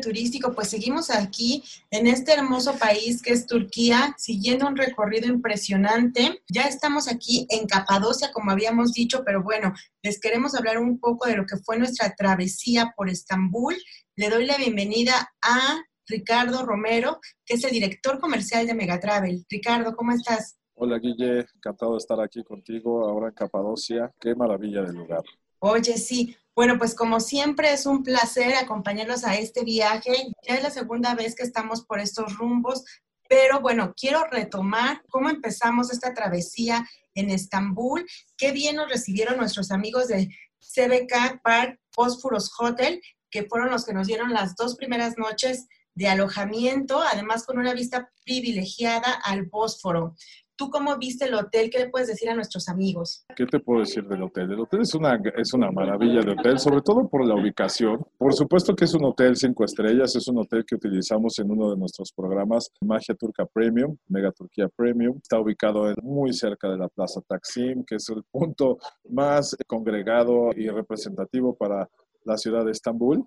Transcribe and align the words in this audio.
Turístico, 0.00 0.52
pues 0.52 0.68
seguimos 0.70 1.10
aquí 1.10 1.62
en 1.90 2.06
este 2.06 2.32
hermoso 2.32 2.76
país 2.76 3.22
que 3.22 3.32
es 3.32 3.46
Turquía, 3.46 4.14
siguiendo 4.18 4.66
un 4.66 4.76
recorrido 4.76 5.28
impresionante. 5.28 6.42
Ya 6.48 6.62
estamos 6.62 7.08
aquí 7.08 7.46
en 7.50 7.66
Capadocia, 7.66 8.32
como 8.32 8.50
habíamos 8.50 8.92
dicho, 8.92 9.22
pero 9.24 9.42
bueno, 9.42 9.72
les 10.02 10.20
queremos 10.20 10.54
hablar 10.54 10.78
un 10.78 10.98
poco 10.98 11.28
de 11.28 11.36
lo 11.36 11.46
que 11.46 11.56
fue 11.56 11.78
nuestra 11.78 12.14
travesía 12.14 12.92
por 12.96 13.08
Estambul. 13.08 13.76
Le 14.16 14.30
doy 14.30 14.46
la 14.46 14.56
bienvenida 14.56 15.32
a 15.42 15.82
Ricardo 16.06 16.64
Romero, 16.64 17.20
que 17.44 17.54
es 17.54 17.64
el 17.64 17.72
director 17.72 18.20
comercial 18.20 18.66
de 18.66 18.74
Megatravel. 18.74 19.44
Ricardo, 19.48 19.94
¿cómo 19.96 20.12
estás? 20.12 20.56
Hola 20.74 20.98
Guille, 20.98 21.46
encantado 21.54 21.92
de 21.92 21.98
estar 21.98 22.20
aquí 22.20 22.44
contigo 22.44 23.08
ahora 23.08 23.28
en 23.28 23.34
Capadocia. 23.34 24.12
Qué 24.20 24.34
maravilla 24.34 24.82
de 24.82 24.92
lugar. 24.92 25.22
Oye, 25.58 25.96
sí. 25.96 26.36
Bueno, 26.56 26.78
pues 26.78 26.94
como 26.94 27.20
siempre 27.20 27.70
es 27.74 27.84
un 27.84 28.02
placer 28.02 28.54
acompañarlos 28.54 29.24
a 29.24 29.36
este 29.36 29.62
viaje. 29.62 30.32
Ya 30.48 30.54
es 30.54 30.62
la 30.62 30.70
segunda 30.70 31.14
vez 31.14 31.34
que 31.34 31.42
estamos 31.42 31.84
por 31.84 32.00
estos 32.00 32.38
rumbos, 32.38 32.82
pero 33.28 33.60
bueno, 33.60 33.92
quiero 33.94 34.24
retomar 34.24 35.02
cómo 35.10 35.28
empezamos 35.28 35.92
esta 35.92 36.14
travesía 36.14 36.88
en 37.14 37.28
Estambul. 37.28 38.06
Qué 38.38 38.52
bien 38.52 38.76
nos 38.76 38.88
recibieron 38.88 39.36
nuestros 39.36 39.70
amigos 39.70 40.08
de 40.08 40.28
CBK 40.58 41.42
Park 41.42 41.78
Bosphorus 41.94 42.50
Hotel, 42.58 43.02
que 43.30 43.44
fueron 43.44 43.70
los 43.70 43.84
que 43.84 43.92
nos 43.92 44.06
dieron 44.06 44.32
las 44.32 44.56
dos 44.56 44.76
primeras 44.76 45.18
noches 45.18 45.66
de 45.94 46.08
alojamiento, 46.08 47.02
además 47.02 47.44
con 47.44 47.58
una 47.58 47.74
vista 47.74 48.10
privilegiada 48.24 49.12
al 49.24 49.44
Bósforo. 49.44 50.14
¿Tú 50.56 50.70
cómo 50.70 50.96
viste 50.96 51.26
el 51.26 51.34
hotel? 51.34 51.68
¿Qué 51.68 51.78
le 51.78 51.90
puedes 51.90 52.08
decir 52.08 52.30
a 52.30 52.34
nuestros 52.34 52.66
amigos? 52.70 53.26
¿Qué 53.36 53.44
te 53.44 53.60
puedo 53.60 53.80
decir 53.80 54.08
del 54.08 54.22
hotel? 54.22 54.50
El 54.50 54.60
hotel 54.60 54.80
es 54.80 54.94
una, 54.94 55.20
es 55.36 55.52
una 55.52 55.70
maravilla 55.70 56.22
de 56.22 56.32
hotel, 56.32 56.58
sobre 56.58 56.80
todo 56.80 57.06
por 57.08 57.26
la 57.26 57.34
ubicación. 57.34 58.02
Por 58.16 58.32
supuesto 58.32 58.74
que 58.74 58.86
es 58.86 58.94
un 58.94 59.04
hotel 59.04 59.36
cinco 59.36 59.64
estrellas, 59.64 60.16
es 60.16 60.26
un 60.28 60.38
hotel 60.38 60.64
que 60.66 60.76
utilizamos 60.76 61.38
en 61.40 61.50
uno 61.50 61.70
de 61.70 61.76
nuestros 61.76 62.10
programas, 62.10 62.70
Magia 62.80 63.14
Turca 63.14 63.44
Premium, 63.44 63.98
Mega 64.08 64.32
Turquía 64.32 64.68
Premium. 64.74 65.18
Está 65.22 65.38
ubicado 65.38 65.92
muy 66.02 66.32
cerca 66.32 66.70
de 66.70 66.78
la 66.78 66.88
Plaza 66.88 67.20
Taksim, 67.28 67.84
que 67.84 67.96
es 67.96 68.08
el 68.08 68.22
punto 68.24 68.78
más 69.10 69.54
congregado 69.66 70.52
y 70.56 70.68
representativo 70.68 71.54
para 71.54 71.86
la 72.24 72.36
ciudad 72.38 72.64
de 72.64 72.72
Estambul. 72.72 73.24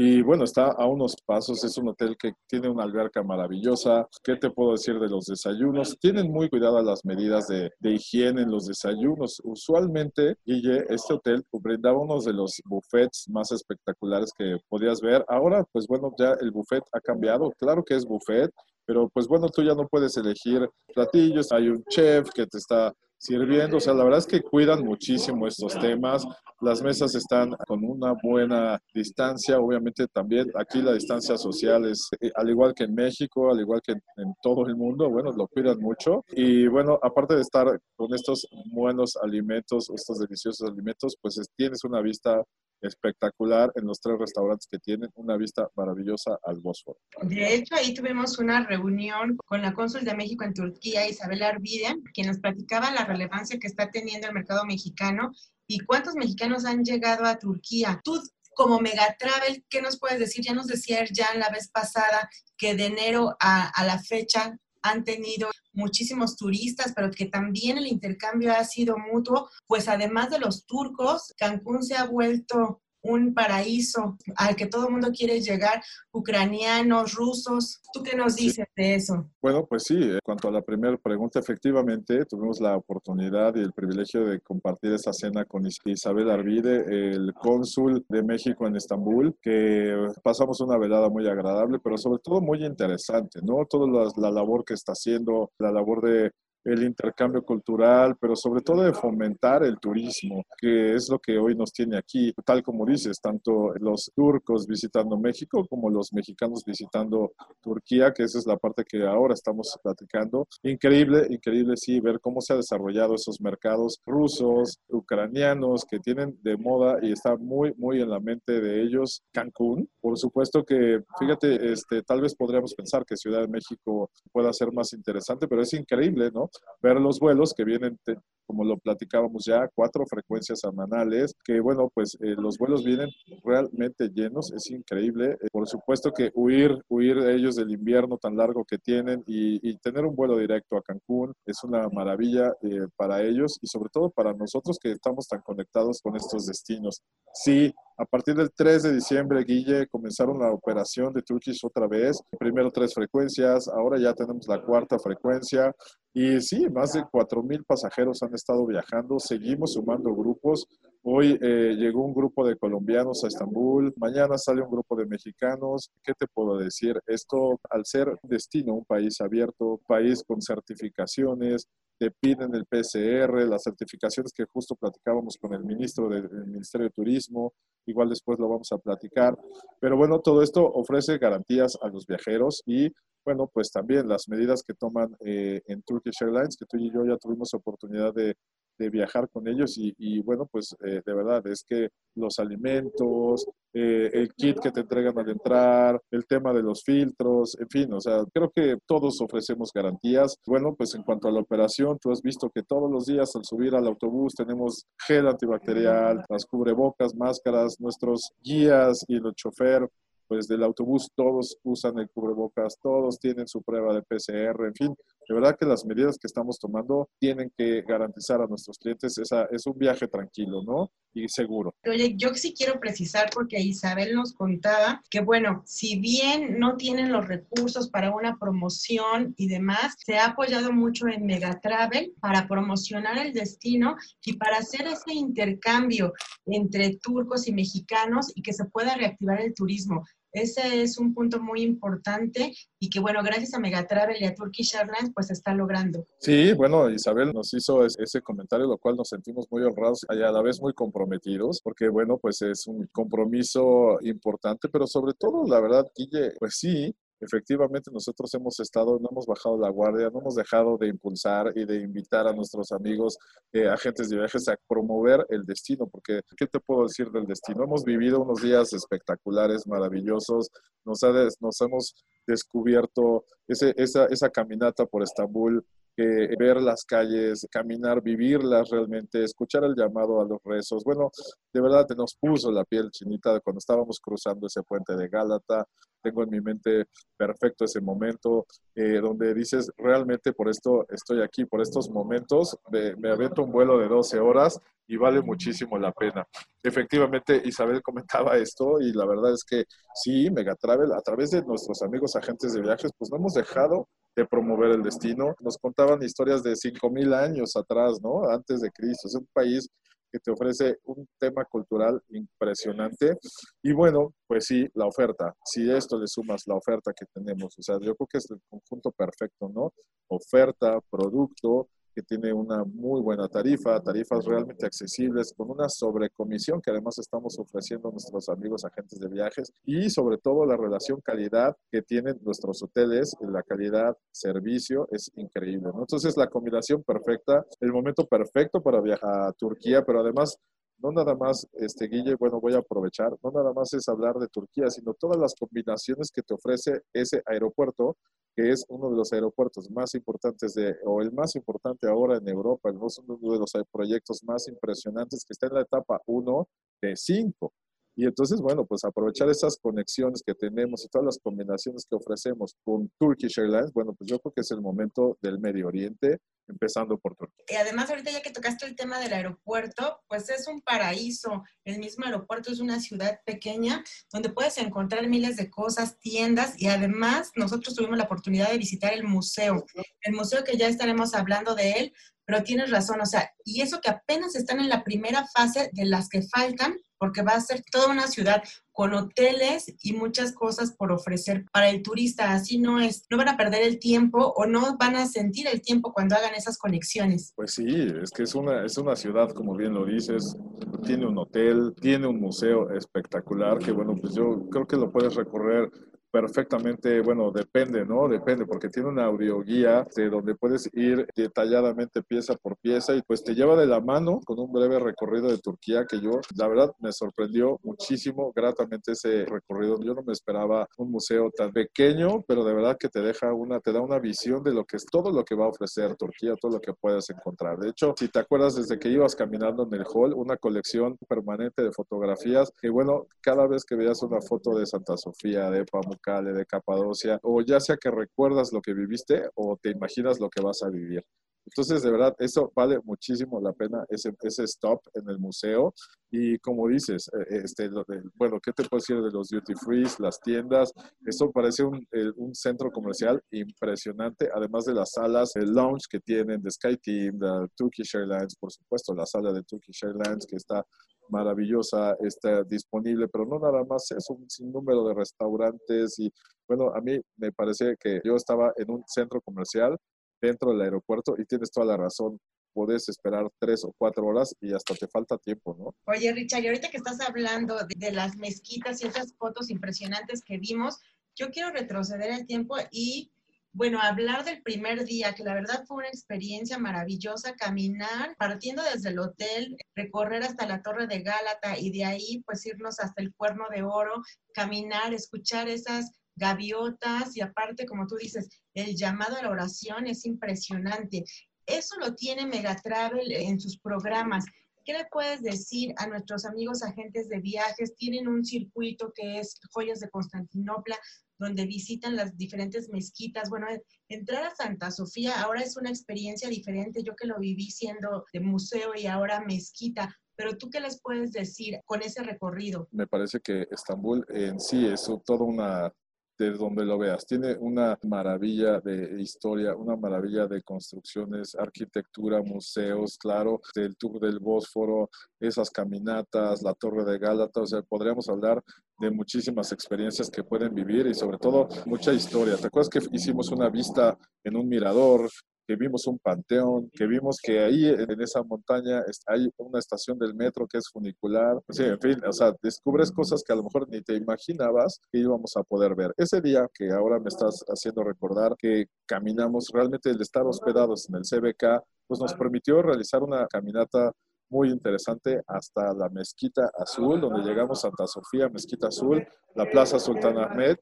Y 0.00 0.22
bueno, 0.22 0.44
está 0.44 0.66
a 0.66 0.86
unos 0.86 1.16
pasos, 1.26 1.64
es 1.64 1.76
un 1.76 1.88
hotel 1.88 2.16
que 2.16 2.32
tiene 2.46 2.68
una 2.68 2.84
alberca 2.84 3.20
maravillosa. 3.24 4.06
¿Qué 4.22 4.36
te 4.36 4.48
puedo 4.48 4.70
decir 4.70 4.96
de 5.00 5.08
los 5.08 5.26
desayunos? 5.26 5.98
Tienen 5.98 6.30
muy 6.30 6.48
cuidado 6.48 6.80
las 6.82 7.04
medidas 7.04 7.48
de, 7.48 7.72
higiene 7.82 8.42
en 8.42 8.50
los 8.52 8.66
desayunos. 8.66 9.42
Usualmente, 9.42 10.36
Guille, 10.46 10.84
este 10.88 11.14
hotel 11.14 11.44
brindaba 11.50 11.98
uno 11.98 12.20
de 12.20 12.32
los 12.32 12.62
buffets 12.66 13.28
más 13.28 13.50
espectaculares 13.50 14.30
que 14.38 14.58
podías 14.68 15.00
ver. 15.00 15.24
Ahora, 15.26 15.64
pues 15.72 15.88
bueno, 15.88 16.12
ya 16.16 16.36
el 16.40 16.52
buffet 16.52 16.84
ha 16.92 17.00
cambiado. 17.00 17.50
Claro 17.58 17.82
que 17.82 17.96
es 17.96 18.04
buffet, 18.04 18.52
pero 18.86 19.08
pues 19.08 19.26
bueno, 19.26 19.48
tú 19.48 19.64
ya 19.64 19.74
no 19.74 19.88
puedes 19.88 20.16
elegir 20.16 20.70
platillos. 20.94 21.50
Hay 21.50 21.70
un 21.70 21.82
chef 21.90 22.30
que 22.30 22.46
te 22.46 22.58
está 22.58 22.94
sirviendo. 23.18 23.76
O 23.76 23.80
sea, 23.80 23.94
la 23.94 24.04
verdad 24.04 24.20
es 24.20 24.26
que 24.26 24.40
cuidan 24.40 24.84
muchísimo 24.84 25.46
estos 25.46 25.78
temas. 25.78 26.24
Las 26.60 26.82
mesas 26.82 27.14
están 27.14 27.54
con 27.66 27.84
una 27.84 28.14
buena 28.22 28.80
distancia. 28.94 29.58
Obviamente 29.58 30.06
también 30.08 30.50
aquí 30.54 30.80
la 30.80 30.94
distancia 30.94 31.36
social 31.36 31.84
es, 31.86 32.08
eh, 32.20 32.30
al 32.34 32.48
igual 32.48 32.74
que 32.74 32.84
en 32.84 32.94
México, 32.94 33.50
al 33.50 33.60
igual 33.60 33.80
que 33.82 33.92
en, 33.92 34.34
todo 34.42 34.66
el 34.66 34.76
mundo, 34.76 35.10
bueno, 35.10 35.32
lo 35.32 35.46
cuidan 35.48 35.78
mucho. 35.80 36.24
Y 36.30 36.66
bueno, 36.68 36.98
aparte 37.02 37.34
de 37.34 37.42
estar 37.42 37.80
con 37.96 38.14
estos 38.14 38.48
buenos 38.72 39.16
alimentos, 39.16 39.90
estos 39.90 40.18
deliciosos 40.20 40.68
alimentos, 40.68 41.16
pues 41.20 41.40
tienes 41.56 41.84
una 41.84 42.00
vista 42.00 42.42
espectacular 42.80 43.72
en 43.74 43.86
los 43.86 44.00
tres 44.00 44.18
restaurantes 44.18 44.68
que 44.70 44.78
tienen 44.78 45.10
una 45.14 45.36
vista 45.36 45.68
maravillosa 45.76 46.38
al 46.44 46.60
Bósforo. 46.60 46.98
De 47.22 47.54
hecho, 47.54 47.74
ahí 47.74 47.94
tuvimos 47.94 48.38
una 48.38 48.64
reunión 48.66 49.36
con 49.46 49.62
la 49.62 49.74
cónsul 49.74 50.04
de 50.04 50.14
México 50.14 50.44
en 50.44 50.54
Turquía, 50.54 51.08
Isabel 51.08 51.42
Arvide, 51.42 51.96
quien 52.14 52.28
nos 52.28 52.38
platicaba 52.38 52.90
la 52.90 53.04
relevancia 53.04 53.58
que 53.58 53.66
está 53.66 53.90
teniendo 53.90 54.28
el 54.28 54.34
mercado 54.34 54.64
mexicano 54.64 55.32
y 55.66 55.80
cuántos 55.80 56.14
mexicanos 56.14 56.64
han 56.64 56.84
llegado 56.84 57.24
a 57.24 57.38
Turquía. 57.38 58.00
Tú 58.02 58.20
como 58.54 58.80
Megatravel, 58.80 59.64
¿qué 59.68 59.80
nos 59.80 60.00
puedes 60.00 60.18
decir? 60.18 60.44
Ya 60.44 60.52
nos 60.52 60.66
decía 60.66 61.04
ya 61.12 61.32
la 61.36 61.48
vez 61.50 61.68
pasada 61.70 62.28
que 62.56 62.74
de 62.74 62.86
enero 62.86 63.36
a, 63.38 63.68
a 63.68 63.86
la 63.86 64.00
fecha 64.00 64.58
han 64.82 65.04
tenido 65.04 65.48
muchísimos 65.72 66.36
turistas, 66.36 66.92
pero 66.94 67.10
que 67.10 67.26
también 67.26 67.78
el 67.78 67.86
intercambio 67.86 68.52
ha 68.52 68.64
sido 68.64 68.96
mutuo, 68.98 69.48
pues 69.66 69.88
además 69.88 70.30
de 70.30 70.38
los 70.38 70.66
turcos, 70.66 71.34
Cancún 71.36 71.82
se 71.82 71.96
ha 71.96 72.06
vuelto 72.06 72.82
un 73.02 73.34
paraíso 73.34 74.16
al 74.36 74.56
que 74.56 74.66
todo 74.66 74.86
el 74.86 74.92
mundo 74.92 75.10
quiere 75.10 75.40
llegar, 75.40 75.82
ucranianos, 76.12 77.14
rusos. 77.14 77.80
¿Tú 77.92 78.02
qué 78.02 78.16
nos 78.16 78.36
dices 78.36 78.66
de 78.76 78.94
eso? 78.96 79.30
Bueno, 79.40 79.66
pues 79.66 79.84
sí, 79.86 79.96
en 79.96 80.18
cuanto 80.24 80.48
a 80.48 80.52
la 80.52 80.62
primera 80.62 80.96
pregunta, 80.96 81.38
efectivamente 81.38 82.24
tuvimos 82.26 82.60
la 82.60 82.76
oportunidad 82.76 83.54
y 83.56 83.60
el 83.60 83.72
privilegio 83.72 84.26
de 84.26 84.40
compartir 84.40 84.92
esa 84.92 85.12
cena 85.12 85.44
con 85.44 85.66
Isabel 85.84 86.30
Arvide, 86.30 86.84
el 87.12 87.32
cónsul 87.34 88.04
de 88.08 88.22
México 88.22 88.66
en 88.66 88.76
Estambul, 88.76 89.36
que 89.40 89.94
pasamos 90.22 90.60
una 90.60 90.76
velada 90.76 91.08
muy 91.08 91.26
agradable, 91.28 91.78
pero 91.82 91.96
sobre 91.96 92.20
todo 92.22 92.40
muy 92.40 92.64
interesante, 92.64 93.40
¿no? 93.42 93.64
Toda 93.66 93.86
la, 93.86 94.10
la 94.16 94.30
labor 94.30 94.64
que 94.64 94.74
está 94.74 94.92
haciendo, 94.92 95.50
la 95.58 95.70
labor 95.70 96.02
de 96.02 96.30
el 96.72 96.82
intercambio 96.82 97.42
cultural, 97.42 98.16
pero 98.20 98.36
sobre 98.36 98.62
todo 98.62 98.82
de 98.82 98.92
fomentar 98.92 99.64
el 99.64 99.78
turismo, 99.78 100.44
que 100.58 100.94
es 100.94 101.08
lo 101.10 101.18
que 101.18 101.38
hoy 101.38 101.54
nos 101.54 101.72
tiene 101.72 101.96
aquí, 101.96 102.32
tal 102.44 102.62
como 102.62 102.84
dices, 102.84 103.20
tanto 103.20 103.72
los 103.80 104.10
turcos 104.14 104.66
visitando 104.66 105.18
México 105.18 105.66
como 105.68 105.90
los 105.90 106.12
mexicanos 106.12 106.62
visitando 106.64 107.32
Turquía, 107.60 108.12
que 108.12 108.24
esa 108.24 108.38
es 108.38 108.46
la 108.46 108.56
parte 108.56 108.84
que 108.84 109.06
ahora 109.06 109.34
estamos 109.34 109.78
platicando. 109.82 110.46
Increíble, 110.62 111.26
increíble, 111.30 111.76
sí, 111.76 112.00
ver 112.00 112.20
cómo 112.20 112.40
se 112.40 112.52
ha 112.52 112.56
desarrollado 112.56 113.14
esos 113.14 113.40
mercados 113.40 114.00
rusos, 114.06 114.78
ucranianos, 114.88 115.84
que 115.84 115.98
tienen 115.98 116.38
de 116.42 116.56
moda 116.56 116.98
y 117.02 117.12
está 117.12 117.36
muy, 117.36 117.74
muy 117.76 118.00
en 118.00 118.10
la 118.10 118.20
mente 118.20 118.60
de 118.60 118.82
ellos 118.82 119.22
Cancún. 119.32 119.88
Por 120.00 120.18
supuesto 120.18 120.64
que, 120.64 121.00
fíjate, 121.18 121.72
este, 121.72 122.02
tal 122.02 122.20
vez 122.20 122.34
podríamos 122.34 122.74
pensar 122.74 123.04
que 123.04 123.16
Ciudad 123.16 123.40
de 123.40 123.48
México 123.48 124.10
pueda 124.32 124.52
ser 124.52 124.72
más 124.72 124.92
interesante, 124.92 125.48
pero 125.48 125.62
es 125.62 125.72
increíble, 125.72 126.30
¿no? 126.32 126.50
Ver 126.82 127.00
los 127.00 127.18
vuelos 127.18 127.54
que 127.54 127.64
vienen, 127.64 127.98
como 128.46 128.64
lo 128.64 128.78
platicábamos 128.78 129.44
ya, 129.44 129.68
cuatro 129.74 130.06
frecuencias 130.06 130.60
semanales, 130.60 131.34
que 131.44 131.60
bueno, 131.60 131.90
pues 131.92 132.16
eh, 132.20 132.34
los 132.38 132.56
vuelos 132.56 132.84
vienen 132.84 133.10
realmente 133.44 134.08
llenos, 134.08 134.52
es 134.52 134.70
increíble. 134.70 135.36
Eh, 135.40 135.48
por 135.52 135.68
supuesto 135.68 136.12
que 136.12 136.30
huir, 136.34 136.74
huir 136.88 137.18
ellos 137.18 137.56
del 137.56 137.70
invierno 137.70 138.16
tan 138.16 138.36
largo 138.36 138.64
que 138.64 138.78
tienen 138.78 139.22
y, 139.26 139.58
tener 139.78 140.04
un 140.04 140.16
vuelo 140.16 140.36
directo 140.36 140.76
a 140.76 140.82
Cancún 140.82 141.32
es 141.46 141.62
una 141.62 141.88
maravilla 141.88 142.52
eh, 142.62 142.86
para 142.96 143.22
ellos 143.22 143.58
y 143.62 143.66
sobre 143.68 143.90
todo 143.90 144.10
para 144.10 144.32
nosotros 144.32 144.76
que 144.78 144.90
estamos 144.90 145.28
tan 145.28 145.40
conectados 145.40 146.00
con 146.02 146.16
estos 146.16 146.46
destinos. 146.46 147.00
Sí, 147.32 147.72
a 147.98 148.04
partir 148.04 148.36
del 148.36 148.52
3 148.52 148.84
de 148.84 148.94
diciembre, 148.94 149.42
Guille, 149.42 149.88
comenzaron 149.88 150.38
la 150.38 150.52
operación 150.52 151.12
de 151.12 151.22
Turkish 151.22 151.58
otra 151.64 151.88
vez. 151.88 152.22
Primero 152.38 152.70
tres 152.70 152.94
frecuencias, 152.94 153.66
ahora 153.66 153.98
ya 153.98 154.14
tenemos 154.14 154.46
la 154.46 154.62
cuarta 154.62 155.00
frecuencia. 155.00 155.74
Y 156.14 156.40
sí, 156.40 156.68
más 156.70 156.92
de 156.92 157.02
4.000 157.02 157.64
pasajeros 157.66 158.22
han 158.22 158.34
estado 158.34 158.64
viajando. 158.66 159.18
Seguimos 159.18 159.72
sumando 159.72 160.14
grupos. 160.14 160.66
Hoy 161.02 161.38
eh, 161.42 161.74
llegó 161.76 162.04
un 162.04 162.14
grupo 162.14 162.46
de 162.46 162.56
colombianos 162.56 163.24
a 163.24 163.28
Estambul. 163.28 163.92
Mañana 163.96 164.38
sale 164.38 164.62
un 164.62 164.70
grupo 164.70 164.94
de 164.94 165.06
mexicanos. 165.06 165.90
¿Qué 166.04 166.12
te 166.14 166.26
puedo 166.32 166.56
decir? 166.56 167.00
Esto, 167.08 167.58
al 167.68 167.84
ser 167.84 168.16
destino, 168.22 168.74
un 168.74 168.84
país 168.84 169.20
abierto, 169.20 169.80
país 169.88 170.22
con 170.24 170.40
certificaciones, 170.40 171.66
te 171.98 172.10
piden 172.10 172.54
el 172.54 172.64
PCR, 172.66 173.46
las 173.46 173.64
certificaciones 173.64 174.32
que 174.32 174.44
justo 174.44 174.74
platicábamos 174.76 175.36
con 175.40 175.52
el 175.54 175.64
ministro 175.64 176.08
del 176.08 176.28
Ministerio 176.46 176.86
de 176.86 176.92
Turismo, 176.92 177.52
igual 177.86 178.08
después 178.08 178.38
lo 178.38 178.48
vamos 178.48 178.70
a 178.72 178.78
platicar. 178.78 179.36
Pero 179.80 179.96
bueno, 179.96 180.20
todo 180.20 180.42
esto 180.42 180.64
ofrece 180.64 181.18
garantías 181.18 181.76
a 181.82 181.88
los 181.88 182.06
viajeros 182.06 182.62
y 182.66 182.92
bueno, 183.24 183.50
pues 183.52 183.70
también 183.70 184.08
las 184.08 184.28
medidas 184.28 184.62
que 184.62 184.74
toman 184.74 185.14
eh, 185.24 185.60
en 185.66 185.82
Turkish 185.82 186.22
Airlines, 186.22 186.56
que 186.56 186.64
tú 186.64 186.78
y 186.78 186.90
yo 186.90 187.04
ya 187.04 187.16
tuvimos 187.18 187.52
oportunidad 187.52 188.14
de, 188.14 188.34
de 188.78 188.90
viajar 188.90 189.28
con 189.28 189.48
ellos 189.48 189.74
y, 189.76 190.20
bueno, 190.20 190.46
pues 190.50 190.76
eh, 190.84 191.02
de 191.04 191.14
verdad 191.14 191.46
es 191.46 191.64
que 191.64 191.88
los 192.14 192.38
alimentos, 192.38 193.46
eh, 193.72 194.10
el 194.12 194.32
kit 194.34 194.58
que 194.58 194.70
te 194.70 194.80
entregan 194.80 195.18
al 195.18 195.28
entrar, 195.28 196.00
el 196.10 196.26
tema 196.26 196.52
de 196.52 196.62
los 196.62 196.82
filtros, 196.82 197.56
en 197.58 197.68
fin, 197.68 197.92
o 197.92 198.00
sea, 198.00 198.24
creo 198.32 198.50
que 198.50 198.78
todos 198.86 199.20
ofrecemos 199.20 199.72
garantías. 199.72 200.36
Bueno, 200.46 200.74
pues 200.76 200.94
en 200.94 201.02
cuanto 201.02 201.28
a 201.28 201.32
la 201.32 201.40
operación, 201.40 201.98
tú 202.00 202.10
has 202.10 202.22
visto 202.22 202.50
que 202.50 202.62
todos 202.62 202.90
los 202.90 203.06
días 203.06 203.34
al 203.36 203.44
subir 203.44 203.74
al 203.74 203.86
autobús 203.86 204.34
tenemos 204.34 204.84
gel 205.06 205.28
antibacterial, 205.28 206.24
las 206.28 206.46
cubrebocas, 206.46 207.14
máscaras, 207.14 207.80
nuestros 207.80 208.32
guías 208.42 209.04
y 209.08 209.16
el 209.16 209.34
chofer 209.34 209.88
pues 210.28 210.46
del 210.46 210.62
autobús 210.62 211.10
todos 211.16 211.56
usan 211.62 211.98
el 211.98 212.10
cubrebocas, 212.10 212.78
todos 212.80 213.18
tienen 213.18 213.48
su 213.48 213.62
prueba 213.62 213.94
de 213.94 214.02
PCR, 214.02 214.66
en 214.66 214.74
fin, 214.74 214.94
de 215.28 215.34
verdad 215.34 215.56
que 215.58 215.66
las 215.66 215.84
medidas 215.84 216.16
que 216.18 216.26
estamos 216.26 216.58
tomando 216.58 217.10
tienen 217.18 217.52
que 217.56 217.82
garantizar 217.82 218.40
a 218.40 218.46
nuestros 218.46 218.78
clientes 218.78 219.18
esa, 219.18 219.44
es 219.50 219.66
un 219.66 219.76
viaje 219.76 220.08
tranquilo, 220.08 220.62
¿no? 220.62 220.90
Y 221.12 221.28
seguro. 221.28 221.74
Oye, 221.86 222.14
yo 222.16 222.34
sí 222.34 222.54
quiero 222.56 222.80
precisar 222.80 223.28
porque 223.34 223.60
Isabel 223.60 224.14
nos 224.14 224.32
contaba 224.32 225.02
que, 225.10 225.20
bueno, 225.20 225.62
si 225.66 225.98
bien 225.98 226.58
no 226.58 226.76
tienen 226.76 227.12
los 227.12 227.26
recursos 227.26 227.90
para 227.90 228.14
una 228.14 228.38
promoción 228.38 229.34
y 229.36 229.48
demás, 229.48 229.96
se 230.04 230.16
ha 230.16 230.28
apoyado 230.28 230.72
mucho 230.72 231.08
en 231.08 231.26
Megatravel 231.26 232.14
para 232.20 232.48
promocionar 232.48 233.18
el 233.18 233.32
destino 233.32 233.96
y 234.24 234.34
para 234.34 234.58
hacer 234.58 234.86
ese 234.86 235.12
intercambio 235.12 236.12
entre 236.46 236.96
turcos 236.96 237.48
y 237.48 237.52
mexicanos 237.52 238.32
y 238.34 238.42
que 238.42 238.52
se 238.52 238.64
pueda 238.64 238.94
reactivar 238.94 239.40
el 239.40 239.54
turismo. 239.54 240.04
Ese 240.32 240.82
es 240.82 240.98
un 240.98 241.14
punto 241.14 241.40
muy 241.40 241.62
importante 241.62 242.52
y 242.78 242.90
que, 242.90 243.00
bueno, 243.00 243.22
gracias 243.22 243.54
a 243.54 243.58
Megatravel 243.58 244.20
y 244.20 244.26
a 244.26 244.34
Turkish 244.34 244.74
Airlines, 244.76 245.10
pues 245.14 245.30
está 245.30 245.54
logrando. 245.54 246.04
Sí, 246.20 246.52
bueno, 246.52 246.90
Isabel 246.90 247.32
nos 247.32 247.52
hizo 247.54 247.84
ese 247.84 248.20
comentario, 248.22 248.66
lo 248.66 248.78
cual 248.78 248.96
nos 248.96 249.08
sentimos 249.08 249.46
muy 249.50 249.62
honrados 249.62 250.06
y 250.10 250.22
a 250.22 250.30
la 250.30 250.42
vez 250.42 250.60
muy 250.60 250.74
comprometidos, 250.74 251.60
porque, 251.62 251.88
bueno, 251.88 252.18
pues 252.18 252.42
es 252.42 252.66
un 252.66 252.86
compromiso 252.92 253.98
importante, 254.02 254.68
pero 254.68 254.86
sobre 254.86 255.14
todo, 255.14 255.46
la 255.46 255.60
verdad, 255.60 255.86
Guille, 255.96 256.32
pues 256.38 256.56
sí, 256.58 256.94
efectivamente 257.20 257.90
nosotros 257.92 258.32
hemos 258.34 258.58
estado, 258.60 258.98
no 259.00 259.08
hemos 259.10 259.26
bajado 259.26 259.58
la 259.58 259.70
guardia, 259.70 260.10
no 260.10 260.20
hemos 260.20 260.34
dejado 260.34 260.76
de 260.76 260.88
impulsar 260.88 261.52
y 261.56 261.64
de 261.64 261.80
invitar 261.82 262.26
a 262.26 262.32
nuestros 262.32 262.72
amigos, 262.72 263.18
eh, 263.52 263.68
agentes 263.68 264.08
de 264.08 264.16
viajes, 264.16 264.48
a 264.48 264.56
promover 264.68 265.26
el 265.30 265.44
destino, 265.44 265.86
porque 265.86 266.20
¿qué 266.36 266.46
te 266.46 266.60
puedo 266.60 266.84
decir 266.84 267.10
del 267.10 267.26
destino? 267.26 267.64
Hemos 267.64 267.84
vivido 267.84 268.20
unos 268.20 268.42
días 268.42 268.72
espectaculares, 268.72 269.66
maravillosos, 269.66 270.50
nos, 270.84 271.00
nos 271.40 271.60
hemos 271.60 271.94
descubierto 272.26 273.24
ese, 273.46 273.74
esa, 273.76 274.06
esa 274.06 274.30
caminata 274.30 274.86
por 274.86 275.02
Estambul, 275.02 275.64
ver 276.04 276.60
las 276.60 276.84
calles, 276.84 277.46
caminar, 277.50 278.02
vivirlas 278.02 278.68
realmente, 278.70 279.24
escuchar 279.24 279.64
el 279.64 279.74
llamado 279.74 280.20
a 280.20 280.24
los 280.24 280.38
rezos. 280.44 280.84
Bueno, 280.84 281.10
de 281.52 281.60
verdad 281.60 281.86
nos 281.96 282.14
puso 282.14 282.52
la 282.52 282.64
piel 282.64 282.90
chinita 282.90 283.40
cuando 283.40 283.58
estábamos 283.58 283.98
cruzando 284.00 284.46
ese 284.46 284.62
puente 284.62 284.96
de 284.96 285.08
Gálata. 285.08 285.64
Tengo 286.02 286.22
en 286.22 286.30
mi 286.30 286.40
mente 286.40 286.86
perfecto 287.16 287.64
ese 287.64 287.80
momento 287.80 288.46
eh, 288.74 289.00
donde 289.00 289.34
dices, 289.34 289.70
realmente 289.76 290.32
por 290.32 290.48
esto 290.48 290.86
estoy 290.88 291.22
aquí, 291.22 291.44
por 291.44 291.60
estos 291.60 291.90
momentos, 291.90 292.56
me, 292.70 292.94
me 292.96 293.10
avento 293.10 293.42
un 293.42 293.50
vuelo 293.50 293.78
de 293.78 293.88
12 293.88 294.20
horas 294.20 294.60
y 294.88 294.96
vale 294.96 295.20
muchísimo 295.20 295.78
la 295.78 295.92
pena. 295.92 296.26
Efectivamente, 296.62 297.40
Isabel 297.44 297.82
comentaba 297.82 298.36
esto 298.36 298.80
y 298.80 298.92
la 298.92 299.06
verdad 299.06 299.34
es 299.34 299.44
que 299.44 299.64
sí, 299.94 300.30
Megatravel, 300.30 300.92
a 300.92 301.02
través 301.02 301.30
de 301.30 301.42
nuestros 301.42 301.82
amigos 301.82 302.16
agentes 302.16 302.54
de 302.54 302.62
viajes, 302.62 302.90
pues 302.96 303.10
no 303.10 303.18
hemos 303.18 303.34
dejado 303.34 303.88
de 304.18 304.26
promover 304.26 304.72
el 304.72 304.82
destino. 304.82 305.36
Nos 305.38 305.56
contaban 305.58 306.02
historias 306.02 306.42
de 306.42 306.56
5.000 306.56 307.14
años 307.14 307.54
atrás, 307.54 308.00
¿no? 308.02 308.28
Antes 308.28 308.60
de 308.60 308.70
Cristo. 308.72 309.06
Es 309.06 309.14
un 309.14 309.28
país 309.32 309.68
que 310.10 310.18
te 310.18 310.32
ofrece 310.32 310.78
un 310.84 311.06
tema 311.20 311.44
cultural 311.44 312.02
impresionante. 312.08 313.16
Y 313.62 313.72
bueno, 313.72 314.12
pues 314.26 314.46
sí, 314.46 314.66
la 314.74 314.86
oferta. 314.86 315.32
Si 315.44 315.70
esto 315.70 316.00
le 316.00 316.08
sumas 316.08 316.42
la 316.46 316.56
oferta 316.56 316.92
que 316.92 317.06
tenemos, 317.14 317.56
o 317.56 317.62
sea, 317.62 317.76
yo 317.80 317.94
creo 317.94 318.08
que 318.10 318.18
es 318.18 318.28
el 318.30 318.40
conjunto 318.48 318.90
perfecto, 318.90 319.48
¿no? 319.54 319.72
Oferta, 320.08 320.80
producto, 320.90 321.68
que 321.98 322.02
tiene 322.04 322.32
una 322.32 322.62
muy 322.62 323.00
buena 323.00 323.26
tarifa, 323.26 323.82
tarifas 323.82 324.24
realmente 324.24 324.64
accesibles, 324.64 325.34
con 325.36 325.50
una 325.50 325.68
sobrecomisión 325.68 326.60
que 326.62 326.70
además 326.70 326.96
estamos 327.00 327.36
ofreciendo 327.40 327.88
a 327.88 327.90
nuestros 327.90 328.28
amigos 328.28 328.64
agentes 328.64 329.00
de 329.00 329.08
viajes 329.08 329.52
y 329.64 329.90
sobre 329.90 330.16
todo 330.18 330.46
la 330.46 330.56
relación 330.56 331.00
calidad 331.00 331.56
que 331.72 331.82
tienen 331.82 332.16
nuestros 332.22 332.62
hoteles, 332.62 333.16
la 333.20 333.42
calidad 333.42 333.96
servicio 334.12 334.86
es 334.92 335.10
increíble. 335.16 335.70
Entonces 335.76 336.16
la 336.16 336.28
combinación 336.28 336.84
perfecta, 336.84 337.44
el 337.58 337.72
momento 337.72 338.06
perfecto 338.06 338.62
para 338.62 338.80
viajar 338.80 339.30
a 339.30 339.32
Turquía, 339.32 339.84
pero 339.84 339.98
además 339.98 340.38
no 340.78 340.92
nada 340.92 341.14
más, 341.14 341.46
este, 341.54 341.86
Guille, 341.86 342.14
bueno, 342.14 342.40
voy 342.40 342.54
a 342.54 342.58
aprovechar, 342.58 343.16
no 343.22 343.30
nada 343.30 343.52
más 343.52 343.72
es 343.74 343.88
hablar 343.88 344.16
de 344.16 344.28
Turquía, 344.28 344.70
sino 344.70 344.94
todas 344.94 345.18
las 345.18 345.34
combinaciones 345.34 346.10
que 346.10 346.22
te 346.22 346.34
ofrece 346.34 346.82
ese 346.92 347.22
aeropuerto, 347.26 347.96
que 348.34 348.50
es 348.50 348.64
uno 348.68 348.90
de 348.90 348.96
los 348.96 349.12
aeropuertos 349.12 349.68
más 349.70 349.94
importantes 349.94 350.54
de, 350.54 350.76
o 350.84 351.02
el 351.02 351.12
más 351.12 351.34
importante 351.34 351.88
ahora 351.88 352.18
en 352.18 352.28
Europa, 352.28 352.70
uno 352.70 353.32
de 353.32 353.38
los 353.38 353.52
proyectos 353.72 354.22
más 354.24 354.46
impresionantes 354.48 355.24
que 355.24 355.32
está 355.32 355.48
en 355.48 355.54
la 355.54 355.62
etapa 355.62 356.00
1 356.06 356.48
de 356.80 356.96
5. 356.96 357.52
Y 357.98 358.06
entonces, 358.06 358.40
bueno, 358.40 358.64
pues 358.64 358.84
aprovechar 358.84 359.28
esas 359.28 359.56
conexiones 359.56 360.22
que 360.24 360.32
tenemos 360.32 360.84
y 360.84 360.88
todas 360.88 361.04
las 361.04 361.18
combinaciones 361.18 361.84
que 361.84 361.96
ofrecemos 361.96 362.54
con 362.62 362.88
Turkish 362.96 363.40
Airlines, 363.40 363.72
bueno, 363.72 363.92
pues 363.92 364.08
yo 364.08 364.20
creo 364.20 364.32
que 364.32 364.42
es 364.42 364.50
el 364.52 364.60
momento 364.60 365.18
del 365.20 365.40
Medio 365.40 365.66
Oriente, 365.66 366.18
empezando 366.46 366.96
por 366.96 367.16
Turquía. 367.16 367.44
Y 367.48 367.56
además, 367.56 367.90
ahorita 367.90 368.12
ya 368.12 368.22
que 368.22 368.30
tocaste 368.30 368.66
el 368.66 368.76
tema 368.76 369.00
del 369.00 369.14
aeropuerto, 369.14 370.00
pues 370.06 370.30
es 370.30 370.46
un 370.46 370.60
paraíso. 370.60 371.42
El 371.64 371.80
mismo 371.80 372.04
aeropuerto 372.04 372.52
es 372.52 372.60
una 372.60 372.78
ciudad 372.78 373.18
pequeña 373.26 373.82
donde 374.12 374.30
puedes 374.30 374.58
encontrar 374.58 375.08
miles 375.08 375.36
de 375.36 375.50
cosas, 375.50 375.98
tiendas 375.98 376.54
y 376.56 376.68
además 376.68 377.32
nosotros 377.34 377.74
tuvimos 377.74 377.98
la 377.98 378.04
oportunidad 378.04 378.52
de 378.52 378.58
visitar 378.58 378.92
el 378.92 379.02
museo. 379.02 379.66
El 380.02 380.14
museo 380.14 380.44
que 380.44 380.56
ya 380.56 380.68
estaremos 380.68 381.14
hablando 381.14 381.56
de 381.56 381.72
él, 381.72 381.92
pero 382.24 382.44
tienes 382.44 382.70
razón, 382.70 383.00
o 383.00 383.06
sea, 383.06 383.32
y 383.42 383.62
eso 383.62 383.80
que 383.80 383.90
apenas 383.90 384.36
están 384.36 384.60
en 384.60 384.68
la 384.68 384.84
primera 384.84 385.26
fase 385.34 385.70
de 385.72 385.84
las 385.84 386.08
que 386.08 386.22
faltan, 386.22 386.76
porque 386.98 387.22
va 387.22 387.32
a 387.32 387.40
ser 387.40 387.62
toda 387.70 387.88
una 387.88 388.06
ciudad 388.06 388.42
con 388.72 388.94
hoteles 388.94 389.74
y 389.82 389.92
muchas 389.94 390.32
cosas 390.32 390.72
por 390.76 390.92
ofrecer 390.92 391.44
para 391.52 391.68
el 391.68 391.82
turista. 391.82 392.32
Así 392.32 392.58
no 392.58 392.80
es, 392.80 393.06
no 393.10 393.16
van 393.16 393.28
a 393.28 393.36
perder 393.36 393.62
el 393.62 393.78
tiempo 393.78 394.32
o 394.36 394.46
no 394.46 394.76
van 394.78 394.94
a 394.94 395.06
sentir 395.06 395.48
el 395.48 395.60
tiempo 395.60 395.92
cuando 395.92 396.14
hagan 396.14 396.34
esas 396.34 396.58
conexiones. 396.58 397.32
Pues 397.34 397.54
sí, 397.54 397.66
es 397.66 398.10
que 398.10 398.22
es 398.22 398.34
una, 398.34 398.64
es 398.64 398.78
una 398.78 398.94
ciudad, 398.94 399.30
como 399.30 399.56
bien 399.56 399.74
lo 399.74 399.84
dices, 399.84 400.36
tiene 400.84 401.06
un 401.06 401.18
hotel, 401.18 401.74
tiene 401.80 402.06
un 402.06 402.20
museo 402.20 402.70
espectacular 402.70 403.58
que, 403.58 403.72
bueno, 403.72 403.96
pues 404.00 404.14
yo 404.14 404.48
creo 404.48 404.66
que 404.66 404.76
lo 404.76 404.92
puedes 404.92 405.14
recorrer 405.16 405.70
perfectamente, 406.20 407.00
bueno, 407.00 407.30
depende, 407.30 407.84
¿no? 407.86 408.08
Depende, 408.08 408.44
porque 408.44 408.68
tiene 408.68 408.88
una 408.88 409.04
audioguía 409.04 409.86
de 409.94 410.10
donde 410.10 410.34
puedes 410.34 410.68
ir 410.74 411.06
detalladamente 411.14 412.02
pieza 412.02 412.34
por 412.34 412.56
pieza 412.56 412.96
y 412.96 413.02
pues 413.02 413.22
te 413.22 413.36
lleva 413.36 413.54
de 413.54 413.66
la 413.66 413.80
mano 413.80 414.18
con 414.24 414.40
un 414.40 414.52
breve 414.52 414.80
recorrido 414.80 415.28
de 415.28 415.38
Turquía 415.38 415.86
que 415.88 416.00
yo, 416.00 416.20
la 416.36 416.48
verdad, 416.48 416.72
me 416.80 416.92
sorprendió 416.92 417.60
muchísimo, 417.62 418.32
gratamente 418.34 418.92
ese 418.92 419.26
recorrido. 419.26 419.80
Yo 419.80 419.94
no 419.94 420.02
me 420.02 420.12
esperaba 420.12 420.66
un 420.76 420.90
museo 420.90 421.30
tan 421.30 421.52
pequeño, 421.52 422.24
pero 422.26 422.42
de 422.42 422.52
verdad 422.52 422.76
que 422.76 422.88
te 422.88 423.00
deja 423.00 423.32
una, 423.32 423.60
te 423.60 423.72
da 423.72 423.80
una 423.80 424.00
visión 424.00 424.42
de 424.42 424.52
lo 424.52 424.64
que 424.64 424.76
es 424.76 424.86
todo 424.86 425.12
lo 425.12 425.24
que 425.24 425.36
va 425.36 425.44
a 425.44 425.50
ofrecer 425.50 425.94
Turquía, 425.94 426.34
todo 426.34 426.50
lo 426.50 426.60
que 426.60 426.72
puedes 426.72 427.08
encontrar. 427.10 427.58
De 427.58 427.70
hecho, 427.70 427.94
si 427.96 428.08
te 428.08 428.18
acuerdas 428.18 428.56
desde 428.56 428.76
que 428.76 428.88
ibas 428.88 429.14
caminando 429.14 429.62
en 429.62 429.74
el 429.74 429.84
hall, 429.86 430.14
una 430.14 430.36
colección 430.36 430.96
permanente 431.08 431.62
de 431.62 431.70
fotografías 431.70 432.50
que 432.60 432.70
bueno, 432.70 433.06
cada 433.20 433.46
vez 433.46 433.64
que 433.64 433.76
veías 433.76 434.02
una 434.02 434.20
foto 434.20 434.58
de 434.58 434.66
Santa 434.66 434.96
Sofía, 434.96 435.48
de 435.50 435.64
Pamukkale, 435.64 436.07
de 436.22 436.46
Capadocia, 436.46 437.20
o 437.22 437.42
ya 437.42 437.60
sea 437.60 437.76
que 437.76 437.90
recuerdas 437.90 438.52
lo 438.52 438.60
que 438.62 438.74
viviste 438.74 439.28
o 439.34 439.58
te 439.60 439.70
imaginas 439.70 440.20
lo 440.20 440.30
que 440.30 440.42
vas 440.42 440.62
a 440.62 440.70
vivir. 440.70 441.04
Entonces, 441.48 441.82
de 441.82 441.90
verdad, 441.90 442.14
eso 442.18 442.52
vale 442.54 442.78
muchísimo 442.84 443.40
la 443.40 443.52
pena, 443.52 443.82
ese, 443.88 444.14
ese 444.22 444.44
stop 444.44 444.80
en 444.94 445.08
el 445.08 445.18
museo. 445.18 445.74
Y 446.10 446.38
como 446.38 446.68
dices, 446.68 447.08
eh, 447.08 447.40
este, 447.44 447.70
bueno, 448.14 448.38
¿qué 448.40 448.52
te 448.52 448.64
puedo 448.64 448.80
decir 448.80 449.00
de 449.02 449.10
los 449.10 449.28
duty 449.28 449.54
free, 449.54 449.86
las 449.98 450.20
tiendas? 450.20 450.72
Esto 451.06 451.30
parece 451.32 451.64
un, 451.64 451.86
un, 452.16 452.34
centro 452.34 452.70
comercial 452.70 453.22
impresionante, 453.30 454.28
además 454.34 454.66
de 454.66 454.74
las 454.74 454.92
salas, 454.92 455.34
el 455.36 455.52
lounge 455.52 455.86
que 455.90 456.00
tienen 456.00 456.42
de 456.42 456.50
SkyTeam, 456.50 457.18
de 457.18 457.48
Turkish 457.56 457.96
Airlines, 457.96 458.36
por 458.36 458.52
supuesto, 458.52 458.94
la 458.94 459.06
sala 459.06 459.32
de 459.32 459.42
Turkish 459.42 459.84
Airlines 459.84 460.26
que 460.26 460.36
está 460.36 460.64
maravillosa, 461.08 461.96
está 462.00 462.44
disponible, 462.44 463.08
pero 463.08 463.24
no 463.24 463.38
nada 463.38 463.64
más 463.64 463.90
es 463.90 464.08
un 464.10 464.28
sinnúmero 464.28 464.86
de 464.86 464.94
restaurantes 464.94 465.98
y 465.98 466.12
bueno, 466.46 466.70
a 466.74 466.80
mí 466.80 466.98
me 467.16 467.32
parece 467.32 467.76
que 467.80 468.00
yo 468.04 468.16
estaba 468.16 468.52
en 468.56 468.70
un 468.70 468.84
centro 468.86 469.20
comercial 469.20 469.76
dentro 470.20 470.52
del 470.52 470.62
aeropuerto 470.62 471.14
y 471.18 471.24
tienes 471.24 471.50
toda 471.50 471.66
la 471.66 471.76
razón. 471.76 472.18
Puedes 472.52 472.88
esperar 472.88 473.28
tres 473.38 473.64
o 473.64 473.72
cuatro 473.78 474.06
horas 474.06 474.34
y 474.40 474.52
hasta 474.52 474.74
te 474.74 474.88
falta 474.88 475.16
tiempo, 475.18 475.54
¿no? 475.58 475.74
Oye, 475.92 476.12
Richard, 476.12 476.42
y 476.42 476.48
ahorita 476.48 476.70
que 476.70 476.78
estás 476.78 477.00
hablando 477.00 477.56
de, 477.56 477.74
de 477.76 477.92
las 477.92 478.16
mezquitas 478.16 478.82
y 478.82 478.86
esas 478.86 479.14
fotos 479.16 479.50
impresionantes 479.50 480.22
que 480.24 480.38
vimos, 480.38 480.78
yo 481.14 481.30
quiero 481.30 481.50
retroceder 481.50 482.10
el 482.12 482.26
tiempo 482.26 482.56
y 482.70 483.12
bueno, 483.52 483.80
hablar 483.80 484.24
del 484.24 484.42
primer 484.42 484.84
día, 484.84 485.14
que 485.14 485.24
la 485.24 485.34
verdad 485.34 485.64
fue 485.66 485.78
una 485.78 485.88
experiencia 485.88 486.58
maravillosa, 486.58 487.34
caminar, 487.34 488.14
partiendo 488.16 488.62
desde 488.62 488.90
el 488.90 488.98
hotel, 488.98 489.56
recorrer 489.74 490.22
hasta 490.22 490.46
la 490.46 490.62
Torre 490.62 490.86
de 490.86 491.00
Gálata 491.00 491.58
y 491.58 491.72
de 491.72 491.84
ahí 491.84 492.22
pues 492.24 492.44
irnos 492.46 492.78
hasta 492.78 493.02
el 493.02 493.12
Cuerno 493.14 493.46
de 493.50 493.62
Oro, 493.62 494.02
caminar, 494.32 494.94
escuchar 494.94 495.48
esas 495.48 495.90
gaviotas 496.14 497.16
y 497.16 497.20
aparte, 497.20 497.66
como 497.66 497.86
tú 497.86 497.96
dices, 497.96 498.28
el 498.58 498.76
llamado 498.76 499.16
a 499.16 499.22
la 499.22 499.30
oración 499.30 499.86
es 499.86 500.04
impresionante. 500.04 501.04
Eso 501.46 501.76
lo 501.80 501.94
tiene 501.94 502.26
Megatravel 502.26 503.12
en 503.12 503.40
sus 503.40 503.58
programas. 503.58 504.24
¿Qué 504.64 504.74
le 504.74 504.86
puedes 504.90 505.22
decir 505.22 505.72
a 505.78 505.86
nuestros 505.86 506.26
amigos 506.26 506.62
agentes 506.62 507.08
de 507.08 507.20
viajes? 507.20 507.74
Tienen 507.76 508.06
un 508.06 508.22
circuito 508.22 508.92
que 508.94 509.18
es 509.18 509.40
Joyas 509.52 509.80
de 509.80 509.88
Constantinopla, 509.88 510.76
donde 511.18 511.46
visitan 511.46 511.96
las 511.96 512.16
diferentes 512.18 512.68
mezquitas. 512.68 513.30
Bueno, 513.30 513.46
entrar 513.88 514.24
a 514.24 514.34
Santa 514.34 514.70
Sofía 514.70 515.22
ahora 515.22 515.40
es 515.40 515.56
una 515.56 515.70
experiencia 515.70 516.28
diferente. 516.28 516.82
Yo 516.84 516.94
que 516.96 517.06
lo 517.06 517.18
viví 517.18 517.50
siendo 517.50 518.04
de 518.12 518.20
museo 518.20 518.72
y 518.76 518.86
ahora 518.86 519.24
mezquita. 519.24 519.96
Pero 520.16 520.36
tú 520.36 520.50
qué 520.50 520.60
les 520.60 520.82
puedes 520.82 521.12
decir 521.12 521.60
con 521.64 521.80
ese 521.80 522.02
recorrido? 522.02 522.68
Me 522.72 522.86
parece 522.86 523.20
que 523.20 523.46
Estambul 523.50 524.04
en 524.10 524.38
sí 524.38 524.66
es 524.66 524.90
toda 525.06 525.24
una 525.24 525.72
de 526.18 526.32
donde 526.32 526.64
lo 526.64 526.78
veas. 526.78 527.06
Tiene 527.06 527.36
una 527.36 527.78
maravilla 527.84 528.60
de 528.60 529.00
historia, 529.00 529.54
una 529.54 529.76
maravilla 529.76 530.26
de 530.26 530.42
construcciones, 530.42 531.34
arquitectura, 531.34 532.20
museos, 532.22 532.98
claro, 532.98 533.40
del 533.54 533.76
Tour 533.76 534.00
del 534.00 534.18
Bósforo, 534.18 534.90
esas 535.20 535.50
caminatas, 535.50 536.42
la 536.42 536.54
Torre 536.54 536.84
de 536.84 536.98
Gálata, 536.98 537.42
o 537.42 537.46
sea, 537.46 537.62
podríamos 537.62 538.08
hablar 538.08 538.42
de 538.78 538.90
muchísimas 538.90 539.52
experiencias 539.52 540.10
que 540.10 540.24
pueden 540.24 540.54
vivir 540.54 540.86
y 540.86 540.94
sobre 540.94 541.18
todo 541.18 541.48
mucha 541.66 541.92
historia. 541.92 542.36
¿Te 542.36 542.46
acuerdas 542.46 542.68
que 542.68 542.80
hicimos 542.92 543.30
una 543.30 543.48
vista 543.48 543.96
en 544.24 544.36
un 544.36 544.48
mirador? 544.48 545.08
Que 545.48 545.56
vimos 545.56 545.86
un 545.86 545.98
panteón, 545.98 546.68
que 546.74 546.86
vimos 546.86 547.16
que 547.22 547.40
ahí 547.40 547.64
en 547.64 548.00
esa 548.02 548.22
montaña 548.22 548.84
hay 549.06 549.30
una 549.38 549.58
estación 549.58 549.98
del 549.98 550.14
metro 550.14 550.46
que 550.46 550.58
es 550.58 550.68
funicular. 550.70 551.40
Sí, 551.48 551.64
en 551.64 551.80
fin, 551.80 551.96
o 552.06 552.12
sea, 552.12 552.34
descubres 552.42 552.92
cosas 552.92 553.22
que 553.26 553.32
a 553.32 553.36
lo 553.36 553.44
mejor 553.44 553.66
ni 553.70 553.80
te 553.80 553.94
imaginabas 553.94 554.78
que 554.92 554.98
íbamos 554.98 555.34
a 555.38 555.42
poder 555.42 555.74
ver. 555.74 555.94
Ese 555.96 556.20
día 556.20 556.46
que 556.52 556.70
ahora 556.70 557.00
me 557.00 557.08
estás 557.08 557.42
haciendo 557.48 557.82
recordar 557.82 558.36
que 558.36 558.66
caminamos, 558.86 559.48
realmente 559.50 559.88
el 559.88 559.98
estar 560.02 560.26
hospedados 560.26 560.86
en 560.90 560.96
el 560.96 561.04
CBK, 561.04 561.64
pues 561.86 561.98
nos 561.98 562.12
permitió 562.12 562.60
realizar 562.60 563.02
una 563.02 563.26
caminata 563.26 563.90
muy 564.30 564.50
interesante 564.50 565.22
hasta 565.26 565.72
la 565.74 565.88
Mezquita 565.88 566.50
Azul, 566.58 567.00
donde 567.00 567.28
llegamos 567.28 567.60
Santa 567.60 567.86
Sofía, 567.86 568.28
Mezquita 568.28 568.68
Azul, 568.68 569.06
la 569.34 569.44
Plaza 569.50 569.78
Sultán 569.78 570.18
Ahmed, 570.18 570.56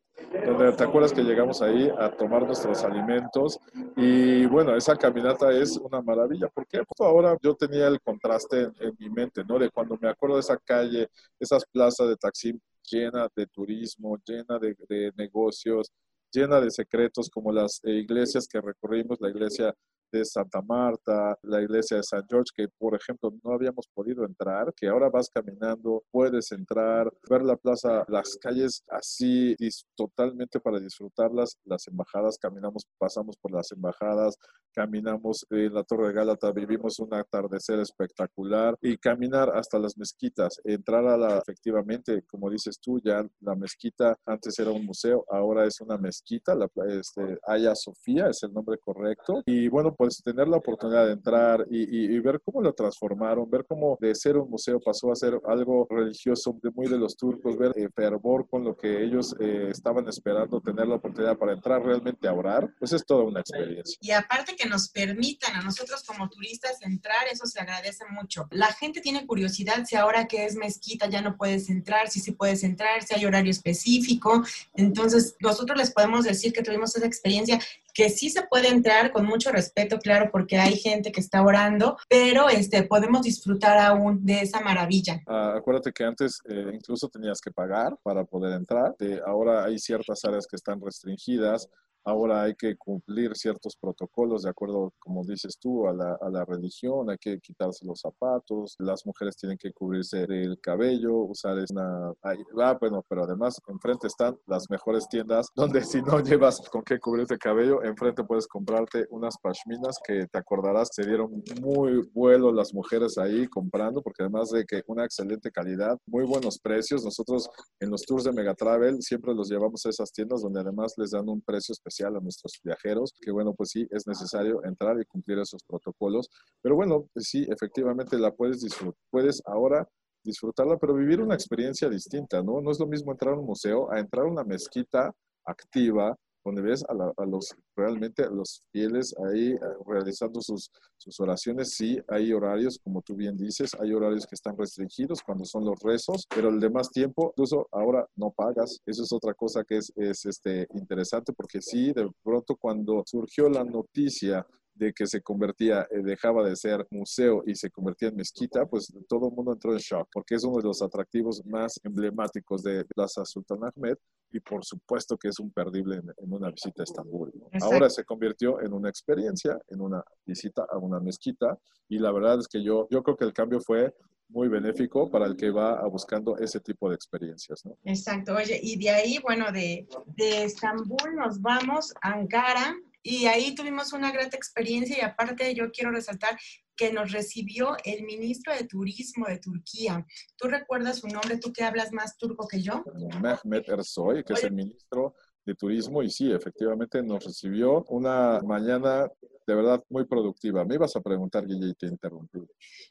donde 0.44 0.72
te 0.72 0.84
acuerdas 0.84 1.12
que 1.12 1.22
llegamos 1.22 1.62
ahí 1.62 1.90
a 1.98 2.10
tomar 2.10 2.44
nuestros 2.44 2.82
alimentos. 2.84 3.58
Y 3.96 4.46
bueno, 4.46 4.76
esa 4.76 4.96
caminata 4.96 5.50
es 5.50 5.76
una 5.78 6.02
maravilla, 6.02 6.48
porque 6.54 6.78
pues 6.78 7.00
ahora 7.00 7.36
yo 7.42 7.54
tenía 7.54 7.88
el 7.88 8.00
contraste 8.00 8.70
en, 8.80 8.96
mi 8.98 9.08
mente, 9.10 9.42
¿no? 9.44 9.58
De 9.58 9.70
cuando 9.70 9.96
me 10.00 10.08
acuerdo 10.08 10.36
de 10.36 10.40
esa 10.40 10.58
calle, 10.58 11.08
esas 11.40 11.64
plazas 11.66 12.08
de 12.08 12.16
taxi 12.16 12.52
llena 12.90 13.28
de 13.34 13.46
turismo, 13.46 14.16
llena 14.24 14.58
de, 14.58 14.76
de 14.88 15.12
negocios, 15.16 15.90
llena 16.32 16.60
de 16.60 16.70
secretos 16.70 17.30
como 17.30 17.52
las 17.52 17.80
iglesias 17.84 18.46
que 18.46 18.60
recorrimos, 18.60 19.18
la 19.20 19.30
iglesia 19.30 19.74
de 20.12 20.24
Santa 20.24 20.62
Marta, 20.62 21.38
la 21.42 21.62
iglesia 21.62 21.98
de 21.98 22.02
San 22.02 22.24
George, 22.28 22.50
que 22.54 22.68
por 22.78 22.94
ejemplo 22.94 23.32
no 23.42 23.52
habíamos 23.52 23.86
podido 23.94 24.24
entrar, 24.24 24.72
que 24.74 24.88
ahora 24.88 25.10
vas 25.10 25.28
caminando, 25.30 26.02
puedes 26.10 26.52
entrar, 26.52 27.12
ver 27.28 27.42
la 27.42 27.56
plaza, 27.56 28.04
las 28.08 28.36
calles 28.40 28.82
así, 28.88 29.56
totalmente 29.96 30.60
para 30.60 30.80
disfrutarlas, 30.80 31.56
las 31.64 31.86
embajadas, 31.88 32.38
caminamos, 32.38 32.86
pasamos 32.98 33.36
por 33.36 33.52
las 33.52 33.72
embajadas, 33.72 34.36
caminamos 34.76 35.46
en 35.50 35.72
la 35.72 35.82
Torre 35.84 36.08
de 36.08 36.12
Gálata, 36.12 36.52
vivimos 36.52 36.98
un 36.98 37.14
atardecer 37.14 37.80
espectacular 37.80 38.76
y 38.82 38.98
caminar 38.98 39.50
hasta 39.56 39.78
las 39.78 39.96
mezquitas, 39.96 40.60
entrar 40.64 41.06
a 41.06 41.16
la, 41.16 41.38
efectivamente, 41.38 42.22
como 42.28 42.50
dices 42.50 42.78
tú, 42.78 43.00
ya 43.02 43.26
la 43.40 43.54
mezquita 43.54 44.16
antes 44.26 44.58
era 44.58 44.70
un 44.70 44.84
museo, 44.84 45.24
ahora 45.30 45.64
es 45.64 45.80
una 45.80 45.96
mezquita, 45.96 46.54
la, 46.54 46.68
este, 46.88 47.38
Aya 47.46 47.74
Sofía 47.74 48.28
es 48.28 48.42
el 48.42 48.52
nombre 48.52 48.76
correcto 48.78 49.42
y 49.46 49.68
bueno, 49.68 49.94
pues 49.96 50.22
tener 50.22 50.48
la 50.48 50.58
oportunidad 50.58 51.06
de 51.06 51.12
entrar 51.12 51.66
y, 51.70 52.18
ver 52.20 52.40
cómo 52.44 52.60
lo 52.60 52.72
transformaron, 52.72 53.48
ver 53.48 53.64
cómo 53.68 53.96
de 54.00 54.14
ser 54.14 54.36
un 54.36 54.50
museo 54.50 54.80
pasó 54.80 55.12
a 55.12 55.16
ser 55.16 55.38
algo 55.46 55.86
religioso, 55.88 56.58
de 56.62 56.70
muy 56.70 56.88
de 56.88 56.98
los 56.98 57.16
turcos, 57.16 57.56
ver 57.56 57.72
el 57.76 57.90
fervor 57.92 58.48
con 58.48 58.64
lo 58.64 58.76
que 58.76 59.04
ellos 59.04 59.34
eh, 59.38 59.68
estaban 59.70 60.08
esperando, 60.08 60.60
tener 60.60 60.86
la 60.86 60.96
oportunidad 60.96 61.36
para 61.36 61.52
entrar 61.52 61.82
realmente 61.82 62.26
a 62.26 62.32
orar, 62.32 62.68
pues 62.78 62.92
es 62.92 63.04
toda 63.04 63.24
una 63.24 63.40
experiencia. 63.40 63.96
Y 64.00 64.10
aparte 64.10 64.56
que 64.56 64.68
nos 64.68 64.88
permitan 64.88 65.54
a 65.54 65.62
nosotros 65.62 66.02
como 66.04 66.28
turistas 66.28 66.82
entrar, 66.82 67.26
eso 67.30 67.46
se 67.46 67.60
agradece 67.60 68.04
mucho. 68.10 68.48
La 68.50 68.72
gente 68.72 69.00
tiene 69.00 69.26
curiosidad 69.26 69.84
si 69.84 69.96
ahora 69.96 70.26
que 70.26 70.44
es 70.44 70.56
mezquita 70.56 71.08
ya 71.08 71.20
no 71.20 71.36
puedes 71.36 71.68
entrar, 71.70 72.08
si 72.08 72.20
sí 72.20 72.32
puedes 72.32 72.64
entrar, 72.64 73.02
si 73.02 73.14
hay 73.14 73.24
horario 73.24 73.50
específico. 73.50 74.44
Entonces, 74.74 75.36
nosotros 75.40 75.78
les 75.78 75.92
podemos 75.92 76.24
decir 76.24 76.52
que 76.52 76.62
tuvimos 76.62 76.96
esa 76.96 77.06
experiencia 77.06 77.58
que 77.96 78.10
sí 78.10 78.28
se 78.28 78.42
puede 78.42 78.68
entrar 78.68 79.10
con 79.10 79.24
mucho 79.24 79.50
respeto, 79.50 79.98
claro, 79.98 80.28
porque 80.30 80.58
hay 80.58 80.76
gente 80.76 81.10
que 81.10 81.20
está 81.20 81.42
orando, 81.42 81.96
pero 82.10 82.50
este, 82.50 82.82
podemos 82.82 83.22
disfrutar 83.22 83.78
aún 83.78 84.24
de 84.24 84.42
esa 84.42 84.60
maravilla. 84.60 85.22
Ah, 85.26 85.54
acuérdate 85.56 85.92
que 85.92 86.04
antes 86.04 86.40
eh, 86.46 86.72
incluso 86.74 87.08
tenías 87.08 87.40
que 87.40 87.50
pagar 87.50 87.96
para 88.02 88.24
poder 88.24 88.52
entrar, 88.52 88.94
ahora 89.24 89.64
hay 89.64 89.78
ciertas 89.78 90.22
áreas 90.26 90.46
que 90.46 90.56
están 90.56 90.78
restringidas, 90.80 91.70
Ahora 92.06 92.42
hay 92.42 92.54
que 92.54 92.76
cumplir 92.76 93.34
ciertos 93.34 93.76
protocolos 93.76 94.44
de 94.44 94.50
acuerdo, 94.50 94.92
como 95.00 95.24
dices 95.24 95.58
tú, 95.58 95.88
a 95.88 95.92
la, 95.92 96.44
religión, 96.44 97.10
hay 97.10 97.18
que 97.18 97.40
quitarse 97.40 97.84
los 97.84 97.98
zapatos, 98.00 98.76
las 98.78 99.04
mujeres 99.04 99.36
tienen 99.36 99.58
que 99.58 99.72
cubrirse 99.72 100.22
el 100.22 100.56
cabello, 100.60 101.16
usar 101.16 101.56
una... 101.70 102.12
Ah, 102.22 102.78
bueno, 102.80 103.04
pero 103.08 103.24
además 103.24 103.60
enfrente 103.66 104.06
están 104.06 104.38
las 104.46 104.70
mejores 104.70 105.08
tiendas 105.08 105.48
donde 105.56 105.82
si 105.82 106.00
no 106.00 106.20
llevas 106.20 106.60
con 106.70 106.82
qué 106.82 107.00
cubrirte 107.00 107.34
el 107.34 107.40
cabello, 107.40 107.82
enfrente 107.82 108.22
puedes 108.22 108.46
comprarte 108.46 109.06
unas 109.10 109.36
pashminas 109.38 109.98
que 110.06 110.28
te 110.28 110.38
acordarás, 110.38 110.90
se 110.92 111.04
dieron 111.04 111.42
muy 111.60 112.08
vuelo 112.14 112.52
las 112.52 112.72
mujeres 112.72 113.18
ahí 113.18 113.48
comprando, 113.48 114.00
porque 114.00 114.22
además 114.22 114.50
de 114.50 114.64
que 114.64 114.82
una 114.86 115.04
excelente 115.04 115.50
calidad, 115.50 115.98
muy 116.06 116.24
buenos 116.24 116.60
precios, 116.60 117.04
nosotros 117.04 117.50
en 117.80 117.90
los 117.90 118.02
tours 118.02 118.22
de 118.22 118.32
Megatravel 118.32 119.02
siempre 119.02 119.34
los 119.34 119.50
llevamos 119.50 119.84
a 119.86 119.90
esas 119.90 120.12
tiendas 120.12 120.42
donde 120.42 120.60
además 120.60 120.94
les 120.98 121.10
dan 121.10 121.28
un 121.28 121.40
precio 121.40 121.72
especial 121.72 121.95
a 122.04 122.10
nuestros 122.10 122.60
viajeros, 122.62 123.12
que 123.20 123.30
bueno, 123.30 123.54
pues 123.54 123.70
sí, 123.70 123.86
es 123.90 124.06
necesario 124.06 124.62
entrar 124.64 125.00
y 125.00 125.04
cumplir 125.04 125.38
esos 125.38 125.62
protocolos. 125.64 126.28
Pero 126.62 126.74
bueno, 126.76 127.08
sí, 127.16 127.46
efectivamente 127.48 128.18
la 128.18 128.32
puedes 128.32 128.60
disfrutar, 128.60 129.00
puedes 129.10 129.42
ahora 129.46 129.88
disfrutarla, 130.22 130.76
pero 130.76 130.94
vivir 130.94 131.20
una 131.20 131.34
experiencia 131.34 131.88
distinta, 131.88 132.42
¿no? 132.42 132.60
No 132.60 132.70
es 132.70 132.80
lo 132.80 132.86
mismo 132.86 133.12
entrar 133.12 133.34
a 133.34 133.38
un 133.38 133.46
museo 133.46 133.90
a 133.90 134.00
entrar 134.00 134.26
a 134.26 134.28
una 134.28 134.44
mezquita 134.44 135.12
activa, 135.44 136.16
donde 136.46 136.62
ves 136.62 136.84
a, 136.88 137.24
los 137.26 137.56
realmente 137.74 138.22
a 138.22 138.30
los 138.30 138.62
fieles 138.70 139.12
ahí 139.26 139.50
eh, 139.50 139.58
realizando 139.84 140.40
sus, 140.40 140.70
sus 140.96 141.18
oraciones. 141.18 141.74
Sí, 141.74 141.98
hay 142.08 142.32
horarios, 142.32 142.78
como 142.82 143.02
tú 143.02 143.16
bien 143.16 143.36
dices, 143.36 143.72
hay 143.80 143.92
horarios 143.92 144.26
que 144.26 144.36
están 144.36 144.56
restringidos 144.56 145.22
cuando 145.22 145.44
son 145.44 145.64
los 145.64 145.80
rezos, 145.80 146.24
pero 146.32 146.48
el 146.48 146.60
demás 146.60 146.90
tiempo, 146.90 147.32
incluso 147.32 147.68
ahora 147.72 148.06
no 148.14 148.30
pagas. 148.30 148.80
Eso 148.86 149.02
es 149.02 149.12
otra 149.12 149.34
cosa 149.34 149.64
que 149.64 149.78
es, 149.78 149.92
es 149.96 150.24
este, 150.24 150.68
interesante 150.74 151.32
porque 151.32 151.60
sí, 151.60 151.92
de 151.92 152.08
pronto 152.22 152.54
cuando 152.54 153.02
surgió 153.04 153.48
la 153.48 153.64
noticia 153.64 154.46
de 154.76 154.92
que 154.92 155.06
se 155.06 155.22
convertía, 155.22 155.86
eh, 155.90 156.02
dejaba 156.02 156.46
de 156.46 156.54
ser 156.54 156.86
museo 156.90 157.42
y 157.46 157.54
se 157.54 157.70
convertía 157.70 158.08
en 158.08 158.16
mezquita, 158.16 158.66
pues 158.66 158.92
todo 159.08 159.28
el 159.28 159.34
mundo 159.34 159.52
entró 159.52 159.72
en 159.72 159.78
shock, 159.78 160.08
porque 160.12 160.34
es 160.34 160.44
uno 160.44 160.58
de 160.58 160.64
los 160.64 160.82
atractivos 160.82 161.44
más 161.46 161.80
emblemáticos 161.82 162.62
de 162.62 162.84
Plaza 162.84 163.24
Sultan 163.24 163.60
Ahmed 163.62 163.96
y 164.30 164.40
por 164.40 164.64
supuesto 164.64 165.16
que 165.16 165.28
es 165.28 165.38
un 165.38 165.50
perdible 165.50 165.96
en, 165.96 166.32
una 166.32 166.50
visita 166.50 166.82
a 166.82 166.84
Estambul. 166.84 167.32
Ahora 167.62 167.88
se 167.88 168.04
convirtió 168.04 168.60
en 168.60 168.72
una 168.72 168.90
experiencia, 168.90 169.58
en 169.68 169.80
una 169.80 170.02
visita 170.26 170.66
a 170.70 170.76
una 170.78 171.00
mezquita 171.00 171.58
y 171.88 171.98
la 171.98 172.12
verdad 172.12 172.38
es 172.40 172.48
que 172.48 172.62
yo, 172.62 172.86
yo 172.90 173.02
creo 173.02 173.16
que 173.16 173.24
el 173.24 173.32
cambio 173.32 173.60
fue 173.60 173.94
muy 174.28 174.48
benéfico 174.48 175.08
para 175.10 175.26
el 175.26 175.36
que 175.36 175.50
va 175.50 175.78
a 175.78 175.86
buscando 175.86 176.36
ese 176.38 176.60
tipo 176.60 176.88
de 176.88 176.96
experiencias. 176.96 177.64
¿no? 177.64 177.78
Exacto, 177.84 178.34
oye, 178.34 178.58
y 178.62 178.76
de 178.78 178.90
ahí, 178.90 179.18
bueno, 179.22 179.52
de, 179.52 179.86
de 180.16 180.44
Estambul 180.44 181.14
nos 181.14 181.40
vamos 181.40 181.94
a 182.02 182.14
Ankara, 182.14 182.74
y 183.06 183.26
ahí 183.26 183.54
tuvimos 183.54 183.92
una 183.92 184.10
grata 184.10 184.36
experiencia 184.36 184.98
y 184.98 185.00
aparte 185.00 185.54
yo 185.54 185.70
quiero 185.70 185.92
resaltar 185.92 186.36
que 186.76 186.92
nos 186.92 187.12
recibió 187.12 187.76
el 187.84 188.04
ministro 188.04 188.52
de 188.52 188.64
Turismo 188.64 189.26
de 189.26 189.38
Turquía. 189.38 190.04
¿Tú 190.36 190.48
recuerdas 190.48 190.98
su 190.98 191.06
nombre? 191.06 191.38
¿Tú 191.38 191.52
que 191.52 191.64
hablas 191.64 191.92
más 191.92 192.18
turco 192.18 192.46
que 192.46 192.60
yo? 192.60 192.84
Mehmet 193.22 193.68
Ersoy, 193.68 194.24
que 194.24 194.34
es 194.34 194.44
el 194.44 194.52
ministro 194.52 195.14
de 195.44 195.54
Turismo 195.54 196.02
y 196.02 196.10
sí, 196.10 196.32
efectivamente 196.32 197.02
nos 197.02 197.24
recibió 197.24 197.84
una 197.88 198.40
mañana 198.40 199.08
de 199.46 199.54
verdad 199.54 199.82
muy 199.88 200.04
productiva. 200.04 200.64
Me 200.64 200.74
ibas 200.74 200.96
a 200.96 201.00
preguntar, 201.00 201.46
Guille, 201.46 201.68
y 201.68 201.74
te 201.74 201.86
interrumpí. 201.86 202.40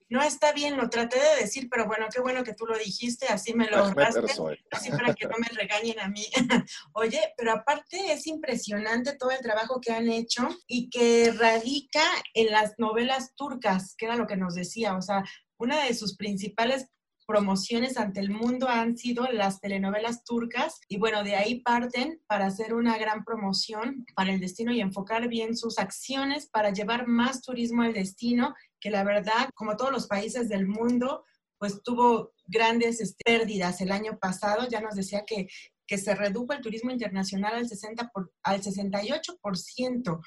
No, 0.10 0.22
está 0.22 0.54
bien, 0.54 0.78
lo 0.78 0.90
traté 0.90 1.20
de 1.20 1.42
decir, 1.42 1.68
pero 1.70 1.86
bueno, 1.86 2.08
qué 2.14 2.22
bueno 2.22 2.44
que 2.44 2.54
tú 2.54 2.66
lo 2.66 2.78
dijiste, 2.78 3.28
así 3.28 3.54
me 3.54 3.70
lo 3.70 3.84
así 4.72 4.90
para 4.92 5.14
que 5.14 5.28
no 5.28 5.36
me 5.38 5.48
regañen 5.48 6.00
a 6.00 6.08
mí. 6.08 6.26
Oye, 6.94 7.20
pero 7.38 7.52
aparte 7.52 8.14
es 8.14 8.26
impresionante 8.28 9.18
todo 9.18 9.32
el 9.32 9.40
trabajo 9.40 9.82
que 9.82 9.92
han 9.92 10.10
hecho 10.10 10.48
y 10.68 10.90
que 10.90 11.32
radica 11.32 12.04
en 12.34 12.52
las 12.52 12.76
novelas 12.78 13.36
turcas, 13.36 13.96
que 13.98 14.06
era 14.06 14.16
lo 14.16 14.28
que 14.28 14.38
nos 14.38 14.56
decía, 14.56 14.96
o 14.96 15.02
sea, 15.02 15.24
una 15.58 15.84
de 15.84 15.94
sus 15.94 16.16
principales 16.16 16.88
promociones 17.26 17.98
ante 17.98 18.20
el 18.20 18.30
mundo 18.30 18.68
han 18.68 18.98
sido 18.98 19.26
las 19.32 19.60
telenovelas 19.60 20.24
turcas 20.24 20.80
y 20.88 20.98
bueno, 20.98 21.24
de 21.24 21.36
ahí 21.36 21.62
parten 21.62 22.22
para 22.28 22.48
hacer 22.48 22.74
una 22.74 22.98
gran 22.98 23.24
promoción 23.24 24.06
para 24.16 24.34
el 24.34 24.40
destino 24.40 24.72
y 24.72 24.82
enfocar 24.82 25.28
bien 25.28 25.56
sus 25.56 25.80
acciones 25.80 26.48
para 26.48 26.72
llevar 26.72 27.08
más 27.08 27.42
turismo 27.42 27.84
al 27.84 27.94
destino, 27.94 28.54
que 28.80 28.90
la 28.90 29.04
verdad, 29.04 29.50
como 29.56 29.78
todos 29.78 29.92
los 29.92 30.08
países 30.08 30.50
del 30.50 30.68
mundo, 30.68 31.24
pues 31.58 31.82
tuvo 31.84 32.34
grandes 32.46 33.02
este, 33.02 33.24
pérdidas 33.24 33.82
el 33.82 33.92
año 33.92 34.20
pasado. 34.20 34.68
Ya 34.68 34.82
nos 34.82 34.96
decía 34.96 35.24
que 35.26 35.48
que 35.88 35.98
se 35.98 36.16
redujo 36.16 36.54
el 36.54 36.62
turismo 36.62 36.92
internacional 36.92 37.56
al, 37.56 37.68
60 37.68 38.10
por, 38.10 38.34
al 38.44 38.62
68%, 38.62 40.22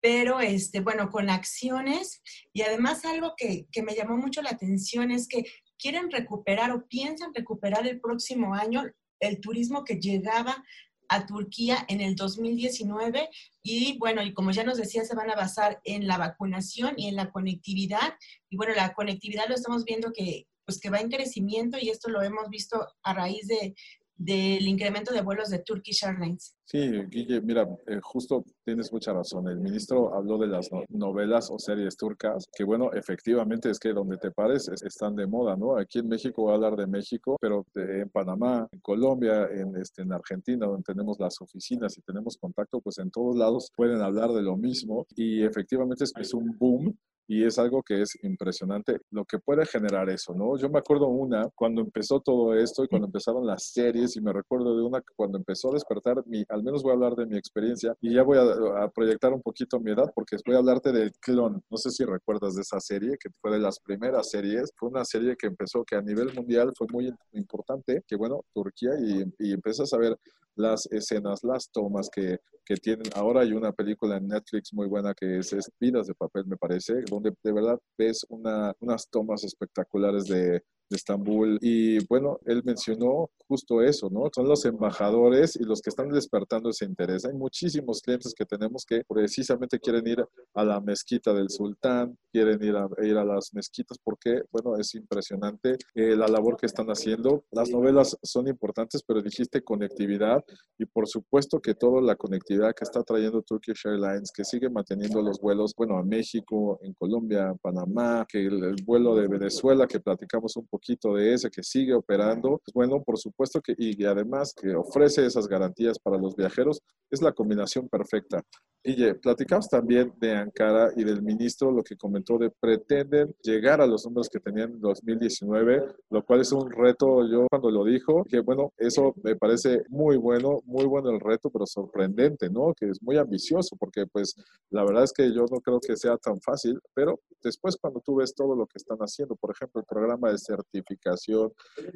pero 0.00 0.40
este, 0.40 0.80
bueno, 0.80 1.10
con 1.10 1.30
acciones 1.30 2.22
y 2.52 2.62
además 2.62 3.04
algo 3.04 3.34
que, 3.36 3.66
que 3.70 3.82
me 3.82 3.94
llamó 3.94 4.16
mucho 4.16 4.42
la 4.42 4.50
atención 4.50 5.10
es 5.10 5.28
que 5.28 5.44
quieren 5.78 6.10
recuperar 6.10 6.72
o 6.72 6.86
piensan 6.86 7.34
recuperar 7.34 7.86
el 7.86 8.00
próximo 8.00 8.54
año 8.54 8.84
el 9.20 9.40
turismo 9.40 9.84
que 9.84 9.96
llegaba 9.96 10.62
a 11.08 11.26
Turquía 11.26 11.84
en 11.88 12.00
el 12.00 12.16
2019 12.16 13.28
y 13.62 13.98
bueno, 13.98 14.22
y 14.22 14.34
como 14.34 14.50
ya 14.50 14.64
nos 14.64 14.78
decía, 14.78 15.04
se 15.04 15.14
van 15.14 15.30
a 15.30 15.36
basar 15.36 15.80
en 15.84 16.06
la 16.06 16.18
vacunación 16.18 16.94
y 16.96 17.08
en 17.08 17.16
la 17.16 17.30
conectividad. 17.30 18.14
Y 18.50 18.56
bueno, 18.56 18.74
la 18.74 18.92
conectividad 18.92 19.48
lo 19.48 19.54
estamos 19.54 19.84
viendo 19.84 20.12
que 20.12 20.46
pues 20.64 20.80
que 20.80 20.90
va 20.90 20.98
en 20.98 21.10
crecimiento 21.10 21.78
y 21.80 21.90
esto 21.90 22.10
lo 22.10 22.22
hemos 22.22 22.48
visto 22.50 22.88
a 23.04 23.14
raíz 23.14 23.46
de, 23.46 23.76
del 24.16 24.66
incremento 24.66 25.12
de 25.12 25.20
vuelos 25.20 25.48
de 25.50 25.58
Turkish 25.58 26.04
Airlines. 26.04 26.54
Sí, 26.64 26.78
Guille, 27.10 27.40
mira, 27.42 27.68
eh, 27.86 28.00
justo 28.02 28.44
tienes 28.64 28.92
mucha 28.92 29.12
razón. 29.12 29.48
El 29.48 29.60
ministro 29.60 30.14
habló 30.14 30.38
de 30.38 30.48
las 30.48 30.68
novelas 30.88 31.48
o 31.50 31.58
series 31.58 31.96
turcas, 31.96 32.48
que 32.56 32.64
bueno, 32.64 32.92
efectivamente 32.92 33.70
es 33.70 33.78
que 33.78 33.92
donde 33.92 34.16
te 34.16 34.30
pares 34.30 34.68
están 34.84 35.14
de 35.14 35.26
moda, 35.26 35.56
¿no? 35.56 35.78
Aquí 35.78 36.00
en 36.00 36.08
México 36.08 36.42
voy 36.42 36.52
a 36.52 36.54
hablar 36.56 36.76
de 36.76 36.86
México, 36.86 37.36
pero 37.40 37.64
en 37.74 38.08
Panamá, 38.10 38.66
en 38.72 38.80
Colombia, 38.80 39.48
en, 39.52 39.76
este, 39.76 40.02
en 40.02 40.12
Argentina, 40.12 40.66
donde 40.66 40.82
tenemos 40.82 41.18
las 41.20 41.40
oficinas 41.40 41.96
y 41.98 42.02
tenemos 42.02 42.36
contacto, 42.36 42.80
pues 42.80 42.98
en 42.98 43.10
todos 43.10 43.36
lados 43.36 43.70
pueden 43.76 44.00
hablar 44.00 44.32
de 44.32 44.42
lo 44.42 44.56
mismo 44.56 45.06
y 45.14 45.44
efectivamente 45.44 46.04
es, 46.04 46.12
es 46.18 46.34
un 46.34 46.56
boom 46.58 46.96
y 47.28 47.44
es 47.44 47.58
algo 47.58 47.82
que 47.82 48.02
es 48.02 48.16
impresionante 48.22 49.00
lo 49.10 49.24
que 49.24 49.38
puede 49.38 49.66
generar 49.66 50.08
eso, 50.10 50.34
¿no? 50.34 50.56
Yo 50.56 50.68
me 50.68 50.78
acuerdo 50.78 51.08
una 51.08 51.48
cuando 51.54 51.80
empezó 51.80 52.20
todo 52.20 52.54
esto 52.54 52.84
y 52.84 52.88
cuando 52.88 53.06
empezaron 53.06 53.46
las 53.46 53.64
series 53.72 54.16
y 54.16 54.20
me 54.20 54.32
recuerdo 54.32 54.76
de 54.76 54.82
una 54.82 55.02
cuando 55.16 55.38
empezó 55.38 55.70
a 55.70 55.74
despertar 55.74 56.22
mi, 56.26 56.44
al 56.48 56.62
menos 56.62 56.82
voy 56.82 56.92
a 56.92 56.94
hablar 56.94 57.14
de 57.16 57.26
mi 57.26 57.36
experiencia 57.36 57.94
y 58.00 58.14
ya 58.14 58.22
voy 58.22 58.38
a, 58.38 58.88
proyectar 58.94 59.32
un 59.32 59.42
poquito 59.42 59.80
mi 59.80 59.90
edad 59.90 60.10
porque 60.14 60.36
voy 60.46 60.54
a 60.54 60.58
hablarte 60.58 60.92
del 60.92 61.12
clon. 61.20 61.62
No 61.70 61.76
sé 61.76 61.90
si 61.90 62.04
recuerdas 62.04 62.54
de 62.54 62.62
esa 62.62 62.80
serie 62.80 63.16
que 63.20 63.30
fue 63.40 63.50
de 63.50 63.58
las 63.58 63.80
primeras 63.80 64.30
series, 64.30 64.72
fue 64.76 64.88
una 64.88 65.04
serie 65.04 65.36
que 65.36 65.48
empezó 65.48 65.84
que 65.84 65.96
a 65.96 66.02
nivel 66.02 66.32
mundial 66.34 66.72
fue 66.76 66.86
muy 66.92 67.12
importante, 67.32 68.02
que 68.06 68.16
bueno, 68.16 68.44
Turquía 68.54 68.92
y, 68.98 69.24
y 69.38 69.52
empiezas 69.52 69.92
a 69.92 69.98
ver 69.98 70.16
las 70.56 70.86
escenas, 70.90 71.44
las 71.44 71.70
tomas 71.70 72.08
que, 72.10 72.38
que, 72.64 72.76
tienen. 72.76 73.06
Ahora 73.14 73.42
hay 73.42 73.52
una 73.52 73.72
película 73.72 74.16
en 74.16 74.28
Netflix 74.28 74.72
muy 74.72 74.88
buena 74.88 75.14
que 75.14 75.38
es, 75.38 75.54
Vidas 75.78 76.06
de 76.06 76.14
Papel, 76.14 76.46
me 76.46 76.56
parece, 76.56 77.02
donde 77.08 77.32
de 77.42 77.52
verdad 77.52 77.78
ves 77.96 78.26
una, 78.28 78.72
unas 78.80 79.08
tomas 79.08 79.44
espectaculares 79.44 80.24
de, 80.24 80.62
de 80.88 80.96
Estambul. 80.96 81.58
Y 81.60 82.04
bueno, 82.06 82.38
él 82.46 82.62
mencionó 82.64 83.30
justo 83.48 83.82
eso, 83.82 84.08
¿no? 84.10 84.28
Son 84.34 84.48
los 84.48 84.64
embajadores 84.64 85.56
y 85.56 85.64
los 85.64 85.80
que 85.80 85.90
están 85.90 86.08
despertando 86.08 86.70
ese 86.70 86.84
interés. 86.84 87.24
Hay 87.24 87.34
muchísimos 87.34 88.00
clientes 88.00 88.34
que 88.34 88.44
tenemos 88.44 88.84
que 88.84 89.02
precisamente 89.08 89.78
quieren 89.78 90.06
ir 90.06 90.24
a 90.54 90.64
la 90.64 90.80
mezquita 90.80 91.32
del 91.32 91.50
sultán, 91.50 92.16
quieren 92.32 92.62
ir 92.62 92.76
a, 92.76 92.88
ir 93.02 93.16
a 93.16 93.24
las 93.24 93.52
mezquitas 93.54 93.98
porque, 94.02 94.42
bueno, 94.50 94.76
es 94.76 94.94
impresionante 94.94 95.76
eh, 95.94 96.16
la 96.16 96.28
labor 96.28 96.56
que 96.56 96.66
están 96.66 96.88
haciendo. 96.88 97.44
Las 97.50 97.70
novelas 97.70 98.16
son 98.22 98.48
importantes, 98.48 99.02
pero 99.06 99.22
dijiste 99.22 99.62
conectividad 99.62 100.44
y 100.78 100.86
por 100.86 101.08
supuesto 101.08 101.60
que 101.60 101.74
toda 101.74 102.00
la 102.00 102.16
conectividad 102.16 102.74
que 102.74 102.84
está 102.84 103.02
trayendo 103.02 103.42
Turkish 103.42 103.86
Airlines, 103.86 104.30
que 104.32 104.44
sigue 104.44 104.68
manteniendo 104.68 105.22
los 105.22 105.40
vuelos, 105.40 105.74
bueno, 105.76 105.98
a 105.98 106.02
México, 106.02 106.78
en 106.82 106.92
Colombia, 106.94 107.54
Panamá, 107.60 108.26
que 108.28 108.46
el, 108.46 108.62
el 108.64 108.76
vuelo 108.84 109.14
de 109.14 109.28
Venezuela 109.28 109.86
que 109.86 110.00
platicamos 110.00 110.56
un 110.56 110.66
poquito 110.76 111.14
de 111.14 111.32
ese, 111.32 111.50
que 111.50 111.62
sigue 111.62 111.94
operando, 111.94 112.60
pues 112.62 112.74
bueno, 112.74 113.02
por 113.02 113.18
supuesto 113.18 113.60
que, 113.62 113.74
y 113.78 114.04
además 114.04 114.52
que 114.54 114.74
ofrece 114.74 115.24
esas 115.24 115.48
garantías 115.48 115.98
para 115.98 116.18
los 116.18 116.36
viajeros, 116.36 116.82
es 117.10 117.22
la 117.22 117.32
combinación 117.32 117.88
perfecta. 117.88 118.42
Y 118.88 119.12
platicamos 119.14 119.68
también 119.68 120.12
de 120.20 120.32
Ankara 120.32 120.92
y 120.94 121.02
del 121.02 121.20
ministro, 121.20 121.72
lo 121.72 121.82
que 121.82 121.96
comentó 121.96 122.38
de 122.38 122.50
pretenden 122.50 123.34
llegar 123.42 123.80
a 123.80 123.86
los 123.86 124.04
números 124.04 124.28
que 124.28 124.38
tenían 124.38 124.74
en 124.74 124.80
2019, 124.80 125.82
lo 126.10 126.24
cual 126.24 126.42
es 126.42 126.52
un 126.52 126.70
reto, 126.70 127.28
yo 127.28 127.48
cuando 127.50 127.68
lo 127.72 127.84
dijo, 127.84 128.22
que 128.22 128.38
bueno, 128.38 128.72
eso 128.76 129.12
me 129.24 129.34
parece 129.34 129.82
muy 129.88 130.16
bueno, 130.16 130.60
muy 130.66 130.84
bueno 130.84 131.10
el 131.10 131.18
reto, 131.18 131.50
pero 131.50 131.66
sorprendente, 131.66 132.48
¿no? 132.48 132.74
Que 132.74 132.90
es 132.90 133.02
muy 133.02 133.16
ambicioso, 133.16 133.74
porque 133.76 134.06
pues 134.06 134.36
la 134.70 134.84
verdad 134.84 135.02
es 135.02 135.12
que 135.12 135.34
yo 135.34 135.46
no 135.50 135.60
creo 135.60 135.80
que 135.80 135.96
sea 135.96 136.16
tan 136.18 136.40
fácil, 136.40 136.78
pero 136.94 137.18
después 137.42 137.76
cuando 137.76 138.00
tú 138.00 138.14
ves 138.14 138.36
todo 138.36 138.54
lo 138.54 138.66
que 138.66 138.78
están 138.78 138.98
haciendo, 138.98 139.34
por 139.34 139.50
ejemplo, 139.50 139.80
el 139.80 139.86
programa 139.86 140.30
de 140.30 140.38
certificación 140.38 141.52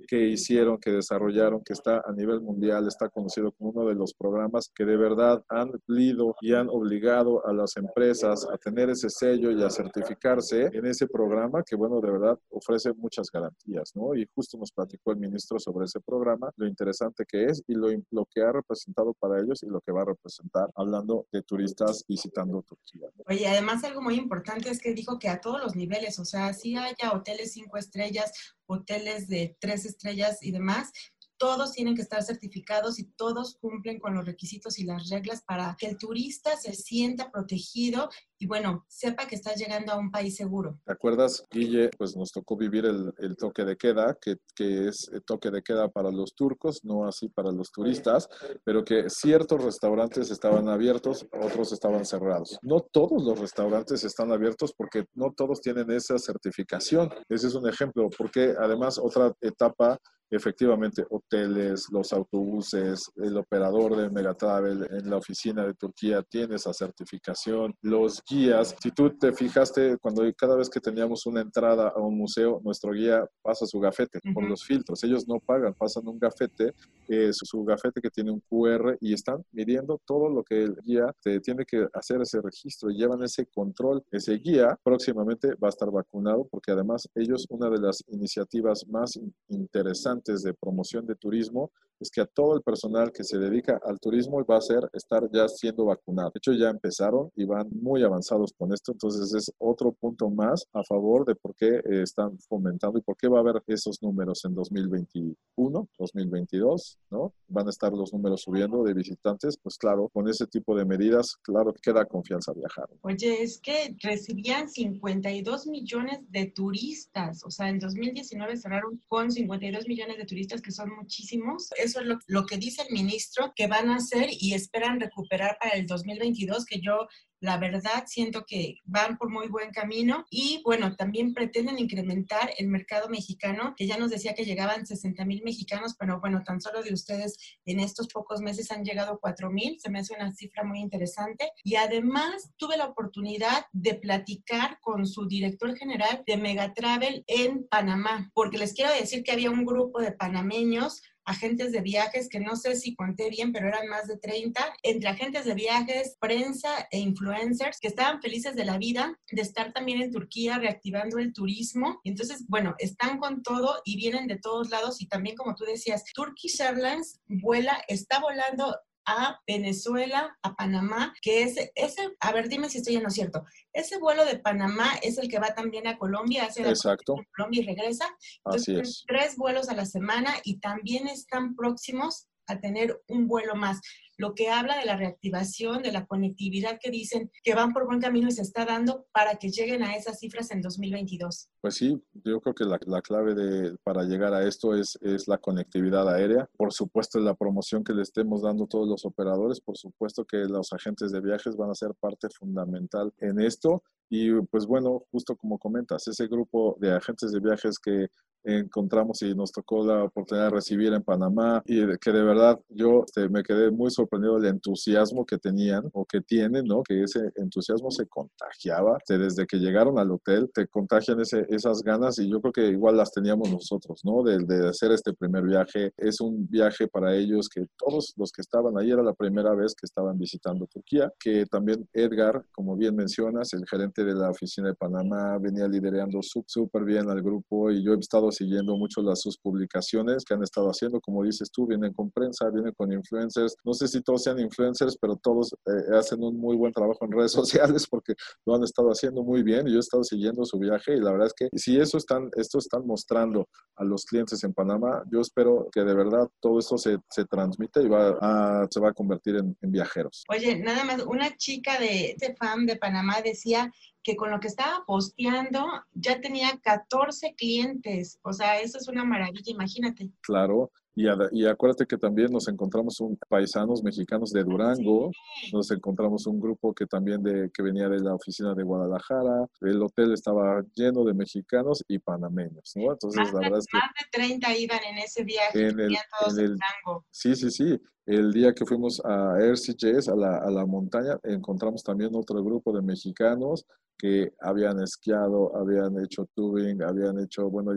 que 0.09 0.27
hicieron, 0.27 0.79
que 0.79 0.91
desarrollaron, 0.91 1.63
que 1.63 1.73
está 1.73 2.03
a 2.05 2.13
nivel 2.13 2.41
mundial, 2.41 2.89
está 2.89 3.09
conocido 3.09 3.53
como 3.53 3.71
uno 3.71 3.89
de 3.89 3.95
los 3.95 4.13
programas 4.13 4.73
que 4.75 4.85
de 4.85 4.97
verdad 4.97 5.45
han 5.49 5.71
lido 5.87 6.35
y 6.41 6.53
han 6.55 6.69
obligado 6.81 7.47
a 7.47 7.53
las 7.53 7.77
empresas 7.77 8.47
a 8.53 8.57
tener 8.57 8.91
ese 8.91 9.11
sello 9.11 9.51
y 9.51 9.63
a 9.63 9.71
certificarse 9.71 10.71
en 10.73 10.87
ese 10.87 11.07
programa 11.07 11.63
que, 11.63 11.77
bueno, 11.77 12.01
de 12.01 12.11
verdad 12.11 12.39
ofrece 12.49 12.93
muchas 12.95 13.31
garantías, 13.31 13.93
¿no? 13.95 14.15
Y 14.15 14.27
justo 14.35 14.59
nos 14.59 14.73
platicó 14.73 15.13
el 15.13 15.19
ministro 15.19 15.59
sobre 15.59 15.85
ese 15.85 16.01
programa, 16.01 16.51
lo 16.57 16.67
interesante 16.67 17.25
que 17.27 17.45
es 17.45 17.63
y 17.67 17.75
lo, 17.75 17.89
lo 18.11 18.27
que 18.27 18.43
ha 18.43 18.53
representado 18.53 19.15
para 19.15 19.41
ellos 19.41 19.63
y 19.63 19.67
lo 19.67 19.81
que 19.81 19.93
va 19.93 20.03
a 20.03 20.07
representar 20.07 20.69
hablando 20.75 21.27
de 21.33 21.43
turistas 21.43 22.05
visitando 22.09 22.63
Turquía. 22.63 23.09
Oye, 23.27 23.47
además 23.47 23.85
algo 23.85 24.03
muy 24.03 24.15
importante 24.15 24.71
es 24.71 24.81
que 24.81 24.95
dijo 24.95 25.19
que 25.19 25.29
a 25.29 25.41
todos 25.41 25.61
los 25.61 25.77
niveles, 25.77 26.19
o 26.19 26.25
sea, 26.25 26.53
si 26.53 26.77
haya 26.77 27.13
hoteles 27.13 27.53
cinco 27.53 27.77
estrellas, 27.77 28.33
hoteles 28.67 29.29
de 29.29 29.57
tres 29.61 29.85
estrellas 29.85 30.39
y 30.43 30.53
demás, 30.53 30.93
todos 31.41 31.73
tienen 31.73 31.97
que 31.97 32.03
estar 32.03 32.23
certificados 32.23 32.99
y 32.99 33.05
todos 33.05 33.57
cumplen 33.57 33.99
con 33.99 34.15
los 34.15 34.27
requisitos 34.27 34.79
y 34.79 34.85
las 34.85 35.09
reglas 35.09 35.43
para 35.43 35.75
que 35.79 35.87
el 35.87 35.97
turista 35.97 36.55
se 36.59 36.75
sienta 36.75 37.31
protegido 37.31 38.11
y 38.41 38.47
bueno, 38.47 38.87
sepa 38.89 39.27
que 39.27 39.35
está 39.35 39.55
llegando 39.55 39.93
a 39.93 39.99
un 39.99 40.11
país 40.11 40.35
seguro. 40.35 40.81
¿Te 40.87 40.93
acuerdas, 40.93 41.45
Guille? 41.51 41.91
Pues 41.99 42.17
nos 42.17 42.33
tocó 42.33 42.57
vivir 42.57 42.87
el, 42.87 43.13
el 43.19 43.37
toque 43.37 43.67
de 43.67 43.77
queda, 43.77 44.17
que, 44.19 44.37
que, 44.57 44.89
es 44.89 45.11
el 45.13 45.23
toque 45.23 45.51
de 45.51 45.63
queda 45.63 45.89
para 45.91 46.11
los 46.11 46.35
turcos, 46.35 46.83
no 46.83 47.07
así 47.07 47.29
para 47.29 47.53
los 47.53 47.71
turistas, 47.71 48.31
pero 48.65 48.83
que 48.83 49.11
ciertos 49.11 49.63
restaurantes 49.63 50.31
estaban 50.31 50.71
abiertos, 50.71 51.27
otros 51.39 51.73
estaban 51.73 52.07
cerrados. 52.07 52.59
No 52.63 52.81
todos 52.81 53.23
los 53.23 53.39
restaurantes 53.39 54.05
están 54.05 54.33
abiertos 54.33 54.73
porque 54.75 55.05
no 55.15 55.35
todos 55.37 55.61
tienen 55.61 55.91
esa 55.91 56.19
certificación. 56.19 57.11
Ese 57.29 57.49
es 57.49 57.55
un 57.55 57.69
ejemplo, 57.69 58.09
porque 58.17 58.55
además 58.59 58.99
otra 58.99 59.35
etapa 59.43 60.01
efectivamente 60.31 61.05
hoteles, 61.11 61.87
los 61.91 62.13
autobuses, 62.13 63.11
el 63.17 63.37
operador 63.37 63.97
de 63.97 64.11
Megatravel 64.11 64.87
en 64.91 65.11
la 65.11 65.17
oficina 65.17 65.67
de 65.67 65.75
Turquía 65.75 66.23
tiene 66.23 66.57
esa 66.57 66.73
certificación, 66.73 67.75
los 67.83 68.23
guías. 68.31 68.77
Si 68.81 68.91
tú 68.91 69.11
te 69.11 69.33
fijaste, 69.33 69.99
cuando 69.99 70.23
cada 70.37 70.57
vez 70.57 70.71
que 70.71 70.81
teníamos 70.81 71.27
una 71.27 71.41
entrada 71.41 71.89
a 71.89 72.01
un 72.01 72.17
museo, 72.17 72.61
nuestro 72.65 72.93
guía 72.93 73.27
pasa 73.43 73.67
su 73.67 73.81
gafete 73.81 74.21
por 74.33 74.45
los 74.45 74.65
filtros. 74.65 75.03
Ellos 75.05 75.27
no 75.27 75.41
pagan, 75.41 75.75
pasan 75.75 76.07
un 76.07 76.19
gafete, 76.19 76.73
eh, 77.09 77.31
su, 77.33 77.65
gafete 77.65 78.01
que 78.01 78.11
tiene 78.11 78.31
un 78.31 78.41
QR 78.49 78.97
y 79.01 79.13
están 79.13 79.45
midiendo 79.53 80.01
todo 80.07 80.29
lo 80.29 80.43
que 80.45 80.63
el 80.63 80.77
guía 80.85 81.13
te 81.23 81.41
tiene 81.41 81.65
que 81.65 81.87
hacer 81.93 82.21
ese 82.23 82.41
registro 82.41 82.91
y 82.91 82.97
llevan 82.97 83.23
ese 83.23 83.47
control. 83.47 84.03
Ese 84.11 84.35
guía 84.35 84.79
próximamente 84.83 85.49
va 85.63 85.69
a 85.69 85.71
estar 85.71 85.91
vacunado 85.91 86.47
porque 86.51 86.73
además 86.73 87.09
ellos, 87.15 87.47
una 87.51 87.69
de 87.69 87.79
las 87.79 88.03
iniciativas 88.09 88.87
más 88.89 89.19
interesantes 89.49 90.43
de 90.43 90.55
promoción 90.55 91.07
de 91.07 91.17
turismo 91.17 91.71
es 92.01 92.11
que 92.11 92.23
a 92.23 92.27
todo 92.27 92.57
el 92.57 92.63
personal 92.63 93.13
que 93.13 93.25
se 93.25 93.39
dedica 93.39 93.79
al 93.85 94.01
turismo 94.01 94.45
va 94.45 94.57
a 94.57 94.61
ser 94.61 94.89
estar 94.93 95.29
ya 95.33 95.47
siendo 95.49 95.85
vacunado. 95.85 96.31
De 96.31 96.39
hecho, 96.39 96.53
ya 96.53 96.71
empezaron 96.71 97.31
y 97.37 97.45
van 97.45 97.69
muy 97.71 98.03
avanzados 98.03 98.53
con 98.57 98.73
esto, 98.73 98.93
entonces 98.93 99.33
es 99.35 99.53
otro 99.59 99.93
punto 99.93 100.31
más 100.31 100.67
a 100.73 100.83
favor 100.85 101.25
de 101.27 101.35
por 101.35 101.55
qué 101.55 101.69
eh, 101.69 102.03
están 102.03 102.39
fomentando 102.49 102.99
y 102.99 103.03
por 103.03 103.17
qué 103.17 103.29
va 103.29 103.39
a 103.39 103.41
haber 103.41 103.63
esos 103.67 104.03
números 104.03 104.45
en 104.45 104.55
2021, 104.55 105.89
2022, 105.99 106.99
¿no? 107.11 107.33
Van 107.49 107.67
a 107.67 107.71
estar 107.71 107.93
los 107.93 108.13
números 108.13 108.43
subiendo 108.43 108.83
de 108.83 108.95
visitantes, 108.95 109.59
pues 109.63 109.77
claro, 109.77 110.09
con 110.13 110.29
ese 110.29 110.47
tipo 110.47 110.75
de 110.77 110.85
medidas, 110.85 111.37
claro 111.43 111.73
que 111.73 111.81
queda 111.81 112.07
confianza 112.07 112.53
viajar. 112.53 112.89
Oye, 113.03 113.43
es 113.43 113.61
que 113.61 113.95
recibían 114.03 114.69
52 114.69 115.67
millones 115.67 116.21
de 116.31 116.47
turistas, 116.47 117.45
o 117.45 117.51
sea, 117.51 117.69
en 117.69 117.79
2019 117.79 118.57
cerraron 118.57 119.01
con 119.09 119.31
52 119.31 119.87
millones 119.87 120.17
de 120.17 120.25
turistas, 120.25 120.63
que 120.63 120.71
son 120.71 120.91
muchísimos. 120.97 121.71
Eso 121.91 122.03
es 122.03 122.07
lo, 122.29 122.47
que 122.47 122.57
dice 122.57 122.83
el 122.83 122.93
ministro 122.93 123.53
que 123.57 123.67
van 123.67 123.91
a 123.91 123.97
hacer 123.97 124.29
y 124.31 124.55
esperan 124.55 125.01
recuperar 125.01 125.57
para 125.59 125.73
el 125.73 125.89
2022, 125.89 126.65
que 126.65 126.81
yo 126.81 127.09
la 127.41 127.57
verdad 127.57 128.05
siento 128.07 128.45
que 128.47 128.77
van 128.85 129.17
por 129.17 129.31
muy 129.31 129.49
buen 129.49 129.71
camino 129.71 130.27
y 130.31 130.61
bueno, 130.63 130.95
también 130.95 131.35
pretenden 131.35 131.79
incrementar 131.79 132.53
el 132.59 132.69
mercado 132.69 133.09
mexicano, 133.09 133.75
que 133.77 133.89
ya 133.89 133.97
nos 133.97 134.11
decía 134.11 134.35
que 134.35 134.45
llegaban 134.45 134.87
60 134.87 135.25
mil 135.25 135.43
mexicanos, 135.43 135.97
pero 135.99 136.21
bueno, 136.21 136.43
tan 136.45 136.61
solo 136.61 136.83
de 136.83 136.93
ustedes 136.93 137.39
en 137.65 137.81
estos 137.81 138.07
pocos 138.09 138.41
meses 138.41 138.71
han 138.71 138.85
llegado 138.85 139.19
4 139.21 139.51
mil, 139.51 139.81
se 139.81 139.91
me 139.91 139.99
hace 139.99 140.15
una 140.15 140.31
cifra 140.33 140.63
muy 140.63 140.79
interesante. 140.79 141.51
Y 141.65 141.75
además 141.75 142.53
tuve 142.57 142.77
la 142.77 142.87
oportunidad 142.87 143.65
de 143.73 143.95
platicar 143.95 144.79
con 144.81 145.07
su 145.07 145.27
director 145.27 145.75
general 145.77 146.23
de 146.27 146.37
Megatravel 146.37 147.25
en 147.27 147.67
Panamá, 147.67 148.31
porque 148.33 148.59
les 148.59 148.75
quiero 148.75 148.93
decir 148.93 149.25
que 149.25 149.33
había 149.33 149.51
un 149.51 149.65
grupo 149.65 150.01
de 150.01 150.13
panameños 150.13 151.03
agentes 151.31 151.71
de 151.73 151.81
viajes, 151.81 152.29
que 152.29 152.41
no 152.41 152.57
sé 152.57 152.77
si 152.77 152.95
conté 152.95 153.31
bien, 153.31 153.53
pero 153.53 153.69
eran 153.69 153.89
más 153.89 154.09
de 154.09 154.19
30, 154.19 154.75
entre 154.83 155.09
agentes 155.09 155.45
de 155.45 155.55
viajes, 155.55 156.17
prensa 156.21 156.89
e 156.91 156.99
influencers, 156.99 157.79
que 157.81 157.89
estaban 157.89 158.21
felices 158.21 158.57
de 158.57 158.65
la 158.65 158.79
vida 158.79 159.19
de 159.31 159.43
estar 159.43 159.73
también 159.73 160.03
en 160.03 160.11
Turquía 160.11 160.59
reactivando 160.59 161.19
el 161.19 161.33
turismo. 161.33 162.01
Entonces, 162.05 162.45
bueno, 162.49 162.75
están 162.79 163.19
con 163.19 163.43
todo 163.43 163.81
y 163.85 163.97
vienen 163.97 164.27
de 164.27 164.39
todos 164.39 164.71
lados 164.71 165.01
y 165.01 165.07
también, 165.07 165.37
como 165.37 165.55
tú 165.55 165.65
decías, 165.65 166.05
Turkish 166.15 166.61
Airlines 166.61 167.21
vuela, 167.27 167.81
está 167.87 168.21
volando 168.21 168.77
a 169.11 169.41
Venezuela, 169.45 170.39
a 170.43 170.55
Panamá, 170.55 171.13
que 171.21 171.43
es 171.43 171.57
ese, 171.75 172.17
a 172.21 172.33
ver, 172.33 172.49
dime 172.49 172.69
si 172.69 172.79
estoy 172.79 172.95
en 172.95 173.03
lo 173.03 173.11
cierto. 173.11 173.45
Ese 173.73 173.99
vuelo 173.99 174.25
de 174.25 174.39
Panamá 174.39 174.93
es 175.03 175.19
el 175.19 175.29
que 175.29 175.41
va 175.41 175.53
también 175.53 175.89
a 175.89 175.99
Colombia, 175.99 176.45
hace 176.45 176.63
Exacto. 176.63 177.17
Colombia 177.35 177.63
y 177.63 177.67
regresa. 177.67 178.07
Así 178.45 178.79
es. 178.79 179.05
Tres 179.09 179.37
vuelos 179.37 179.69
a 179.69 179.75
la 179.75 179.85
semana 179.85 180.35
y 180.45 180.61
también 180.61 181.09
están 181.09 181.57
próximos 181.57 182.29
a 182.51 182.61
tener 182.61 183.01
un 183.09 183.27
vuelo 183.27 183.55
más 183.55 183.81
lo 184.21 184.35
que 184.35 184.51
habla 184.51 184.79
de 184.79 184.85
la 184.85 184.97
reactivación, 184.97 185.83
de 185.83 185.93
la 185.93 186.05
conectividad 186.05 186.79
que 186.79 186.91
dicen 186.91 187.31
que 187.43 187.55
van 187.55 187.73
por 187.73 187.87
buen 187.87 188.01
camino 188.01 188.29
y 188.29 188.33
se 188.33 188.43
está 188.43 188.67
dando 188.67 189.07
para 189.13 189.37
que 189.37 189.49
lleguen 189.49 189.83
a 189.83 189.97
esas 189.97 190.19
cifras 190.19 190.51
en 190.51 190.61
2022. 190.61 191.49
Pues 191.63 191.75
sí, 191.75 191.99
yo 192.13 192.39
creo 192.41 192.55
que 192.55 192.65
la, 192.65 192.79
la 192.87 193.01
clave 193.01 193.75
para 193.83 194.03
llegar 194.03 194.35
a 194.35 194.47
esto 194.47 194.75
es, 194.75 194.99
es 195.01 195.27
la 195.27 195.39
conectividad 195.39 196.07
aérea. 196.13 196.49
Por 196.59 196.73
supuesto, 196.73 197.19
la 197.19 197.35
promoción 197.35 197.83
que 197.83 197.95
le 197.95 198.03
estemos 198.03 198.43
dando 198.43 198.67
todos 198.67 198.87
los 198.87 199.07
operadores, 199.07 199.59
por 199.61 199.79
supuesto 199.79 200.27
que 200.27 200.37
los 200.37 200.71
agentes 200.75 201.13
de 201.13 201.21
viajes 201.23 201.57
van 201.57 201.71
a 201.71 201.75
ser 201.75 201.95
parte 201.99 202.29
fundamental 202.29 203.15
en 203.21 203.41
esto. 203.41 203.83
Y 204.11 204.33
pues 204.51 204.67
bueno, 204.67 205.05
justo 205.11 205.35
como 205.35 205.59
comentas, 205.59 206.07
ese 206.09 206.27
grupo 206.27 206.77
de 206.79 206.93
agentes 206.93 207.33
de 207.33 207.41
viajes 207.41 207.79
que 207.79 208.09
encontramos 208.45 209.23
y 209.23 209.35
nos 209.35 209.53
tocó 209.53 209.85
la 209.85 210.05
oportunidad 210.05 210.47
de 210.47 210.55
recibir 210.55 210.93
en 210.93 211.03
Panamá 211.03 211.63
y 211.67 211.81
que 211.99 212.13
de 212.13 212.23
verdad 212.23 212.59
yo 212.69 213.05
este, 213.05 213.29
me 213.29 213.43
quedé 213.43 213.71
muy 213.71 213.91
sorprendido 213.91 214.39
del 214.39 214.55
entusiasmo 214.55 215.27
que 215.27 215.39
tenían 215.39 215.89
o 215.93 216.05
que 216.05 216.21
tienen, 216.21 216.65
¿no? 216.65 216.83
Que 216.83 217.03
ese 217.03 217.31
entusiasmo 217.37 217.91
se 217.91 218.07
contagiaba 218.07 218.99
desde 219.09 219.47
que 219.47 219.59
llegaron 219.59 219.99
al 219.99 220.11
hotel, 220.11 220.51
te 220.55 220.67
contagian 220.67 221.21
ese, 221.21 221.47
esas 221.51 221.83
ganas 221.83 222.19
y 222.19 222.29
yo 222.29 222.41
creo 222.41 222.53
que 222.53 222.67
igual 222.69 222.97
las 222.97 223.13
teníamos 223.13 223.51
nosotros, 223.51 224.01
¿no? 224.05 224.23
De, 224.23 224.39
de 224.39 224.69
hacer 224.69 224.93
este 224.93 225.13
primer 225.13 225.45
viaje. 225.45 225.93
Es 225.97 226.21
un 226.21 226.47
viaje 226.49 226.89
para 226.89 227.15
ellos 227.15 227.49
que 227.49 227.67
todos 227.77 228.15
los 228.17 228.33
que 228.33 228.43
estaban 228.43 228.77
ahí 228.79 228.91
era 228.91 229.03
la 229.03 229.15
primera 229.15 229.55
vez 229.55 229.75
que 229.75 229.87
estaban 229.87 230.19
visitando 230.19 230.67
Turquía, 230.67 231.13
que 231.19 231.47
también 231.47 231.89
Edgar, 231.93 232.45
como 232.53 232.77
bien 232.77 232.97
mencionas, 232.97 233.53
el 233.53 233.67
gerente 233.69 234.05
de 234.05 234.15
la 234.15 234.31
oficina 234.31 234.69
de 234.69 234.75
Panamá, 234.75 235.39
venía 235.39 235.69
liderando 235.69 236.21
súper 236.23 236.85
bien 236.85 237.09
al 237.11 237.23
grupo 237.23 237.71
y 237.71 237.83
yo 237.85 237.95
he 237.95 237.99
estado 237.99 238.30
siguiendo 238.33 238.77
mucho 238.77 239.03
las 239.03 239.21
sus 239.21 239.39
publicaciones 239.39 240.25
que 240.25 240.35
han 240.35 240.43
estado 240.43 240.69
haciendo, 240.69 241.01
como 241.01 241.25
dices 241.25 241.51
tú, 241.53 241.67
vienen 241.67 241.93
con 241.93 242.11
prensa, 242.11 242.51
vienen 242.51 242.73
con 242.77 242.93
influencers. 242.93 243.55
No 243.65 243.75
sé 243.75 243.89
si 243.89 244.03
todos 244.03 244.23
sean 244.23 244.39
influencers, 244.39 244.97
pero 245.01 245.17
todos 245.17 245.53
eh, 245.67 245.97
hacen 245.97 246.23
un 246.23 246.39
muy 246.39 246.57
buen 246.57 246.73
trabajo 246.73 247.05
en 247.05 247.13
redes 247.13 247.33
sociales 247.33 247.87
porque 247.89 248.15
lo 248.47 248.55
han 248.55 248.65
estado 248.65 248.89
haciendo 248.91 249.23
muy 249.23 249.43
bien 249.43 249.69
y 249.69 249.73
yo 249.73 249.77
he 249.77 249.81
estado 249.81 250.05
siguiendo 250.05 250.45
su 250.45 250.59
viaje 250.59 250.97
y 250.97 251.01
la 251.01 251.13
verdad 251.13 251.29
es 251.29 251.35
que 251.35 251.49
si 251.59 251.79
eso 251.79 251.99
están, 251.99 252.31
esto 252.37 252.59
están 252.59 252.87
mostrando 252.87 253.49
a 253.77 253.85
los 253.85 254.05
clientes 254.05 254.43
en 254.45 254.53
Panamá, 254.53 255.03
yo 255.13 255.21
espero 255.21 255.69
que 255.73 255.81
de 255.81 255.95
verdad 255.95 256.29
todo 256.41 256.59
esto 256.59 256.79
se, 256.79 256.99
se 257.11 257.25
transmita 257.25 257.83
y 257.83 257.89
va 257.89 258.19
a, 258.21 258.67
se 258.71 258.81
va 258.81 258.91
a 258.91 258.95
convertir 258.95 259.37
en, 259.37 259.57
en 259.61 259.71
viajeros. 259.71 260.25
Oye, 260.29 260.57
nada 260.57 260.85
más, 260.85 261.03
una 261.05 261.37
chica 261.37 261.79
de, 261.79 262.15
de 262.19 262.35
FAM 262.35 262.67
de 262.67 262.77
Panamá 262.77 263.21
decía 263.23 263.71
que 264.03 264.17
con 264.17 264.31
lo 264.31 264.41
que 264.41 264.49
estaba 264.49 264.85
posteando 264.87 265.67
ya 265.93 266.21
tenía 266.21 266.59
14 266.63 267.35
clientes. 267.35 268.19
O 268.23 268.33
sea, 268.33 268.61
eso 268.61 268.79
es 268.79 268.89
una 268.89 269.05
maravilla, 269.05 269.53
imagínate. 269.53 270.11
Claro, 270.23 270.71
y, 270.95 271.07
y, 271.33 271.47
acuérdate 271.47 271.87
que 271.87 271.97
también 271.97 272.33
nos 272.33 272.49
encontramos 272.49 273.01
un, 273.01 273.19
paisanos 273.29 273.83
mexicanos 273.83 274.31
de 274.33 274.43
Durango, 274.43 275.11
nos 275.53 275.71
encontramos 275.71 276.27
un 276.27 276.41
grupo 276.41 276.75
que 276.75 276.87
también 276.87 277.23
de, 277.23 277.51
que 277.53 277.63
venía 277.63 277.89
de 277.89 278.01
la 278.01 278.15
oficina 278.15 278.55
de 278.55 278.65
Guadalajara, 278.65 279.47
el 279.61 279.83
hotel 279.83 280.13
estaba 280.13 280.63
lleno 280.75 281.05
de 281.05 281.15
mexicanos 281.15 281.85
y 281.87 281.99
panameños, 281.99 282.73
¿no? 282.75 282.93
Entonces, 282.93 283.21
más 283.21 283.33
la 283.33 283.41
verdad 283.41 283.53
de, 283.53 283.59
es 283.59 283.67
que... 283.67 283.79
Más 283.79 283.91
de 283.99 284.19
30 284.19 284.57
iban 284.59 284.81
en 284.85 284.99
ese 284.99 285.25
viaje, 285.25 285.69
en 285.69 285.81
el, 285.81 285.97
todos 286.19 286.39
en 286.39 286.45
el, 286.45 286.51
Durango. 286.53 287.05
Sí, 287.11 287.37
sí, 287.37 287.51
sí. 287.51 287.81
El 288.07 288.33
día 288.33 288.53
que 288.53 288.67
fuimos 288.67 289.01
a 289.05 289.39
RCJS, 289.39 290.09
a 290.09 290.17
la, 290.17 290.39
a 290.39 290.51
la 290.51 290.67
montaña, 290.67 291.19
encontramos 291.23 291.85
también 291.85 292.11
otro 292.15 292.43
grupo 292.43 292.73
de 292.73 292.83
mexicanos 292.83 293.65
que 293.97 294.33
habían 294.41 294.83
esquiado, 294.83 295.57
habían 295.57 296.03
hecho 296.03 296.27
tubing, 296.35 296.83
habían 296.83 297.21
hecho, 297.21 297.49
bueno, 297.49 297.73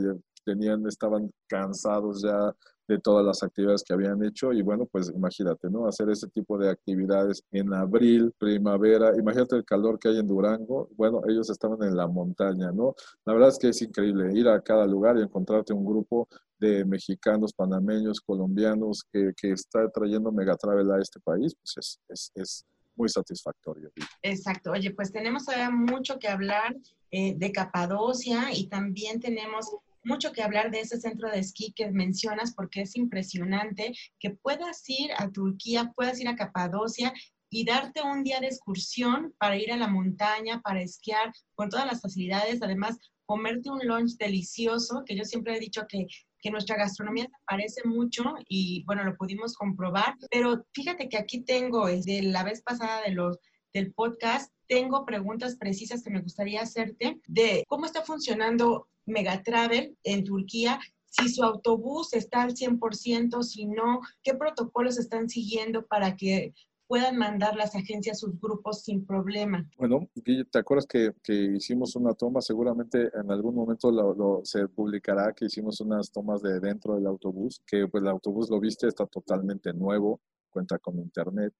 tenían, 0.46 0.88
estaban 0.88 1.32
cansados 1.48 2.22
ya 2.24 2.54
de 2.88 3.00
todas 3.00 3.26
las 3.26 3.44
actividades 3.44 3.84
que 3.84 3.94
habían 3.94 4.24
hecho 4.24 4.52
y 4.52 4.62
bueno, 4.62 4.86
pues 4.86 5.12
imagínate, 5.16 5.70
¿no? 5.70 5.88
Hacer 5.88 6.10
ese 6.10 6.28
tipo 6.28 6.58
de 6.58 6.70
actividades 6.70 7.44
en 7.52 7.74
abril, 7.74 8.34
primavera, 8.38 9.18
imagínate 9.18 9.56
el 9.56 9.66
calor 9.66 9.98
que 10.00 10.10
hay 10.10 10.20
en 10.20 10.28
Durango, 10.28 10.90
bueno, 10.96 11.22
ellos 11.28 11.50
estaban 11.50 11.82
en 11.84 11.96
la 11.96 12.08
montaña, 12.08 12.72
¿no? 12.72 12.96
La 13.26 13.34
verdad 13.34 13.50
es 13.50 13.58
que 13.58 13.70
es 13.70 13.82
increíble 13.82 14.38
ir 14.38 14.48
a 14.48 14.62
cada 14.62 14.86
lugar 14.86 15.18
y 15.18 15.22
encontrarte 15.22 15.74
un 15.74 15.86
grupo 15.86 16.28
de 16.60 16.86
mexicanos, 16.86 17.54
panameños, 17.54 18.22
colombianos 18.22 19.04
que, 19.12 19.32
que 19.36 19.52
está 19.52 19.90
trayendo 19.90 20.32
Megatravel 20.32 20.92
a 20.92 21.02
este 21.02 21.20
país, 21.20 21.56
pues 21.56 21.78
es, 21.78 22.00
es, 22.10 22.32
es 22.36 22.66
muy 22.96 23.10
satisfactorio. 23.10 23.92
Exacto. 24.22 24.72
Oye, 24.72 24.92
pues 24.92 25.12
tenemos 25.12 25.46
todavía 25.46 25.72
mucho 25.72 26.20
que 26.20 26.28
hablar 26.28 26.76
eh, 27.12 27.36
de 27.38 27.52
Capadocia 27.52 28.54
y 28.54 28.68
también 28.68 29.20
tenemos 29.20 29.76
mucho 30.04 30.32
que 30.32 30.44
hablar 30.44 30.72
de 30.72 30.82
ese 30.82 31.00
centro 31.00 31.30
de 31.30 31.40
esquí 31.40 31.74
que 31.76 31.92
mencionas 31.92 32.54
porque 32.54 32.82
es 32.82 32.96
impresionante 32.96 33.94
que 34.20 34.32
puedas 34.32 34.84
ir 34.90 35.12
a 35.18 35.30
Turquía, 35.30 35.92
puedas 35.96 36.20
ir 36.20 36.28
a 36.28 36.36
Capadocia 36.36 37.14
y 37.50 37.66
darte 37.66 38.02
un 38.02 38.24
día 38.24 38.40
de 38.40 38.48
excursión 38.48 39.34
para 39.38 39.58
ir 39.58 39.72
a 39.72 39.78
la 39.78 39.88
montaña, 39.88 40.62
para 40.62 40.82
esquiar, 40.82 41.32
con 41.56 41.70
todas 41.70 41.86
las 41.86 42.02
facilidades, 42.02 42.62
además 42.62 42.98
comerte 43.26 43.70
un 43.70 43.80
lunch 43.86 44.18
delicioso, 44.18 45.04
que 45.06 45.16
yo 45.16 45.24
siempre 45.24 45.56
he 45.56 45.60
dicho 45.60 45.86
que 45.88 46.08
que 46.44 46.52
nuestra 46.52 46.76
gastronomía 46.76 47.24
se 47.24 47.32
parece 47.48 47.82
mucho 47.86 48.36
y 48.50 48.84
bueno, 48.84 49.06
lo 49.06 49.16
pudimos 49.16 49.56
comprobar, 49.56 50.16
pero 50.30 50.66
fíjate 50.74 51.08
que 51.08 51.18
aquí 51.18 51.40
tengo, 51.40 51.88
desde 51.88 52.22
la 52.22 52.44
vez 52.44 52.62
pasada 52.62 53.02
de 53.02 53.12
los, 53.12 53.40
del 53.74 53.94
podcast, 53.94 54.54
tengo 54.68 55.06
preguntas 55.06 55.56
precisas 55.56 56.04
que 56.04 56.10
me 56.10 56.22
gustaría 56.22 56.62
hacerte 56.62 57.22
de 57.28 57.64
cómo 57.68 57.86
está 57.86 58.02
funcionando 58.04 58.90
Megatravel 59.06 59.98
en 60.04 60.24
Turquía, 60.24 60.80
si 61.06 61.30
su 61.30 61.44
autobús 61.44 62.14
está 62.14 62.42
al 62.42 62.56
100%, 62.56 63.44
si 63.44 63.66
no, 63.66 64.02
qué 64.24 64.34
protocolos 64.34 64.98
están 64.98 65.30
siguiendo 65.30 65.86
para 65.86 66.16
que 66.16 66.54
puedan 66.88 67.18
mandar 67.18 67.56
las 67.56 67.76
agencias 67.76 68.20
sus 68.20 68.40
grupos 68.40 68.84
sin 68.84 69.06
problema. 69.06 69.68
Bueno, 69.78 70.08
¿te 70.24 70.60
acuerdas 70.60 70.86
que, 70.86 71.12
hicimos 71.56 71.96
una 71.96 72.14
toma? 72.14 72.42
Seguramente 72.42 73.10
en 73.14 73.32
algún 73.32 73.56
momento 73.56 73.92
lo, 73.92 74.42
se 74.44 74.68
publicará 74.68 75.34
que 75.34 75.46
hicimos 75.46 75.82
unas 75.82 76.12
tomas 76.12 76.42
de 76.42 76.60
dentro 76.60 76.96
del 76.96 77.08
autobús, 77.08 77.62
que 77.66 77.88
pues 77.88 78.04
el 78.04 78.10
autobús 78.10 78.50
lo 78.50 78.60
viste, 78.60 78.88
está 78.88 79.06
totalmente 79.06 79.74
nuevo, 79.74 80.22
cuenta 80.50 80.78
con 80.78 81.00
internet, 81.00 81.54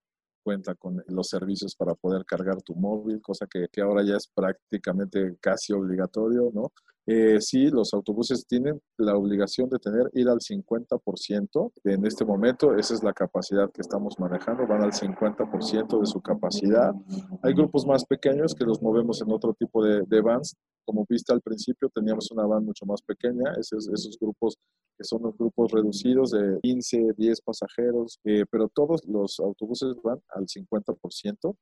cuenta 0.44 0.76
con 0.76 1.04
los 1.08 1.30
servicios 1.30 1.76
para 1.76 1.96
poder 1.96 2.26
cargar 2.26 2.62
tu 2.62 2.76
móvil, 2.76 3.22
cosa 3.22 3.48
que, 3.48 3.68
que 3.72 3.82
ahora 3.82 4.04
ya 4.04 4.18
es 4.18 4.28
prácticamente 4.28 5.38
casi 5.40 5.74
obligatorio, 5.74 6.52
¿no? 6.54 6.72
Eh, 7.06 7.42
sí, 7.42 7.70
los 7.70 7.94
autobuses 7.94 8.46
tienen 8.48 8.80
la 8.98 9.18
obligación 9.18 9.70
de 9.70 9.78
tener 9.78 10.10
ir 10.14 10.30
al 10.30 10.40
50%. 10.40 11.72
En 11.84 12.06
este 12.06 12.24
momento, 12.24 12.76
esa 12.76 12.94
es 12.94 13.04
la 13.04 13.14
capacidad 13.14 13.70
que 13.72 13.82
estamos 13.82 14.18
manejando, 14.20 14.66
van 14.66 14.84
al 14.84 14.94
50% 14.94 16.00
de 16.00 16.06
su 16.06 16.22
capacidad. 16.22 16.94
Hay 17.42 17.54
grupos 17.54 17.86
más 17.86 18.06
pequeños 18.06 18.56
que 18.56 18.64
los 18.64 18.82
movemos 18.82 19.22
en 19.22 19.32
otro 19.32 19.54
tipo 19.54 19.84
de, 19.84 20.22
vans. 20.22 20.56
Como 20.86 21.06
viste 21.10 21.34
al 21.34 21.42
principio, 21.42 21.90
teníamos 21.94 22.32
una 22.32 22.46
van 22.46 22.66
mucho 22.66 22.86
más 22.86 23.02
pequeña, 23.02 23.54
esos, 23.58 23.88
esos 23.90 24.18
grupos 24.20 24.58
que 24.98 25.04
son 25.04 25.24
los 25.24 25.38
grupos 25.38 25.72
reducidos 25.72 26.32
de 26.32 26.60
15, 26.62 27.14
10 27.18 27.42
pasajeros, 27.42 28.20
eh, 28.26 28.46
pero 28.50 28.70
todos 28.70 29.02
los 29.08 29.40
autobuses 29.40 29.96
van 30.04 30.20
al 30.30 30.46
50%. 30.46 31.56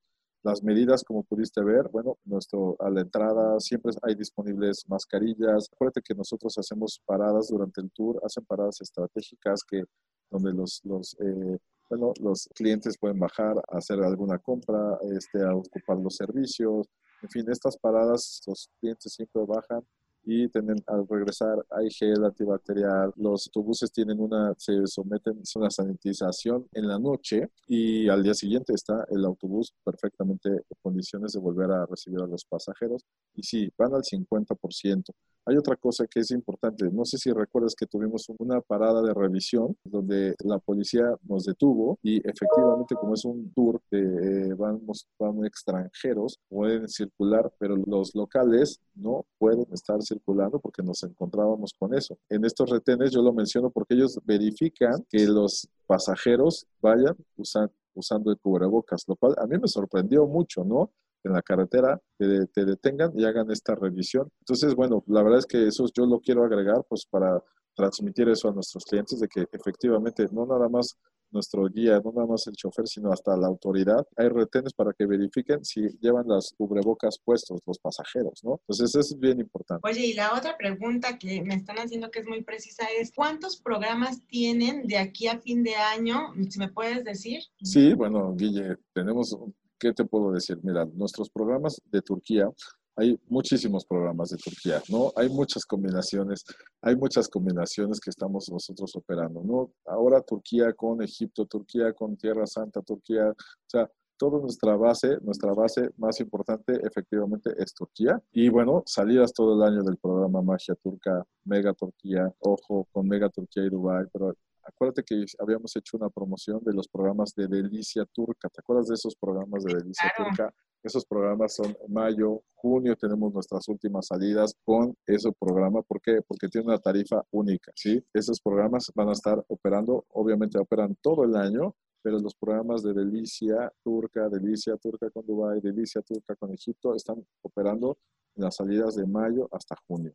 Las 0.43 0.63
medidas, 0.63 1.03
como 1.03 1.23
pudiste 1.23 1.63
ver, 1.63 1.87
bueno, 1.89 2.17
nuestro, 2.25 2.75
a 2.79 2.89
la 2.89 3.01
entrada 3.01 3.59
siempre 3.59 3.91
hay 4.01 4.15
disponibles 4.15 4.83
mascarillas. 4.87 5.69
Acuérdate 5.71 6.01
que 6.01 6.15
nosotros 6.15 6.57
hacemos 6.57 6.99
paradas 7.05 7.49
durante 7.49 7.81
el 7.81 7.91
tour, 7.91 8.19
hacen 8.25 8.43
paradas 8.45 8.81
estratégicas 8.81 9.61
que 9.63 9.83
donde 10.31 10.53
los, 10.53 10.81
los, 10.83 11.15
eh, 11.19 11.57
bueno, 11.89 12.13
los 12.19 12.49
clientes 12.55 12.97
pueden 12.97 13.19
bajar 13.19 13.57
a 13.57 13.77
hacer 13.77 14.01
alguna 14.01 14.39
compra, 14.39 14.97
este, 15.15 15.43
a 15.43 15.53
ocupar 15.53 15.97
los 15.97 16.15
servicios. 16.15 16.87
En 17.21 17.29
fin, 17.29 17.45
estas 17.49 17.77
paradas, 17.77 18.41
los 18.47 18.67
clientes 18.79 19.13
siempre 19.13 19.43
bajan 19.45 19.85
y 20.23 20.47
tienen, 20.49 20.77
al 20.87 21.07
regresar 21.07 21.65
hay 21.71 21.89
gel 21.89 22.23
antibacterial, 22.23 23.11
los 23.15 23.47
autobuses 23.47 23.91
tienen 23.91 24.19
una, 24.19 24.53
se 24.57 24.85
someten 24.87 25.37
a 25.37 25.59
una 25.59 25.69
sanitización 25.69 26.67
en 26.73 26.87
la 26.87 26.99
noche 26.99 27.49
y 27.67 28.07
al 28.07 28.23
día 28.23 28.33
siguiente 28.33 28.73
está 28.73 29.05
el 29.09 29.25
autobús 29.25 29.73
perfectamente 29.83 30.49
en 30.49 30.63
condiciones 30.81 31.33
de 31.33 31.39
volver 31.39 31.71
a 31.71 31.85
recibir 31.85 32.19
a 32.21 32.27
los 32.27 32.45
pasajeros 32.45 33.03
y 33.35 33.43
sí, 33.43 33.71
van 33.77 33.93
al 33.93 34.03
50%. 34.03 35.03
Hay 35.45 35.57
otra 35.57 35.75
cosa 35.75 36.05
que 36.07 36.19
es 36.19 36.31
importante. 36.31 36.89
No 36.91 37.05
sé 37.05 37.17
si 37.17 37.31
recuerdas 37.31 37.75
que 37.75 37.87
tuvimos 37.87 38.27
una 38.37 38.61
parada 38.61 39.01
de 39.01 39.13
revisión 39.13 39.75
donde 39.83 40.35
la 40.43 40.59
policía 40.59 41.15
nos 41.23 41.45
detuvo 41.45 41.97
y 42.03 42.17
efectivamente 42.17 42.95
como 42.95 43.15
es 43.15 43.25
un 43.25 43.51
tour 43.53 43.81
que 43.89 43.97
eh, 43.97 44.53
vamos, 44.53 45.07
van 45.17 45.43
extranjeros, 45.45 46.39
pueden 46.47 46.87
circular, 46.87 47.51
pero 47.57 47.75
los 47.75 48.13
locales 48.13 48.79
no 48.93 49.25
pueden 49.39 49.65
estar 49.71 50.01
circulando 50.01 50.59
porque 50.59 50.83
nos 50.83 51.03
encontrábamos 51.03 51.73
con 51.77 51.93
eso. 51.93 52.17
En 52.29 52.45
estos 52.45 52.69
retenes 52.69 53.11
yo 53.11 53.21
lo 53.21 53.33
menciono 53.33 53.69
porque 53.69 53.95
ellos 53.95 54.19
verifican 54.23 55.05
que 55.09 55.25
los 55.25 55.67
pasajeros 55.87 56.67
vayan 56.81 57.15
usando 57.35 57.73
usando 57.93 58.31
el 58.31 58.37
cubrebocas, 58.37 59.03
lo 59.07 59.15
cual 59.15 59.35
a 59.37 59.45
mí 59.45 59.57
me 59.57 59.67
sorprendió 59.67 60.25
mucho, 60.25 60.63
¿no? 60.63 60.91
En 61.23 61.33
la 61.33 61.41
carretera 61.41 61.99
te, 62.17 62.47
te, 62.47 62.65
detengan 62.65 63.11
y 63.17 63.25
hagan 63.25 63.51
esta 63.51 63.75
revisión. 63.75 64.29
Entonces, 64.39 64.75
bueno, 64.75 65.03
la 65.07 65.23
verdad 65.23 65.39
es 65.39 65.45
que 65.45 65.67
eso 65.67 65.85
yo 65.95 66.05
lo 66.05 66.19
quiero 66.19 66.43
agregar 66.43 66.83
pues 66.87 67.05
para 67.09 67.41
transmitir 67.75 68.29
eso 68.29 68.49
a 68.49 68.53
nuestros 68.53 68.83
clientes 68.85 69.19
de 69.19 69.27
que 69.27 69.45
efectivamente 69.51 70.25
no 70.31 70.45
nada 70.45 70.67
más 70.67 70.97
nuestro 71.31 71.67
guía, 71.67 71.99
no 72.03 72.11
nada 72.11 72.27
más 72.27 72.45
el 72.47 72.53
chofer, 72.53 72.87
sino 72.87 73.11
hasta 73.11 73.35
la 73.37 73.47
autoridad. 73.47 74.05
Hay 74.17 74.29
retenes 74.29 74.73
para 74.73 74.91
que 74.93 75.05
verifiquen 75.05 75.63
si 75.63 75.81
llevan 75.99 76.27
las 76.27 76.53
cubrebocas 76.57 77.19
puestos 77.23 77.59
los 77.65 77.79
pasajeros, 77.79 78.41
¿no? 78.43 78.59
Entonces, 78.61 78.89
eso 78.89 78.99
es 78.99 79.19
bien 79.19 79.39
importante. 79.39 79.87
Oye, 79.87 80.07
y 80.07 80.13
la 80.13 80.33
otra 80.33 80.57
pregunta 80.57 81.17
que 81.17 81.41
me 81.41 81.55
están 81.55 81.77
haciendo 81.77 82.11
que 82.11 82.19
es 82.19 82.27
muy 82.27 82.43
precisa 82.43 82.85
es, 82.99 83.11
¿cuántos 83.15 83.57
programas 83.57 84.25
tienen 84.27 84.87
de 84.87 84.97
aquí 84.97 85.27
a 85.27 85.39
fin 85.39 85.63
de 85.63 85.75
año? 85.75 86.33
Si 86.49 86.59
me 86.59 86.69
puedes 86.69 87.03
decir. 87.03 87.41
Sí, 87.63 87.93
bueno, 87.93 88.35
Guille, 88.35 88.77
tenemos, 88.93 89.37
¿qué 89.81 89.91
te 89.93 90.05
puedo 90.05 90.31
decir? 90.31 90.59
Mira, 90.61 90.85
nuestros 90.85 91.29
programas 91.29 91.81
de 91.91 92.01
Turquía 92.01 92.47
hay 92.95 93.19
muchísimos 93.29 93.83
programas 93.83 94.29
de 94.29 94.37
Turquía, 94.37 94.81
¿no? 94.89 95.11
Hay 95.15 95.27
muchas 95.29 95.65
combinaciones, 95.65 96.43
hay 96.81 96.95
muchas 96.95 97.27
combinaciones 97.27 97.99
que 97.99 98.11
estamos 98.11 98.47
nosotros 98.51 98.95
operando, 98.95 99.41
¿no? 99.43 99.71
Ahora 99.85 100.21
Turquía 100.21 100.73
con 100.73 101.01
Egipto, 101.01 101.45
Turquía 101.47 101.93
con 101.93 102.15
Tierra 102.15 102.45
Santa, 102.45 102.81
Turquía, 102.81 103.29
o 103.29 103.35
sea, 103.65 103.89
toda 104.17 104.39
nuestra 104.39 104.75
base, 104.75 105.17
nuestra 105.21 105.51
base 105.53 105.89
más 105.97 106.19
importante 106.19 106.79
efectivamente 106.85 107.49
es 107.57 107.73
Turquía. 107.73 108.21
Y 108.33 108.49
bueno, 108.49 108.83
salidas 108.85 109.33
todo 109.33 109.55
el 109.55 109.67
año 109.67 109.83
del 109.83 109.97
programa 109.97 110.43
Magia 110.43 110.75
Turca, 110.75 111.25
Mega 111.45 111.73
Turquía, 111.73 112.31
ojo 112.39 112.87
con 112.91 113.07
Mega 113.07 113.29
Turquía 113.29 113.65
y 113.65 113.69
Dubai, 113.69 114.05
pero 114.13 114.35
acuérdate 114.73 115.03
que 115.03 115.25
habíamos 115.39 115.75
hecho 115.75 115.97
una 115.97 116.09
promoción 116.09 116.59
de 116.63 116.73
los 116.73 116.87
programas 116.87 117.33
de 117.35 117.47
Delicia 117.47 118.05
Turca. 118.05 118.49
¿Te 118.49 118.61
acuerdas 118.61 118.87
de 118.87 118.95
esos 118.95 119.15
programas 119.15 119.63
de 119.63 119.75
Delicia 119.75 120.11
Turca? 120.17 120.53
Esos 120.83 121.05
programas 121.05 121.53
son 121.53 121.77
mayo, 121.89 122.41
junio, 122.55 122.95
tenemos 122.95 123.31
nuestras 123.31 123.67
últimas 123.67 124.07
salidas 124.07 124.55
con 124.65 124.95
ese 125.05 125.31
programa. 125.39 125.83
¿Por 125.83 126.01
qué? 126.01 126.21
Porque 126.27 126.47
tiene 126.47 126.67
una 126.67 126.79
tarifa 126.79 127.23
única, 127.31 127.71
¿sí? 127.75 128.03
Esos 128.13 128.41
programas 128.41 128.91
van 128.95 129.09
a 129.09 129.11
estar 129.11 129.43
operando, 129.47 130.05
obviamente 130.09 130.57
operan 130.57 130.95
todo 131.01 131.23
el 131.23 131.35
año, 131.35 131.75
pero 132.01 132.17
los 132.17 132.33
programas 132.33 132.81
de 132.81 132.93
Delicia 132.93 133.71
Turca, 133.83 134.27
Delicia 134.29 134.75
Turca 134.77 135.11
con 135.11 135.25
Dubai, 135.25 135.61
Delicia 135.61 136.01
Turca 136.01 136.35
con 136.35 136.51
Egipto 136.51 136.95
están 136.95 137.23
operando 137.43 137.99
en 138.35 138.45
las 138.45 138.55
salidas 138.55 138.95
de 138.95 139.05
mayo 139.05 139.47
hasta 139.51 139.75
junio. 139.87 140.13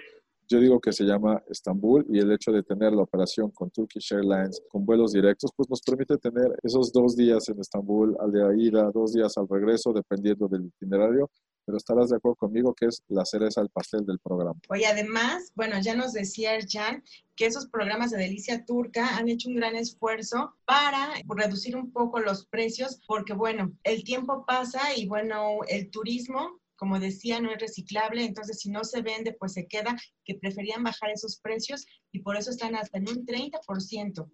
yo 0.49 0.59
digo 0.59 0.81
que 0.81 0.93
se 0.93 1.05
llama 1.05 1.41
Estambul 1.49 2.05
y 2.11 2.19
el 2.19 2.33
hecho 2.33 2.51
de 2.51 2.65
tener 2.65 2.93
la 2.93 3.03
operación 3.03 3.51
con 3.53 3.71
Turkish 3.71 4.13
Airlines, 4.13 4.61
con 4.69 4.85
vuelos 4.85 5.13
directos, 5.13 5.53
pues 5.57 5.71
nos 5.71 5.81
permite 5.83 6.17
tener 6.19 6.59
esos 6.65 6.93
dos 6.93 7.15
días 7.15 7.49
en 7.49 7.61
Estambul 7.61 8.17
al 8.19 8.33
de 8.33 8.61
ida, 8.61 8.91
dos 8.93 9.13
días 9.13 9.39
al 9.39 9.47
regreso, 9.49 9.93
dependiendo 9.93 10.49
del 10.49 10.65
itinerario, 10.67 11.31
pero 11.65 11.79
estarás 11.79 12.11
de 12.11 12.17
acuerdo 12.17 12.37
conmigo 12.37 12.75
que 12.75 12.87
es 12.87 13.03
la 13.09 13.25
cereza 13.25 13.61
del 13.61 13.71
pastel 13.71 14.05
del 14.07 14.19
programa. 14.19 14.61
Oye, 14.69 14.87
además, 14.87 15.53
bueno, 15.55 15.81
ya 15.81 15.95
nos 15.95 16.13
decía 16.13 16.59
Jan 16.69 17.03
que 17.37 17.47
esos 17.47 17.69
programas 17.69 18.11
de 18.11 18.19
Delicia 18.19 18.65
Turca 18.65 19.17
han 19.17 19.29
hecho 19.29 19.49
un 19.49 19.57
gran 19.57 19.77
esfuerzo 19.77 20.55
para 20.65 21.15
reducir 21.29 21.77
un 21.77 21.93
poco 21.93 22.21
los 22.21 22.47
precios, 22.47 23.01
porque 23.07 23.33
bueno, 23.33 23.73
el 23.85 24.05
tiempo 24.05 24.45
pasa 24.47 24.81
y 24.97 25.07
bueno, 25.07 25.61
el 25.69 25.91
turismo 25.91 26.61
como 26.81 26.99
decía, 26.99 27.43
no 27.43 27.51
es 27.53 27.61
reciclable, 27.61 28.25
entonces 28.25 28.59
si 28.59 28.71
no 28.71 28.85
se 28.85 29.03
vende, 29.03 29.37
pues 29.39 29.53
se 29.53 29.69
queda, 29.69 29.95
que 30.25 30.37
preferían 30.37 30.83
bajar 30.83 31.11
esos 31.11 31.39
precios 31.39 31.85
y 32.11 32.21
por 32.21 32.39
eso 32.39 32.51
están 32.51 32.75
hasta 32.75 32.97
en 32.97 33.07
un 33.07 33.27
30%. 33.27 34.31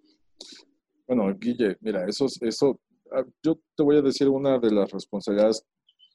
Bueno, 1.09 1.37
Guille, 1.37 1.77
mira, 1.81 2.07
eso, 2.09 2.27
eso, 2.43 2.81
ah, 3.11 3.25
yo 3.43 3.59
te 3.77 3.83
voy 3.83 3.97
a 3.97 4.03
decir 4.03 4.29
una 4.29 4.61
de 4.61 4.71
las 4.71 4.93
responsabilidades 4.93 5.65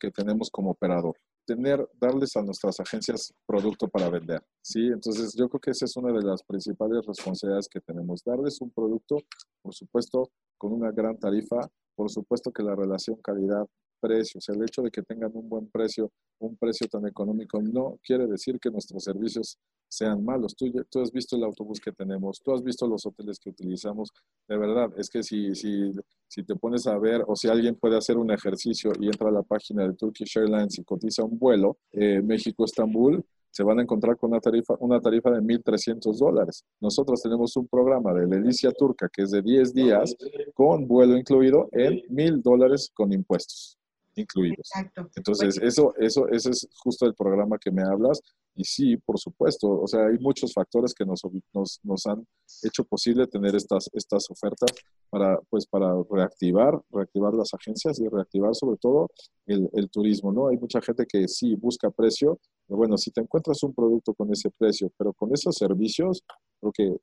que 0.02 0.10
tenemos 0.10 0.50
como 0.50 0.72
operador. 0.72 1.16
Tener, 1.46 1.88
darles 2.00 2.36
a 2.36 2.42
nuestras 2.42 2.80
agencias 2.80 3.32
producto 3.46 3.88
para 3.88 4.10
vender, 4.10 4.42
¿sí? 4.62 4.88
Entonces, 4.88 5.36
yo 5.36 5.48
creo 5.48 5.60
que 5.60 5.72
esa 5.72 5.86
es 5.86 5.96
una 5.96 6.12
de 6.12 6.24
las 6.24 6.42
principales 6.44 7.06
responsabilidades 7.06 7.68
que 7.68 7.82
tenemos. 7.82 8.24
Darles 8.26 8.60
un 8.62 8.72
producto, 8.72 9.18
por 9.62 9.74
supuesto, 9.74 10.32
con 10.58 10.74
una 10.74 10.92
gran 10.92 11.18
tarifa, 11.18 11.70
por 11.96 12.10
supuesto 12.10 12.52
que 12.52 12.64
la 12.64 12.76
relación 12.76 13.18
calidad 13.22 13.68
precios, 14.02 14.50
el 14.50 14.62
hecho 14.64 14.82
de 14.82 14.92
que 14.92 15.04
tengan 15.04 15.32
un 15.34 15.48
buen 15.48 15.68
precio, 15.68 16.12
un 16.40 16.58
precio 16.58 16.88
tan 16.88 17.06
económico, 17.08 17.62
no 17.62 18.00
quiere 18.04 18.28
decir 18.28 18.60
que 18.60 18.72
nuestros 18.72 19.04
servicios 19.04 19.58
sean 19.92 20.24
malos. 20.24 20.56
Tú, 20.56 20.72
tú 20.90 21.02
has 21.02 21.12
visto 21.12 21.36
el 21.36 21.44
autobús 21.44 21.80
que 21.80 21.92
tenemos, 21.92 22.42
tú 22.42 22.54
has 22.54 22.64
visto 22.64 22.88
los 22.88 23.06
hoteles 23.06 23.38
que 23.40 23.50
utilizamos. 23.50 24.10
De 24.48 24.58
verdad, 24.58 24.90
es 24.98 25.10
que 25.10 25.22
si, 25.22 25.54
si, 25.54 25.94
si 26.28 26.44
te 26.44 26.56
pones 26.56 26.88
a 26.88 26.98
ver 26.98 27.24
o 27.28 27.36
si 27.36 27.50
alguien 27.50 27.76
puede 27.76 27.98
hacer 27.98 28.18
un 28.18 28.32
ejercicio 28.32 28.94
y 29.00 29.08
entra 29.08 29.30
a 29.30 29.32
la 29.32 29.44
página 29.44 29.88
de 29.88 29.94
Turkish 29.94 30.38
Airlines 30.38 30.80
y 30.80 30.84
cotiza 30.84 31.24
un 31.24 31.38
vuelo 31.38 31.78
eh, 31.92 32.22
México-Estambul, 32.22 33.24
se 33.52 33.64
van 33.64 33.80
a 33.80 33.82
encontrar 33.82 34.16
con 34.16 34.32
una 34.32 34.40
tarifa, 34.40 34.76
una 34.80 35.02
tarifa 35.02 35.30
de 35.30 35.42
1.300 35.42 36.18
dólares. 36.18 36.64
Nosotros 36.80 37.22
tenemos 37.22 37.56
un 37.58 37.68
programa 37.68 38.14
de 38.14 38.26
Delicia 38.26 38.72
Turca 38.72 39.10
que 39.12 39.24
es 39.24 39.32
de 39.32 39.42
10 39.42 39.74
días 39.74 40.16
con 40.54 40.88
vuelo 40.88 41.18
incluido 41.18 41.68
en 41.74 42.00
1.000 42.10 42.42
dólares 42.42 42.90
con 42.94 43.12
impuestos 43.12 43.81
incluidos. 44.16 44.60
Exacto. 44.60 45.10
Entonces, 45.16 45.58
eso, 45.62 45.94
eso, 45.98 46.28
ese 46.30 46.50
es 46.52 46.68
justo 46.84 47.06
el 47.06 47.16
programa 47.16 47.58
que 47.58 47.72
me 47.72 47.84
hablas. 47.84 48.22
Y 48.56 48.66
sí, 48.66 48.98
por 48.98 49.18
supuesto, 49.18 49.70
o 49.70 49.88
sea, 49.88 50.08
hay 50.08 50.18
muchos 50.20 50.54
factores 50.54 50.94
que 50.94 51.06
nos, 51.06 51.22
nos, 51.54 51.80
nos, 51.84 52.06
han 52.06 52.28
hecho 52.64 52.84
posible 52.84 53.26
tener 53.28 53.56
estas, 53.56 53.90
estas 53.94 54.30
ofertas 54.30 54.70
para, 55.10 55.40
pues, 55.50 55.66
para 55.66 55.94
reactivar, 56.10 56.82
reactivar 56.92 57.34
las 57.34 57.54
agencias 57.54 58.00
y 58.00 58.08
reactivar 58.10 58.54
sobre 58.54 58.78
todo 58.78 59.10
el, 59.46 59.70
el 59.74 59.90
turismo, 59.90 60.34
¿no? 60.34 60.50
Hay 60.50 60.58
mucha 60.58 60.82
gente 60.82 61.06
que 61.06 61.28
sí 61.30 61.56
busca 61.56 61.90
precio, 61.92 62.40
pero 62.68 62.78
bueno, 62.78 62.98
si 62.98 63.12
te 63.12 63.22
encuentras 63.22 63.64
un 63.64 63.74
producto 63.74 64.14
con 64.14 64.32
ese 64.32 64.50
precio, 64.50 64.92
pero 64.98 65.14
con 65.14 65.34
esos 65.34 65.56
servicios, 65.56 66.24
creo 66.60 66.72
que 66.74 66.96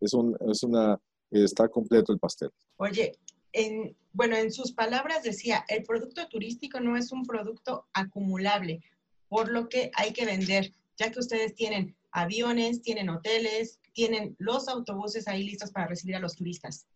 es, 0.00 0.12
un, 0.12 0.36
es 0.50 0.62
una, 0.62 0.98
está 1.30 1.68
completo 1.68 2.12
el 2.12 2.18
pastel. 2.18 2.50
Oye, 2.76 3.12
en, 3.52 3.96
bueno, 4.12 4.36
en 4.36 4.52
sus 4.52 4.72
palabras 4.72 5.22
decía, 5.22 5.64
el 5.68 5.84
producto 5.84 6.28
turístico 6.28 6.80
no 6.80 6.96
es 6.96 7.12
un 7.12 7.24
producto 7.24 7.86
acumulable, 7.92 8.82
por 9.28 9.50
lo 9.50 9.68
que 9.68 9.90
hay 9.94 10.12
que 10.12 10.26
vender, 10.26 10.72
ya 10.96 11.10
que 11.10 11.20
ustedes 11.20 11.54
tienen 11.54 11.96
aviones, 12.10 12.82
tienen 12.82 13.08
hoteles, 13.08 13.80
tienen 13.92 14.36
los 14.38 14.68
autobuses 14.68 15.28
ahí 15.28 15.44
listos 15.44 15.70
para 15.70 15.86
recibir 15.86 16.16
a 16.16 16.20
los 16.20 16.36
turistas. 16.36 16.86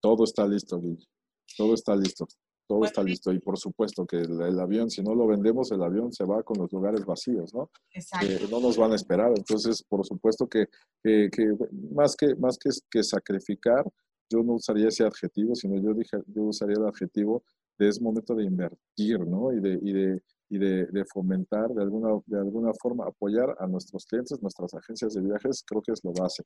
Todo 0.00 0.24
está 0.24 0.46
listo, 0.46 0.80
Todo 1.56 1.74
está 1.74 1.94
listo. 1.96 2.26
Todo 2.68 2.84
está 2.84 3.02
listo. 3.02 3.32
Y 3.32 3.38
por 3.38 3.58
supuesto 3.58 4.06
que 4.06 4.16
el, 4.16 4.58
avión, 4.58 4.90
si 4.90 5.02
no 5.02 5.14
lo 5.14 5.26
vendemos, 5.26 5.70
el 5.70 5.82
avión 5.82 6.12
se 6.12 6.24
va 6.24 6.42
con 6.42 6.58
los 6.58 6.72
lugares 6.72 7.04
vacíos, 7.04 7.54
¿no? 7.54 7.70
Exacto. 7.92 8.48
no 8.50 8.60
nos 8.60 8.76
van 8.76 8.92
a 8.92 8.96
esperar. 8.96 9.32
Entonces, 9.36 9.82
por 9.84 10.04
supuesto 10.04 10.48
que, 10.48 10.66
que, 11.02 11.30
más, 11.92 12.16
que, 12.16 12.34
más 12.34 12.58
que, 12.58 12.70
que 12.90 13.04
sacrificar, 13.04 13.84
yo 14.28 14.42
no 14.42 14.54
usaría 14.54 14.88
ese 14.88 15.04
adjetivo, 15.04 15.54
sino 15.54 15.76
yo, 15.80 15.94
dije, 15.94 16.18
yo 16.26 16.44
usaría 16.44 16.76
el 16.76 16.86
adjetivo 16.86 17.42
de 17.78 17.88
es 17.88 18.00
momento 18.00 18.34
de 18.34 18.44
invertir, 18.44 19.20
¿no? 19.20 19.52
Y 19.52 19.60
de, 19.60 19.78
y 19.82 19.92
de, 19.92 20.22
y 20.48 20.58
de, 20.58 21.04
fomentar, 21.12 21.68
de 21.70 21.82
alguna, 21.82 22.20
de 22.26 22.38
alguna 22.38 22.72
forma, 22.80 23.06
apoyar 23.06 23.54
a 23.58 23.66
nuestros 23.66 24.06
clientes, 24.06 24.40
nuestras 24.40 24.72
agencias 24.74 25.14
de 25.14 25.22
viajes, 25.22 25.62
creo 25.66 25.82
que 25.82 25.92
es 25.92 26.02
lo 26.04 26.12
base. 26.12 26.42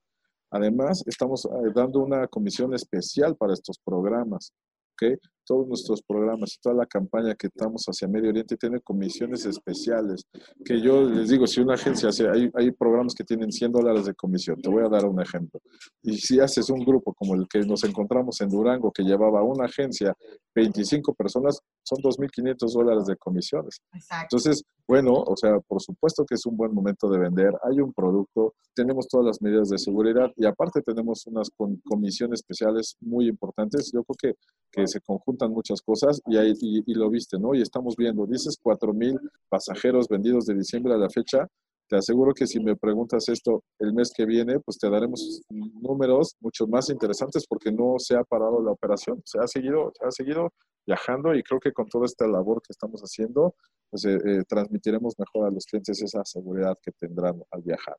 Además, 0.50 1.04
estamos 1.06 1.44
eh, 1.44 1.48
dando 1.74 2.00
una 2.00 2.26
comisión 2.26 2.74
especial 2.74 3.36
para 3.36 3.52
estos 3.52 3.78
programas. 3.84 4.52
¿okay? 4.94 5.16
Todos 5.50 5.66
nuestros 5.66 6.00
programas 6.00 6.54
y 6.54 6.60
toda 6.60 6.76
la 6.76 6.86
campaña 6.86 7.34
que 7.34 7.48
estamos 7.48 7.84
hacia 7.86 8.06
Medio 8.06 8.30
Oriente 8.30 8.56
tiene 8.56 8.78
comisiones 8.78 9.44
especiales. 9.46 10.24
Que 10.64 10.80
yo 10.80 11.02
les 11.02 11.28
digo, 11.28 11.44
si 11.48 11.60
una 11.60 11.74
agencia 11.74 12.10
hace, 12.10 12.28
hay, 12.28 12.48
hay 12.54 12.70
programas 12.70 13.16
que 13.16 13.24
tienen 13.24 13.50
100 13.50 13.72
dólares 13.72 14.04
de 14.04 14.14
comisión, 14.14 14.62
te 14.62 14.70
voy 14.70 14.84
a 14.84 14.88
dar 14.88 15.06
un 15.06 15.20
ejemplo. 15.20 15.60
Y 16.04 16.18
si 16.18 16.38
haces 16.38 16.70
un 16.70 16.84
grupo 16.84 17.12
como 17.14 17.34
el 17.34 17.48
que 17.48 17.58
nos 17.66 17.82
encontramos 17.82 18.40
en 18.40 18.48
Durango, 18.48 18.92
que 18.92 19.02
llevaba 19.02 19.42
una 19.42 19.64
agencia 19.64 20.14
25 20.54 21.14
personas, 21.14 21.58
son 21.82 21.98
2.500 21.98 22.72
dólares 22.72 23.06
de 23.06 23.16
comisiones. 23.16 23.82
Entonces, 24.22 24.62
bueno, 24.86 25.12
o 25.14 25.36
sea, 25.36 25.58
por 25.60 25.80
supuesto 25.82 26.24
que 26.24 26.34
es 26.34 26.46
un 26.46 26.56
buen 26.56 26.72
momento 26.72 27.08
de 27.08 27.18
vender. 27.18 27.52
Hay 27.62 27.80
un 27.80 27.92
producto, 27.92 28.54
tenemos 28.74 29.08
todas 29.08 29.26
las 29.26 29.42
medidas 29.42 29.68
de 29.68 29.78
seguridad 29.78 30.30
y 30.36 30.46
aparte 30.46 30.80
tenemos 30.82 31.26
unas 31.26 31.50
comisiones 31.84 32.40
especiales 32.40 32.96
muy 33.00 33.28
importantes. 33.28 33.90
Yo 33.92 34.04
creo 34.04 34.34
que, 34.34 34.38
que 34.70 34.86
se 34.86 35.00
conjuntan 35.40 35.52
muchas 35.52 35.80
cosas 35.82 36.20
y, 36.26 36.36
ahí, 36.36 36.52
y, 36.60 36.94
lo 36.94 37.10
viste, 37.10 37.38
¿no? 37.38 37.54
Y 37.54 37.62
estamos 37.62 37.96
viendo, 37.96 38.26
dices 38.26 38.58
4.000 38.62 39.18
pasajeros 39.48 40.08
vendidos 40.08 40.46
de 40.46 40.54
diciembre 40.54 40.94
a 40.94 40.98
la 40.98 41.08
fecha. 41.08 41.46
Te 41.88 41.96
aseguro 41.96 42.32
que 42.32 42.46
si 42.46 42.60
me 42.60 42.76
preguntas 42.76 43.28
esto 43.28 43.64
el 43.80 43.92
mes 43.92 44.12
que 44.14 44.24
viene, 44.24 44.60
pues 44.60 44.78
te 44.78 44.88
daremos 44.88 45.42
números 45.50 46.36
mucho 46.40 46.66
más 46.68 46.88
interesantes 46.88 47.46
porque 47.48 47.72
no 47.72 47.94
se 47.98 48.16
ha 48.16 48.22
parado 48.22 48.62
la 48.62 48.70
operación, 48.70 49.20
se 49.24 49.40
ha 49.40 49.46
seguido, 49.48 49.92
se 49.98 50.06
ha 50.06 50.10
seguido 50.12 50.52
viajando 50.86 51.34
y 51.34 51.42
creo 51.42 51.58
que 51.58 51.72
con 51.72 51.88
toda 51.88 52.06
esta 52.06 52.28
labor 52.28 52.62
que 52.62 52.72
estamos 52.72 53.00
haciendo, 53.00 53.54
pues 53.90 54.04
eh, 54.04 54.18
eh, 54.24 54.42
transmitiremos 54.48 55.14
mejor 55.18 55.48
a 55.48 55.50
los 55.50 55.64
clientes 55.66 56.00
esa 56.00 56.24
seguridad 56.24 56.76
que 56.80 56.92
tendrán 56.92 57.42
al 57.50 57.62
viajar. 57.62 57.96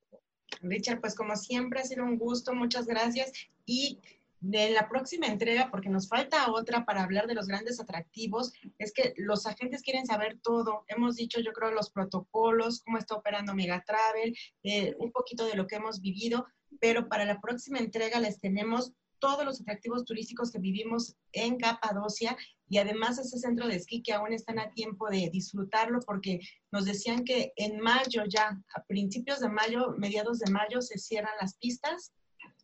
Richard, 0.62 1.02
pues 1.02 1.16
como 1.16 1.36
siempre 1.36 1.82
ha 1.82 1.84
sido 1.84 2.06
un 2.06 2.18
gusto, 2.18 2.54
muchas 2.54 2.86
gracias 2.86 3.32
y 3.66 4.00
de 4.42 4.72
la 4.72 4.90
próxima 4.90 5.28
entrega, 5.28 5.70
porque 5.70 5.90
nos 5.90 6.10
falta 6.10 6.52
otra 6.52 6.84
para 6.84 7.04
hablar 7.04 7.28
de 7.28 7.36
los 7.36 7.48
grandes 7.48 7.80
atractivos, 7.80 8.52
es 8.80 8.92
que 8.92 9.14
los 9.18 9.46
agentes 9.46 9.84
quieren 9.84 10.06
saber 10.06 10.40
todo. 10.42 10.84
Hemos 10.88 11.16
dicho, 11.16 11.40
yo 11.40 11.54
creo, 11.54 11.72
los 11.72 11.92
protocolos, 11.92 12.82
cómo 12.82 12.98
está 12.98 13.16
operando 13.16 13.54
Megatravel, 13.54 14.36
eh, 14.64 14.96
un 14.98 15.12
poquito 15.12 15.46
de 15.46 15.56
lo 15.56 15.68
que 15.68 15.76
hemos 15.76 16.02
vivido, 16.02 16.48
pero 16.80 17.08
para 17.08 17.26
la 17.26 17.40
próxima 17.40 17.78
entrega 17.78 18.20
les 18.20 18.40
tenemos 18.40 18.94
todos 19.20 19.46
los 19.46 19.62
atractivos 19.62 20.04
turísticos 20.04 20.52
que 20.52 20.58
vivimos 20.58 21.16
en 21.32 21.58
Capadocia 21.58 22.36
y 22.68 22.80
además 22.80 23.20
ese 23.20 23.38
centro 23.38 23.68
de 23.68 23.76
esquí 23.76 24.02
que 24.02 24.14
aún 24.14 24.34
están 24.34 24.58
a 24.58 24.72
tiempo 24.72 25.08
de 25.10 25.30
disfrutarlo 25.32 26.00
porque 26.00 26.40
nos 26.72 26.86
decían 26.86 27.24
que 27.24 27.54
en 27.56 27.80
mayo 27.80 28.24
ya, 28.28 28.60
a 28.74 28.84
principios 28.86 29.40
de 29.40 29.50
mayo, 29.50 29.94
mediados 30.00 30.40
de 30.40 30.52
mayo, 30.52 30.82
se 30.82 30.98
cierran 30.98 31.34
las 31.40 31.56
pistas 31.58 32.12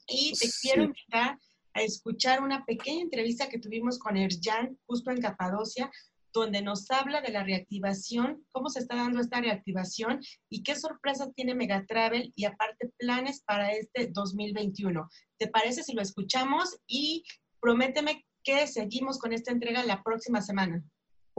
y 0.08 0.34
te 0.34 0.50
quiero 0.62 0.84
invitar 0.84 1.38
a 1.78 1.84
escuchar 1.84 2.42
una 2.42 2.66
pequeña 2.66 3.04
entrevista 3.04 3.50
que 3.50 3.60
tuvimos 3.60 4.00
con 4.00 4.18
Erjan 4.18 4.78
justo 4.88 5.12
en 5.12 5.22
Capadocia, 5.22 5.92
donde 6.34 6.62
nos 6.64 6.90
habla 6.90 7.22
de 7.22 7.32
la 7.32 7.44
reactivación, 7.44 8.44
cómo 8.52 8.70
se 8.70 8.80
está 8.80 8.96
dando 8.96 9.22
esta 9.22 9.42
reactivación 9.42 10.20
y 10.50 10.64
qué 10.64 10.76
sorpresas 10.76 11.34
tiene 11.36 11.54
Megatravel 11.54 12.34
y 12.36 12.46
aparte 12.46 12.92
planes 12.98 13.44
para 13.44 13.74
este 13.74 14.08
2021. 14.08 15.08
¿Te 15.38 15.48
parece 15.48 15.84
si 15.84 15.94
lo 15.94 16.02
escuchamos? 16.02 16.80
Y 16.88 17.24
prométeme 17.62 18.26
que 18.44 18.66
seguimos 18.66 19.20
con 19.20 19.34
esta 19.34 19.52
entrega 19.52 19.84
la 19.84 20.02
próxima 20.02 20.42
semana. 20.42 20.84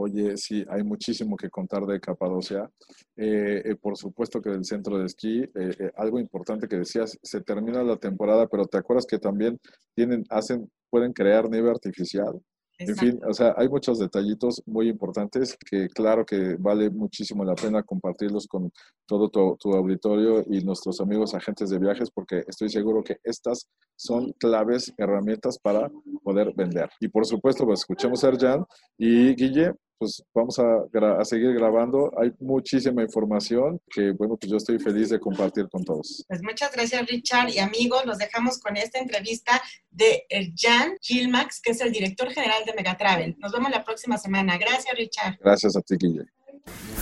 Oye, 0.00 0.36
sí, 0.36 0.64
hay 0.68 0.84
muchísimo 0.84 1.36
que 1.36 1.50
contar 1.50 1.84
de 1.84 1.98
Capadocia. 1.98 2.70
Eh, 3.16 3.62
eh, 3.64 3.74
por 3.74 3.96
supuesto 3.96 4.40
que 4.40 4.50
del 4.50 4.64
centro 4.64 4.96
de 4.96 5.06
esquí, 5.06 5.42
eh, 5.42 5.90
algo 5.96 6.20
importante 6.20 6.68
que 6.68 6.76
decías, 6.76 7.18
se 7.20 7.40
termina 7.40 7.82
la 7.82 7.96
temporada, 7.96 8.46
pero 8.46 8.66
¿te 8.66 8.78
acuerdas 8.78 9.06
que 9.06 9.18
también 9.18 9.58
tienen, 9.96 10.24
hacen, 10.30 10.70
pueden 10.88 11.12
crear 11.12 11.50
nieve 11.50 11.68
artificial? 11.70 12.40
En 12.80 12.94
fin, 12.96 13.20
o 13.28 13.34
sea, 13.34 13.54
hay 13.56 13.68
muchos 13.68 13.98
detallitos 13.98 14.62
muy 14.64 14.88
importantes 14.88 15.56
que 15.68 15.88
claro 15.88 16.24
que 16.24 16.54
vale 16.60 16.90
muchísimo 16.90 17.44
la 17.44 17.56
pena 17.56 17.82
compartirlos 17.82 18.46
con 18.46 18.70
todo 19.04 19.28
tu, 19.30 19.74
auditorio 19.74 20.44
y 20.48 20.60
nuestros 20.60 21.00
amigos 21.00 21.34
agentes 21.34 21.70
de 21.70 21.78
viajes 21.80 22.08
porque 22.08 22.44
estoy 22.46 22.68
seguro 22.68 23.02
que 23.02 23.16
estas 23.24 23.68
son 23.96 24.32
claves, 24.38 24.94
herramientas 24.96 25.58
para 25.58 25.90
poder 26.22 26.52
vender. 26.54 26.88
Y 27.00 27.08
por 27.08 27.26
supuesto, 27.26 27.64
pues 27.66 27.80
escuchemos 27.80 28.22
a 28.22 28.28
Erjan 28.28 28.64
y 28.96 29.34
Guille, 29.34 29.72
pues 29.98 30.22
vamos 30.34 30.58
a, 30.58 31.24
seguir 31.24 31.54
grabando. 31.54 32.12
Hay 32.18 32.32
muchísima 32.38 33.02
información 33.02 33.80
que, 33.90 34.12
bueno, 34.12 34.36
pues 34.36 34.50
yo 34.50 34.56
estoy 34.56 34.78
feliz 34.78 35.10
de 35.10 35.18
compartir 35.18 35.68
con 35.68 35.84
todos. 35.84 36.24
Pues 36.28 36.42
muchas 36.42 36.72
gracias, 36.72 37.06
Richard. 37.06 37.50
Y 37.50 37.58
amigos, 37.58 38.06
los 38.06 38.18
dejamos 38.18 38.58
con 38.60 38.76
esta 38.76 38.98
entrevista 38.98 39.60
de 39.90 40.24
Jan 40.56 40.96
Gilmax, 41.00 41.60
que 41.60 41.72
es 41.72 41.80
el 41.80 41.92
director 41.92 42.30
general 42.30 42.64
de 42.64 42.74
Megatravel. 42.74 43.36
Nos 43.38 43.52
vemos 43.52 43.70
la 43.70 43.84
próxima 43.84 44.16
semana. 44.16 44.56
Gracias, 44.56 44.94
Richard. 44.96 45.38
Gracias 45.40 45.76
a 45.76 45.80
ti, 45.82 45.96
Guille. 45.98 46.24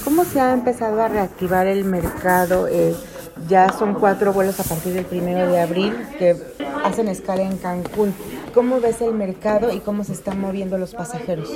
¿Cómo 0.04 0.24
se 0.24 0.40
ha 0.40 0.52
empezado 0.52 1.02
a 1.02 1.08
reactivar 1.08 1.66
el 1.66 1.84
mercado? 1.84 2.68
Eh, 2.68 2.94
ya 3.48 3.70
son 3.72 3.94
cuatro 3.94 4.32
vuelos 4.32 4.58
a 4.60 4.64
partir 4.64 4.94
del 4.94 5.04
primero 5.04 5.50
de 5.50 5.60
abril 5.60 5.94
que 6.18 6.36
hacen 6.84 7.08
escala 7.08 7.42
en 7.42 7.58
Cancún. 7.58 8.14
¿Cómo 8.56 8.80
ves 8.80 9.02
el 9.02 9.12
mercado 9.12 9.70
y 9.70 9.80
cómo 9.80 10.02
se 10.02 10.14
están 10.14 10.40
moviendo 10.40 10.78
los 10.78 10.94
pasajeros? 10.94 11.52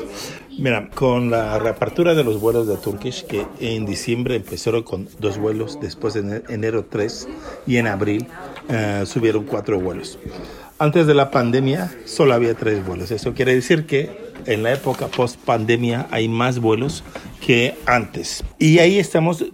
Mira, 0.58 0.90
con 0.90 1.30
la 1.30 1.58
reapertura 1.58 2.12
de 2.12 2.22
los 2.22 2.38
vuelos 2.38 2.66
de 2.66 2.76
Turkish, 2.76 3.24
que 3.24 3.46
en 3.58 3.86
diciembre 3.86 4.36
empezaron 4.36 4.82
con 4.82 5.08
dos 5.18 5.38
vuelos, 5.38 5.78
después 5.80 6.14
en 6.16 6.44
enero 6.50 6.84
tres 6.84 7.26
y 7.66 7.78
en 7.78 7.86
abril 7.86 8.26
eh, 8.68 9.04
subieron 9.06 9.44
cuatro 9.44 9.80
vuelos. 9.80 10.18
Antes 10.78 11.06
de 11.06 11.14
la 11.14 11.30
pandemia 11.30 11.90
solo 12.04 12.34
había 12.34 12.52
tres 12.52 12.86
vuelos. 12.86 13.10
Eso 13.10 13.32
quiere 13.32 13.54
decir 13.54 13.86
que 13.86 14.34
en 14.44 14.62
la 14.62 14.74
época 14.74 15.06
post 15.06 15.40
pandemia 15.40 16.06
hay 16.10 16.28
más 16.28 16.58
vuelos 16.58 17.02
que 17.40 17.78
antes. 17.86 18.44
Y 18.58 18.78
ahí 18.78 18.98
estamos 18.98 19.46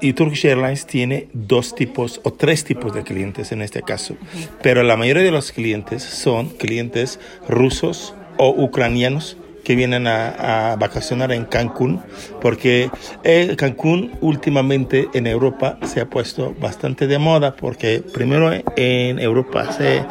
y 0.00 0.12
Turkish 0.12 0.46
Airlines 0.46 0.86
tiene 0.86 1.28
dos 1.32 1.74
tipos 1.74 2.20
o 2.24 2.32
tres 2.32 2.64
tipos 2.64 2.94
de 2.94 3.02
clientes 3.02 3.52
en 3.52 3.62
este 3.62 3.82
caso, 3.82 4.16
pero 4.62 4.82
la 4.82 4.96
mayoría 4.96 5.22
de 5.22 5.30
los 5.30 5.52
clientes 5.52 6.02
son 6.02 6.48
clientes 6.48 7.20
rusos 7.48 8.14
o 8.36 8.50
ucranianos 8.50 9.36
que 9.64 9.74
vienen 9.74 10.06
a, 10.06 10.76
vacacionar 10.78 11.32
en 11.32 11.46
Cancún, 11.46 12.02
porque 12.40 12.90
eh, 13.24 13.54
Cancún 13.56 14.12
últimamente 14.20 15.08
en 15.14 15.26
Europa 15.26 15.78
se 15.84 16.00
ha 16.02 16.06
puesto 16.06 16.54
bastante 16.60 17.06
de 17.06 17.18
moda, 17.18 17.56
porque 17.56 18.02
primero 18.12 18.52
en 18.76 19.18
Europa 19.18 19.62
hace 19.62 20.04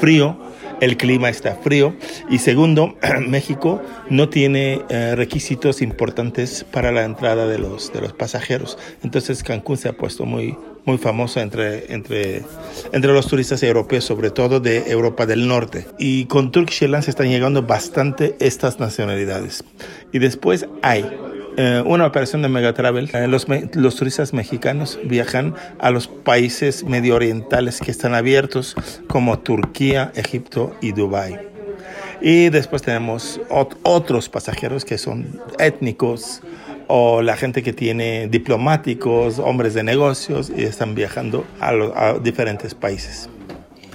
frío, 0.00 0.38
el 0.80 0.96
clima 0.96 1.28
está 1.28 1.54
frío 1.56 1.94
y 2.28 2.38
segundo, 2.38 2.96
México 3.26 3.82
no 4.08 4.28
tiene 4.28 4.82
eh, 4.88 5.14
requisitos 5.16 5.82
importantes 5.82 6.64
para 6.70 6.92
la 6.92 7.04
entrada 7.04 7.46
de 7.46 7.58
los, 7.58 7.92
de 7.92 8.00
los 8.00 8.12
pasajeros. 8.12 8.78
Entonces 9.02 9.42
Cancún 9.42 9.76
se 9.76 9.88
ha 9.88 9.92
puesto 9.92 10.24
muy, 10.24 10.56
muy 10.84 10.98
famoso 10.98 11.40
entre, 11.40 11.92
entre, 11.92 12.42
entre 12.92 13.12
los 13.12 13.26
turistas 13.26 13.62
europeos, 13.62 14.04
sobre 14.04 14.30
todo 14.30 14.60
de 14.60 14.90
Europa 14.90 15.26
del 15.26 15.46
Norte. 15.46 15.86
Y 15.98 16.24
con 16.26 16.50
Turkish 16.50 16.82
Airlines 16.82 17.08
están 17.08 17.28
llegando 17.28 17.62
bastante 17.62 18.36
estas 18.40 18.80
nacionalidades. 18.80 19.64
Y 20.12 20.18
después 20.18 20.66
hay 20.82 21.06
eh, 21.62 21.82
una 21.84 22.06
operación 22.06 22.40
de 22.40 22.48
Megatravel, 22.48 23.10
eh, 23.12 23.28
los, 23.28 23.46
los 23.74 23.96
turistas 23.96 24.32
mexicanos 24.32 24.98
viajan 25.04 25.54
a 25.78 25.90
los 25.90 26.08
países 26.08 26.84
medio 26.84 27.14
orientales 27.14 27.80
que 27.80 27.90
están 27.90 28.14
abiertos, 28.14 28.74
como 29.08 29.40
Turquía, 29.40 30.10
Egipto 30.14 30.74
y 30.80 30.92
Dubái. 30.92 31.38
Y 32.22 32.48
después 32.48 32.80
tenemos 32.80 33.42
otros 33.82 34.30
pasajeros 34.30 34.86
que 34.86 34.96
son 34.96 35.38
étnicos 35.58 36.40
o 36.86 37.20
la 37.20 37.36
gente 37.36 37.62
que 37.62 37.74
tiene 37.74 38.26
diplomáticos, 38.28 39.38
hombres 39.38 39.74
de 39.74 39.82
negocios 39.82 40.50
y 40.56 40.62
están 40.62 40.94
viajando 40.94 41.44
a, 41.60 41.72
a 41.94 42.18
diferentes 42.18 42.74
países. 42.74 43.28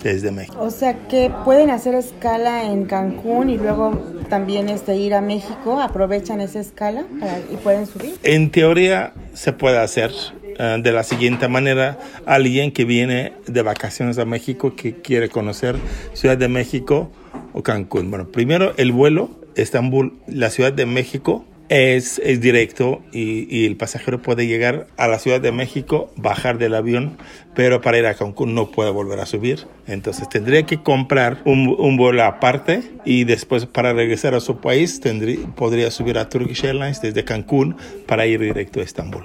Desde 0.10 0.32
México. 0.32 0.58
O 0.60 0.72
sea 0.72 1.08
que 1.08 1.32
pueden 1.44 1.70
hacer 1.70 1.96
escala 1.96 2.64
en 2.64 2.86
Cancún 2.86 3.50
y 3.50 3.58
luego 3.58 3.92
también 4.30 4.70
este, 4.70 4.96
ir 4.96 5.14
a 5.14 5.22
México, 5.22 5.82
aprovechan 5.82 6.42
esa 6.42 6.60
escala 6.60 7.06
y 7.52 7.58
pueden 7.58 7.86
subir. 7.88 8.16
En 8.24 8.52
teoría 8.52 9.14
se 9.34 9.54
puede 9.54 9.80
hacer 9.80 10.12
uh, 10.60 10.82
de 10.82 10.92
la 10.92 11.04
siguiente 11.04 11.48
manera. 11.48 11.98
Alguien 12.26 12.72
que 12.72 12.86
viene 12.86 13.34
de 13.48 13.62
vacaciones 13.62 14.18
a 14.18 14.26
México 14.26 14.76
que 14.76 14.96
quiere 14.96 15.30
conocer 15.30 15.76
Ciudad 16.14 16.38
de 16.38 16.48
México 16.48 17.10
o 17.54 17.64
Cancún. 17.64 18.10
Bueno, 18.10 18.28
primero 18.28 18.74
el 18.78 18.92
vuelo 18.92 19.30
Estambul, 19.56 20.14
la 20.28 20.50
Ciudad 20.50 20.74
de 20.74 20.86
México 20.86 21.46
es, 21.70 22.22
directo 22.42 23.02
y, 23.12 23.48
y, 23.56 23.66
el 23.66 23.76
pasajero 23.76 24.22
puede 24.22 24.48
llegar 24.48 24.88
a 24.98 25.08
la 25.08 25.20
Ciudad 25.20 25.42
de 25.42 25.52
México, 25.52 26.12
bajar 26.16 26.58
del 26.58 26.76
avión, 26.76 27.18
pero 27.56 27.82
para 27.82 27.98
ir 27.98 28.06
a 28.06 28.14
Cancún 28.14 28.54
no 28.54 28.72
puede 28.72 28.92
volver 28.92 29.20
a 29.20 29.26
subir. 29.26 29.68
Entonces 29.88 30.30
tendría 30.30 30.64
que 30.64 30.84
comprar 30.84 31.42
un, 31.46 31.76
un 31.78 31.98
vuelo 31.98 32.24
aparte 32.24 32.84
y 33.06 33.24
después 33.24 33.66
para 33.66 33.94
regresar 33.94 34.36
a 34.36 34.40
su 34.40 34.58
país 34.58 35.00
tendría, 35.00 35.40
podría 35.56 35.90
subir 35.92 36.18
a 36.18 36.30
Turkish 36.30 36.66
Airlines 36.66 37.02
desde 37.02 37.24
Cancún 37.24 37.78
para 38.06 38.28
ir 38.28 38.40
directo 38.40 38.80
a 38.80 38.84
Estambul. 38.84 39.24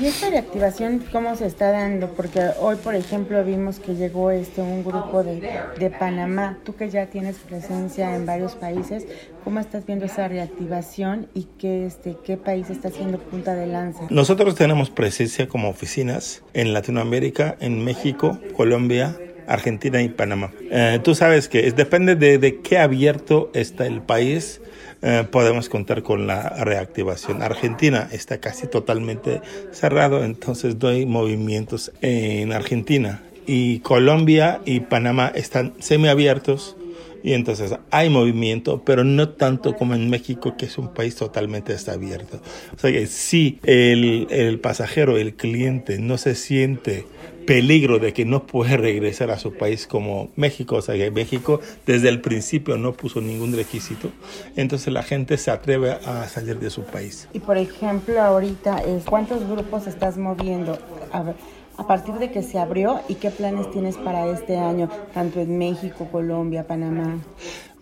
¿Y 0.00 0.06
esta 0.06 0.30
reactivación 0.30 1.04
cómo 1.12 1.36
se 1.36 1.46
está 1.46 1.70
dando? 1.70 2.10
Porque 2.10 2.40
hoy, 2.60 2.76
por 2.76 2.94
ejemplo, 2.94 3.42
vimos 3.44 3.78
que 3.78 3.94
llegó 3.94 4.30
este 4.30 4.60
un 4.60 4.84
grupo 4.84 5.22
de, 5.22 5.40
de 5.78 5.90
Panamá. 5.90 6.58
Tú 6.64 6.74
que 6.74 6.90
ya 6.90 7.06
tienes 7.06 7.36
presencia 7.38 8.14
en 8.14 8.26
varios 8.26 8.56
países, 8.56 9.06
¿cómo 9.44 9.60
estás 9.60 9.86
viendo 9.86 10.04
esa 10.04 10.28
reactivación 10.28 11.28
y 11.34 11.46
qué, 11.58 11.86
este, 11.86 12.16
qué 12.24 12.36
país 12.36 12.68
está 12.68 12.88
haciendo 12.88 13.18
punta 13.18 13.54
de 13.54 13.66
lanza? 13.66 14.06
Nosotros 14.10 14.54
tenemos 14.56 14.90
presencia 14.90 15.48
como 15.48 15.68
oficinas 15.68 16.42
en 16.52 16.72
Latinoamérica, 16.72 17.56
en 17.60 17.84
México, 17.84 18.38
Colombia, 18.56 19.16
Argentina 19.46 20.02
y 20.02 20.08
Panamá. 20.08 20.52
Eh, 20.70 21.00
tú 21.02 21.14
sabes 21.14 21.48
que 21.48 21.66
es, 21.66 21.76
depende 21.76 22.16
de, 22.16 22.38
de 22.38 22.60
qué 22.60 22.78
abierto 22.78 23.50
está 23.54 23.86
el 23.86 24.00
país. 24.02 24.60
Eh, 25.02 25.24
podemos 25.30 25.68
contar 25.68 26.02
con 26.02 26.26
la 26.26 26.48
reactivación. 26.64 27.42
Argentina 27.42 28.08
está 28.10 28.38
casi 28.38 28.66
totalmente 28.66 29.42
cerrado, 29.70 30.24
entonces 30.24 30.78
doy 30.78 31.06
movimientos 31.06 31.92
en 32.00 32.52
Argentina. 32.52 33.22
Y 33.46 33.80
Colombia 33.80 34.60
y 34.64 34.80
Panamá 34.80 35.30
están 35.34 35.74
semiabiertos 35.78 36.76
y 37.22 37.32
entonces 37.32 37.74
hay 37.90 38.08
movimiento, 38.08 38.82
pero 38.84 39.02
no 39.02 39.30
tanto 39.30 39.74
como 39.74 39.94
en 39.94 40.08
México, 40.08 40.56
que 40.56 40.66
es 40.66 40.78
un 40.78 40.94
país 40.94 41.16
totalmente 41.16 41.72
está 41.72 41.92
abierto. 41.92 42.40
O 42.74 42.78
sea 42.78 42.92
que 42.92 43.06
si 43.06 43.58
el, 43.64 44.28
el 44.30 44.60
pasajero, 44.60 45.16
el 45.16 45.34
cliente 45.34 45.98
no 45.98 46.18
se 46.18 46.34
siente 46.34 47.04
peligro 47.46 47.98
de 47.98 48.12
que 48.12 48.24
no 48.24 48.46
puede 48.46 48.76
regresar 48.76 49.30
a 49.30 49.38
su 49.38 49.54
país 49.54 49.86
como 49.86 50.30
México. 50.36 50.76
O 50.76 50.82
sea, 50.82 50.94
que 50.96 51.10
México 51.10 51.60
desde 51.86 52.08
el 52.08 52.20
principio 52.20 52.76
no 52.76 52.92
puso 52.92 53.20
ningún 53.20 53.54
requisito. 53.54 54.10
Entonces 54.56 54.92
la 54.92 55.02
gente 55.02 55.38
se 55.38 55.50
atreve 55.50 55.92
a 55.92 56.28
salir 56.28 56.58
de 56.58 56.70
su 56.70 56.82
país. 56.82 57.28
Y 57.32 57.40
por 57.40 57.56
ejemplo, 57.56 58.20
ahorita, 58.20 58.82
¿cuántos 59.08 59.48
grupos 59.48 59.86
estás 59.86 60.18
moviendo? 60.18 60.78
A 61.12 61.22
ver 61.22 61.34
a 61.78 61.86
partir 61.86 62.14
de 62.14 62.30
que 62.30 62.42
se 62.42 62.58
abrió 62.58 63.00
y 63.08 63.16
qué 63.16 63.30
planes 63.30 63.70
tienes 63.70 63.96
para 63.96 64.26
este 64.28 64.56
año, 64.56 64.88
tanto 65.12 65.40
en 65.40 65.58
México, 65.58 66.08
Colombia, 66.10 66.66
Panamá. 66.66 67.18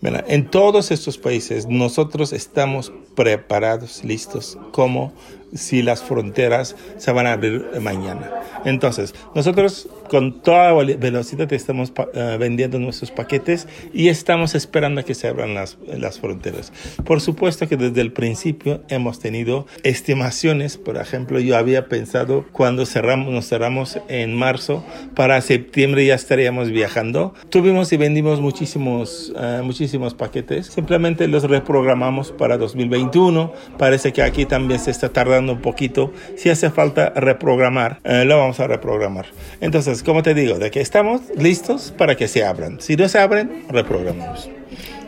En 0.01 0.49
todos 0.49 0.91
estos 0.91 1.17
países 1.17 1.67
nosotros 1.67 2.33
estamos 2.33 2.91
preparados, 3.15 4.03
listos, 4.03 4.57
como 4.71 5.13
si 5.55 5.81
las 5.81 6.03
fronteras 6.03 6.75
se 6.97 7.11
van 7.11 7.27
a 7.27 7.33
abrir 7.33 7.65
mañana. 7.81 8.29
Entonces, 8.65 9.15
nosotros 9.33 9.87
con 10.09 10.41
toda 10.41 10.73
velocidad 10.73 11.51
estamos 11.53 11.91
uh, 11.91 12.37
vendiendo 12.37 12.79
nuestros 12.79 13.11
paquetes 13.11 13.67
y 13.93 14.09
estamos 14.09 14.55
esperando 14.55 15.01
a 15.01 15.03
que 15.03 15.15
se 15.15 15.27
abran 15.27 15.53
las, 15.53 15.77
las 15.87 16.19
fronteras. 16.19 16.71
Por 17.03 17.21
supuesto 17.21 17.67
que 17.67 17.77
desde 17.77 18.01
el 18.01 18.11
principio 18.11 18.81
hemos 18.89 19.19
tenido 19.19 19.65
estimaciones. 19.83 20.77
Por 20.77 20.97
ejemplo, 20.97 21.39
yo 21.39 21.57
había 21.57 21.87
pensado 21.87 22.45
cuando 22.51 22.85
cerramos, 22.85 23.31
nos 23.31 23.47
cerramos 23.47 23.99
en 24.07 24.33
marzo, 24.35 24.83
para 25.15 25.41
septiembre 25.41 26.05
ya 26.05 26.15
estaríamos 26.15 26.69
viajando. 26.69 27.33
Tuvimos 27.49 27.91
y 27.93 27.97
vendimos 27.97 28.41
muchísimos, 28.41 29.33
uh, 29.35 29.63
muchísimos 29.63 30.13
paquetes. 30.13 30.67
Simplemente 30.67 31.27
los 31.27 31.43
reprogramamos 31.43 32.31
para 32.31 32.57
2021. 32.57 33.53
Parece 33.77 34.13
que 34.13 34.21
aquí 34.21 34.45
también 34.45 34.79
se 34.79 34.91
está 34.91 35.09
tardando 35.09 35.53
un 35.53 35.61
poquito. 35.61 36.11
Si 36.35 36.49
hace 36.49 36.69
falta 36.69 37.11
reprogramar, 37.15 37.99
uh, 38.05 38.25
lo 38.25 38.37
vamos 38.37 38.59
a 38.59 38.67
reprogramar. 38.67 39.27
Entonces, 39.61 39.94
como 40.03 40.23
te 40.23 40.33
digo, 40.33 40.57
de 40.57 40.71
que 40.71 40.81
estamos 40.81 41.21
listos 41.37 41.93
para 41.97 42.15
que 42.15 42.27
se 42.27 42.43
abran. 42.43 42.79
Si 42.81 42.95
no 42.95 43.07
se 43.07 43.19
abren, 43.19 43.65
reprogramamos. 43.69 44.49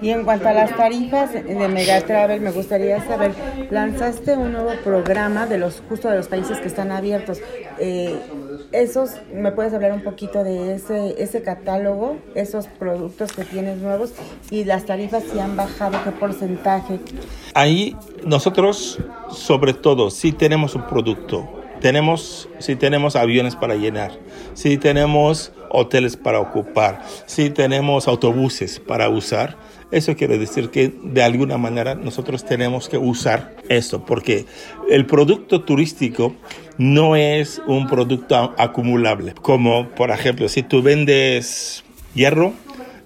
Y 0.02 0.12
en 0.12 0.24
cuanto 0.24 0.48
a 0.48 0.54
las 0.54 0.76
tarifas 0.76 1.34
de 1.34 1.68
Megatravel, 1.68 2.40
me 2.42 2.52
gustaría 2.52 3.04
saber, 3.06 3.32
lanzaste 3.72 4.38
un 4.38 4.52
nuevo 4.52 4.72
programa 4.84 5.48
de 5.48 5.58
los 5.58 5.82
justo 5.90 6.10
de 6.10 6.18
los 6.18 6.28
países 6.28 6.60
que 6.60 6.68
están 6.68 6.92
abiertos. 6.92 7.40
Eh, 7.80 8.16
esos, 8.72 9.12
¿me 9.34 9.52
puedes 9.52 9.74
hablar 9.74 9.94
un 9.94 10.04
poquito 10.04 10.44
de 10.44 10.76
ese, 10.76 11.16
ese 11.18 11.42
catálogo, 11.42 12.18
esos 12.36 12.68
productos 12.68 13.32
que 13.32 13.44
tienes 13.44 13.78
nuevos 13.78 14.14
y 14.52 14.66
las 14.66 14.86
tarifas 14.86 15.24
si 15.32 15.40
han 15.40 15.56
bajado, 15.56 15.98
qué 16.04 16.12
porcentaje? 16.12 17.00
Ahí 17.54 17.96
nosotros, 18.24 19.00
sobre 19.32 19.74
todo, 19.74 20.12
si 20.12 20.32
tenemos 20.32 20.76
un 20.76 20.86
producto 20.86 21.57
tenemos, 21.80 22.50
si 22.60 22.76
tenemos 22.76 23.16
aviones 23.16 23.56
para 23.56 23.76
llenar, 23.76 24.12
si 24.54 24.78
tenemos 24.78 25.52
hoteles 25.70 26.18
para 26.18 26.40
ocupar, 26.40 27.04
si 27.26 27.50
tenemos 27.50 28.08
autobuses 28.08 28.80
para 28.80 29.10
usar, 29.10 29.58
eso 29.92 30.16
quiere 30.16 30.38
decir 30.38 30.70
que 30.70 30.94
de 31.02 31.24
alguna 31.24 31.58
manera 31.58 31.96
nosotros 31.96 32.44
tenemos 32.46 32.90
que 32.90 32.98
usar 32.98 33.56
esto, 33.70 34.06
porque 34.06 34.46
el 34.90 35.06
producto 35.06 35.64
turístico 35.64 36.36
no 36.78 37.16
es 37.16 37.62
un 37.68 37.88
producto 37.88 38.54
acumulable, 38.58 39.34
como 39.42 39.90
por 39.90 40.12
ejemplo 40.12 40.50
si 40.50 40.64
tú 40.64 40.82
vendes 40.82 41.84
hierro, 42.14 42.54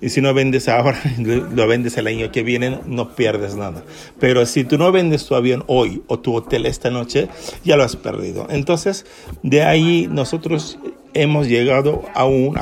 y 0.02 0.10
si 0.10 0.20
no 0.20 0.34
vendes 0.34 0.68
ahora, 0.68 1.00
lo 1.20 1.68
vendes 1.68 1.98
el 1.98 2.08
año 2.08 2.32
que 2.32 2.44
viene, 2.44 2.80
no 2.86 3.16
pierdes 3.16 3.56
nada. 3.56 3.84
Pero 4.20 4.46
si 4.46 4.64
tú 4.64 4.78
no 4.78 4.92
vendes 4.92 5.26
tu 5.26 5.36
avión 5.36 5.64
hoy 5.68 6.02
o 6.08 6.20
tu 6.20 6.36
hotel 6.36 6.66
esta 6.66 6.90
noche, 6.90 7.30
ya 7.64 7.78
lo 7.78 7.84
has 7.84 7.96
perdido. 7.96 8.48
Entonces, 8.50 9.06
de 9.44 9.64
ahí 9.64 10.08
nosotros 10.12 10.80
hemos 11.14 11.48
llegado 11.48 12.04
a 12.16 12.26
un 12.26 12.58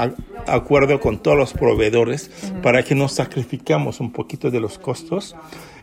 acuerdo 0.47 0.99
con 0.99 1.19
todos 1.19 1.37
los 1.37 1.53
proveedores 1.53 2.29
uh 2.29 2.47
-huh. 2.47 2.61
para 2.61 2.83
que 2.83 2.95
nos 2.95 3.13
sacrificamos 3.13 3.99
un 3.99 4.11
poquito 4.11 4.49
de 4.51 4.59
los 4.59 4.77
costos 4.79 5.35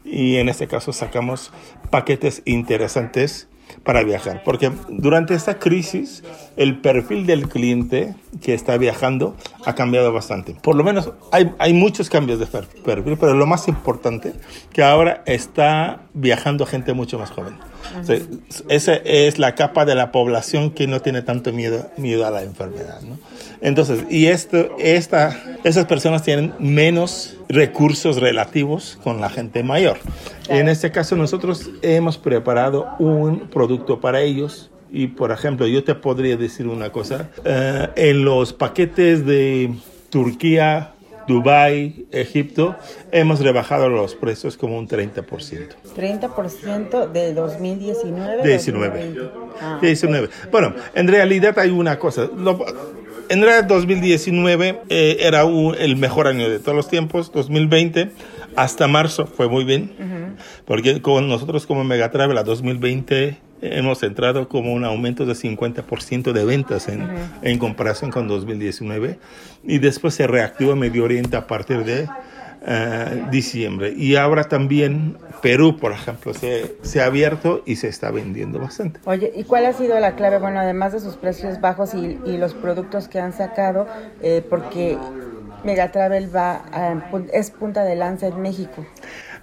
y 0.04 0.36
en 0.36 0.48
este 0.48 0.66
caso 0.66 0.92
sacamos 0.92 1.52
paquetes 1.90 2.42
interesantes 2.44 3.48
para 3.82 4.02
viajar. 4.02 4.42
Porque 4.44 4.70
durante 4.88 5.34
esta 5.34 5.58
crisis 5.58 6.22
el 6.56 6.80
perfil 6.80 7.26
del 7.26 7.48
cliente 7.48 8.14
que 8.40 8.54
está 8.54 8.76
viajando 8.76 9.34
ha 9.64 9.74
cambiado 9.74 10.12
bastante. 10.12 10.54
Por 10.62 10.76
lo 10.76 10.84
menos 10.84 11.10
hay, 11.32 11.52
hay 11.58 11.72
muchos 11.72 12.10
cambios 12.10 12.38
de 12.38 12.46
perfil, 12.46 13.16
pero 13.18 13.34
lo 13.34 13.46
más 13.46 13.68
importante 13.68 14.32
que 14.72 14.82
ahora 14.82 15.22
está 15.26 16.02
viajando 16.14 16.66
gente 16.66 16.92
mucho 16.92 17.18
más 17.18 17.30
joven. 17.30 17.58
O 18.00 18.04
sea, 18.04 18.18
esa 18.68 18.94
es 18.94 19.38
la 19.38 19.54
capa 19.54 19.84
de 19.84 19.94
la 19.94 20.12
población 20.12 20.70
que 20.70 20.86
no 20.86 21.00
tiene 21.00 21.22
tanto 21.22 21.52
miedo, 21.52 21.90
miedo 21.96 22.26
a 22.26 22.30
la 22.30 22.42
enfermedad. 22.42 23.00
¿no? 23.02 23.18
Entonces, 23.60 24.04
y 24.10 24.26
esto, 24.26 24.76
esta, 24.78 25.40
esas 25.64 25.86
personas 25.86 26.22
tienen 26.22 26.52
menos 26.58 27.36
recursos 27.48 28.16
relativos 28.16 28.98
con 29.02 29.20
la 29.20 29.30
gente 29.30 29.62
mayor. 29.62 29.98
Claro. 29.98 30.60
En 30.60 30.68
este 30.68 30.90
caso, 30.90 31.16
nosotros 31.16 31.70
hemos 31.82 32.18
preparado 32.18 32.88
un 32.98 33.48
producto 33.48 34.00
para 34.00 34.20
ellos. 34.20 34.70
Y, 34.90 35.08
por 35.08 35.32
ejemplo, 35.32 35.66
yo 35.66 35.84
te 35.84 35.94
podría 35.94 36.36
decir 36.36 36.68
una 36.68 36.90
cosa. 36.90 37.30
Uh, 37.38 37.90
en 37.96 38.24
los 38.24 38.52
paquetes 38.52 39.26
de 39.26 39.74
Turquía, 40.10 40.92
Dubai, 41.26 42.06
Egipto, 42.12 42.76
hemos 43.10 43.40
rebajado 43.40 43.88
los 43.88 44.14
precios 44.14 44.56
como 44.56 44.78
un 44.78 44.88
30%. 44.88 45.24
30% 45.96 47.10
de 47.10 47.34
2019. 47.34 48.46
19. 48.46 49.30
Ah, 49.60 49.78
19. 49.80 50.26
Okay. 50.26 50.50
Bueno, 50.50 50.74
en 50.94 51.08
realidad 51.08 51.58
hay 51.58 51.70
una 51.70 51.98
cosa. 51.98 52.30
Lo, 52.36 52.64
en 53.28 53.42
realidad 53.42 53.64
2019 53.64 54.82
eh, 54.88 55.16
era 55.20 55.44
un, 55.44 55.74
el 55.74 55.96
mejor 55.96 56.28
año 56.28 56.48
de 56.48 56.58
todos 56.60 56.76
los 56.76 56.88
tiempos, 56.88 57.32
2020 57.32 58.10
hasta 58.54 58.88
marzo 58.88 59.26
fue 59.26 59.48
muy 59.48 59.64
bien, 59.64 59.92
uh 59.98 60.02
-huh. 60.02 60.64
porque 60.64 61.02
con 61.02 61.28
nosotros 61.28 61.66
como 61.66 61.84
Megatravel 61.84 62.38
a 62.38 62.42
2020 62.42 63.36
hemos 63.60 64.02
entrado 64.02 64.48
como 64.48 64.72
un 64.72 64.84
aumento 64.84 65.26
de 65.26 65.34
50% 65.34 66.32
de 66.32 66.44
ventas 66.44 66.88
en, 66.88 67.02
uh 67.02 67.04
-huh. 67.04 67.28
en 67.42 67.58
comparación 67.58 68.10
con 68.10 68.28
2019 68.28 69.18
y 69.64 69.78
después 69.78 70.14
se 70.14 70.26
reactivó 70.26 70.76
Medio 70.76 71.04
Oriente 71.04 71.36
a 71.36 71.46
partir 71.46 71.84
de 71.84 72.08
Uh, 72.66 73.30
diciembre. 73.30 73.92
Y 73.96 74.16
ahora 74.16 74.44
también 74.44 75.18
Perú, 75.40 75.76
por 75.76 75.92
ejemplo, 75.92 76.34
se, 76.34 76.74
se, 76.82 77.00
ha 77.00 77.04
abierto 77.06 77.62
y 77.64 77.76
se 77.76 77.86
está 77.86 78.10
vendiendo 78.10 78.58
bastante. 78.58 78.98
Oye, 79.04 79.32
¿y 79.36 79.44
cuál 79.44 79.66
ha 79.66 79.72
sido 79.72 80.00
la 80.00 80.16
clave? 80.16 80.40
Bueno, 80.40 80.58
además 80.58 80.92
de 80.92 80.98
sus 80.98 81.14
precios 81.14 81.60
bajos 81.60 81.94
y, 81.94 82.18
y 82.24 82.38
los 82.38 82.54
productos 82.54 83.06
que 83.06 83.20
han 83.20 83.32
sacado, 83.32 83.86
eh, 84.20 84.44
porque 84.50 84.98
Megatravel 85.62 86.34
va 86.34 86.64
es 87.32 87.50
punta 87.50 87.84
de 87.84 87.94
lanza 87.94 88.28
en 88.28 88.40
México? 88.40 88.84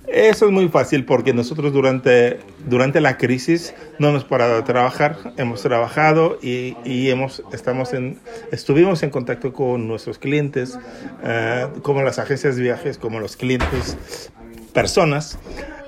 Eso 0.07 0.45
es 0.45 0.51
muy 0.51 0.67
fácil 0.67 1.05
porque 1.05 1.33
nosotros 1.33 1.71
durante, 1.71 2.39
durante 2.67 2.99
la 2.99 3.17
crisis 3.17 3.73
no 3.99 4.09
hemos 4.09 4.25
parado 4.25 4.57
de 4.57 4.63
trabajar, 4.63 5.17
hemos 5.37 5.61
trabajado 5.61 6.37
y, 6.41 6.75
y 6.83 7.09
hemos, 7.09 7.41
estamos 7.53 7.93
en, 7.93 8.19
estuvimos 8.51 9.01
en 9.03 9.09
contacto 9.09 9.53
con 9.53 9.87
nuestros 9.87 10.19
clientes, 10.19 10.77
eh, 11.23 11.67
como 11.81 12.03
las 12.03 12.19
agencias 12.19 12.57
de 12.57 12.63
viajes, 12.63 12.97
como 12.97 13.19
los 13.19 13.37
clientes, 13.37 13.97
personas. 14.73 15.39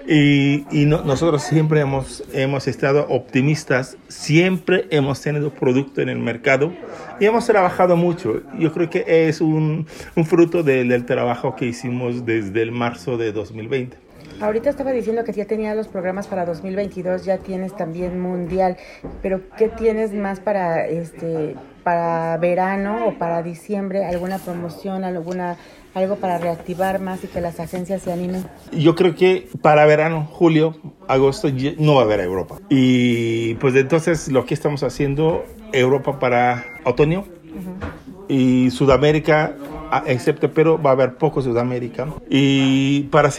Y, 0.08 0.66
y 0.72 0.86
nosotros 0.86 1.42
siempre 1.42 1.82
hemos, 1.82 2.24
hemos 2.32 2.68
estado 2.68 3.08
optimistas, 3.10 3.98
siempre 4.08 4.86
hemos 4.92 5.20
tenido 5.20 5.52
producto 5.52 6.00
en 6.02 6.10
el 6.10 6.20
mercado 6.20 6.72
y 7.20 7.26
hemos 7.26 7.48
trabajado 7.48 7.96
mucho. 7.96 8.44
Yo 8.60 8.72
creo 8.72 8.90
que 8.90 9.28
es 9.28 9.42
un, 9.42 9.88
un 10.16 10.26
fruto 10.26 10.62
del, 10.62 10.90
del 10.90 11.06
trabajo 11.06 11.56
que 11.56 11.66
hicimos 11.66 12.24
desde 12.24 12.62
el 12.62 12.72
marzo 12.72 13.18
de 13.18 13.32
2020. 13.32 14.05
Ahorita 14.42 14.70
estaba 14.70 14.92
diciendo 14.92 15.24
que 15.24 15.32
ya 15.32 15.46
tenías 15.46 15.76
los 15.76 15.88
programas 15.88 16.28
para 16.28 16.46
2022, 16.46 17.26
ya 17.26 17.38
tienes 17.38 17.76
también 17.76 18.20
mundial, 18.20 18.78
pero 19.22 19.42
¿qué 19.58 19.70
tienes 19.70 20.14
más 20.14 20.40
para 20.40 20.88
este 20.88 21.56
para 21.84 22.36
verano 22.38 23.08
o 23.08 23.14
para 23.14 23.44
diciembre? 23.44 24.06
¿Alguna 24.06 24.40
promoción, 24.40 25.04
alguna 25.04 25.58
algo 25.94 26.18
para 26.18 26.38
reactivar 26.38 27.00
más 27.00 27.24
y 27.24 27.28
que 27.28 27.40
las 27.40 27.60
agencias 27.60 28.02
se 28.02 28.12
animen? 28.12 28.46
Yo 28.72 28.96
creo 28.96 29.16
que 29.16 29.48
para 29.62 29.86
verano, 29.86 30.28
julio, 30.30 30.76
agosto 31.08 31.48
no 31.78 31.96
va 31.96 32.02
a 32.02 32.04
haber 32.04 32.20
Europa. 32.20 32.58
Y 32.70 33.56
pues 33.56 33.76
entonces 33.76 34.32
lo 34.32 34.46
que 34.46 34.54
estamos 34.54 34.84
haciendo 34.84 35.46
Europa 35.72 36.20
para 36.20 36.66
otoño 36.84 37.24
y 38.28 38.70
Sudamérica 38.72 39.56
excepto 40.06 40.52
pero 40.52 40.82
va 40.82 40.92
a 40.92 40.94
haber 40.94 41.16
poco 41.16 41.42
Sudamérica. 41.42 42.08
Y 42.30 43.04
para 43.04 43.30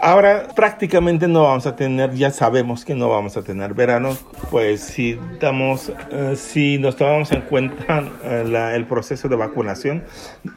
ahora 0.00 0.48
prácticamente 0.54 1.28
no 1.28 1.44
vamos 1.44 1.66
a 1.66 1.76
tener, 1.76 2.12
ya 2.14 2.30
sabemos 2.30 2.84
que 2.84 2.94
no 2.94 3.08
vamos 3.08 3.36
a 3.36 3.42
tener 3.42 3.74
verano, 3.74 4.16
pues 4.50 4.80
si 4.80 5.18
damos, 5.40 5.92
eh, 6.10 6.34
si 6.36 6.78
nos 6.78 6.96
tomamos 6.96 7.32
en 7.32 7.42
cuenta 7.42 8.04
eh, 8.24 8.72
el 8.74 8.86
proceso 8.86 9.28
de 9.28 9.36
vacunación, 9.36 10.04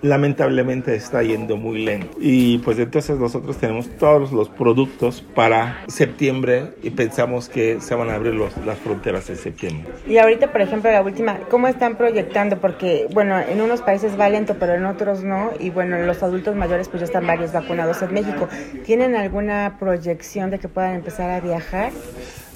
lamentablemente 0.02 0.96
está 0.96 1.24
yendo 1.24 1.58
muy 1.58 1.84
lento. 1.84 2.18
Y 2.20 2.60
pues 2.60 2.80
entonces 2.80 3.18
nosotros 3.18 3.58
tenemos 3.58 3.90
todos 3.98 4.32
los 4.32 4.50
productos 4.50 5.22
para 5.36 5.84
septiembre 5.88 6.74
y 6.82 6.90
pensamos 6.90 7.50
que 7.50 7.80
se 7.80 7.96
van 7.96 8.10
a 8.10 8.16
abrir 8.16 8.34
los, 8.34 8.56
las 8.66 8.78
fronteras 8.80 9.30
en 9.30 9.38
septiembre. 9.38 9.92
Y 10.08 10.18
ahorita, 10.18 10.52
por 10.52 10.62
ejemplo, 10.62 10.92
la 10.92 11.02
última, 11.02 11.38
¿cómo 11.50 11.68
están 11.68 11.96
proyectando? 11.96 12.58
Porque, 12.58 13.08
bueno, 13.14 13.40
en 13.40 13.62
unos 13.62 13.82
países 13.82 14.20
va 14.20 14.30
lento, 14.30 14.56
pero 14.60 14.74
en 14.74 14.86
otros 14.86 15.23
no. 15.24 15.52
Y 15.60 15.70
bueno, 15.70 15.98
los 16.00 16.22
adultos 16.24 16.56
mayores 16.56 16.90
pues 16.90 17.02
ya 17.02 17.06
están 17.06 17.26
varios 17.26 17.52
vacunados 17.52 18.02
en 18.02 18.14
México. 18.14 18.48
¿Tienen 18.86 19.16
alguna 19.16 19.78
proyección 19.80 20.50
de 20.50 20.60
que 20.60 20.68
puedan 20.68 20.96
empezar 20.96 21.30
a 21.30 21.40
viajar? 21.40 21.92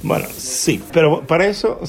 Bueno, 0.03 0.25
sí, 0.29 0.83
pero 0.93 1.25
para 1.25 1.47
eso 1.47 1.81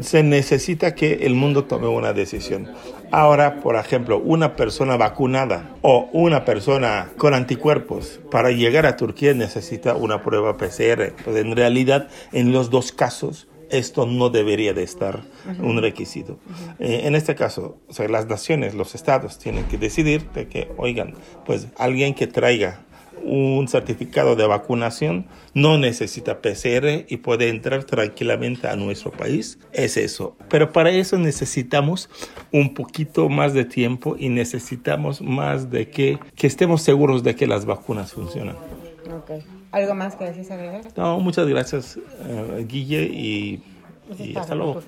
se 0.00 0.22
necesita 0.22 0.94
que 0.94 1.26
el 1.26 1.34
mundo 1.34 1.64
tome 1.64 1.88
una 1.88 2.12
decisión. 2.12 2.70
Ahora, 3.12 3.60
por 3.60 3.76
ejemplo, 3.76 4.18
una 4.18 4.56
persona 4.56 4.96
vacunada 4.96 5.70
o 5.80 6.10
una 6.12 6.44
persona 6.44 7.08
con 7.16 7.34
anticuerpos 7.34 8.20
para 8.30 8.50
llegar 8.50 8.84
a 8.84 8.96
Turquía 8.96 9.32
necesita 9.32 9.94
una 9.94 10.22
prueba 10.22 10.56
PCR. 10.56 11.14
Pues 11.24 11.36
en 11.36 11.56
realidad, 11.56 12.08
en 12.32 12.52
los 12.52 12.68
dos 12.68 12.92
casos, 12.92 13.48
esto 13.70 14.06
no 14.06 14.30
debería 14.30 14.72
de 14.72 14.82
estar 14.82 15.22
un 15.60 15.80
requisito. 15.80 16.38
Eh, 16.78 17.02
en 17.04 17.14
este 17.14 17.34
caso, 17.34 17.78
o 17.88 17.92
sea, 17.92 18.08
las 18.08 18.26
naciones, 18.26 18.74
los 18.74 18.94
estados 18.94 19.38
tienen 19.38 19.64
que 19.64 19.78
decidir 19.78 20.30
de 20.30 20.48
que, 20.48 20.70
oigan, 20.76 21.14
pues 21.44 21.68
alguien 21.76 22.14
que 22.14 22.26
traiga 22.26 22.86
un 23.22 23.66
certificado 23.66 24.36
de 24.36 24.46
vacunación 24.46 25.26
no 25.52 25.78
necesita 25.78 26.40
PCR 26.40 27.06
y 27.08 27.16
puede 27.18 27.48
entrar 27.48 27.84
tranquilamente 27.84 28.68
a 28.68 28.76
nuestro 28.76 29.10
país. 29.10 29.58
Es 29.72 29.96
eso. 29.96 30.36
Pero 30.48 30.72
para 30.72 30.90
eso 30.90 31.18
necesitamos 31.18 32.08
un 32.52 32.74
poquito 32.74 33.28
más 33.28 33.52
de 33.52 33.64
tiempo 33.64 34.16
y 34.18 34.28
necesitamos 34.28 35.20
más 35.20 35.70
de 35.70 35.90
que, 35.90 36.18
que 36.36 36.46
estemos 36.46 36.82
seguros 36.82 37.22
de 37.22 37.34
que 37.34 37.46
las 37.46 37.64
vacunas 37.64 38.12
funcionan. 38.12 38.56
Okay. 39.22 39.55
¿Algo 39.76 39.94
más 39.94 40.16
que 40.16 40.24
decís 40.24 40.50
agregar? 40.50 40.80
No, 40.96 41.20
muchas 41.20 41.46
gracias, 41.46 41.98
uh, 41.98 42.66
Guille, 42.66 43.02
y, 43.02 43.62
y 44.18 44.34
hasta 44.34 44.54
luego. 44.54 44.82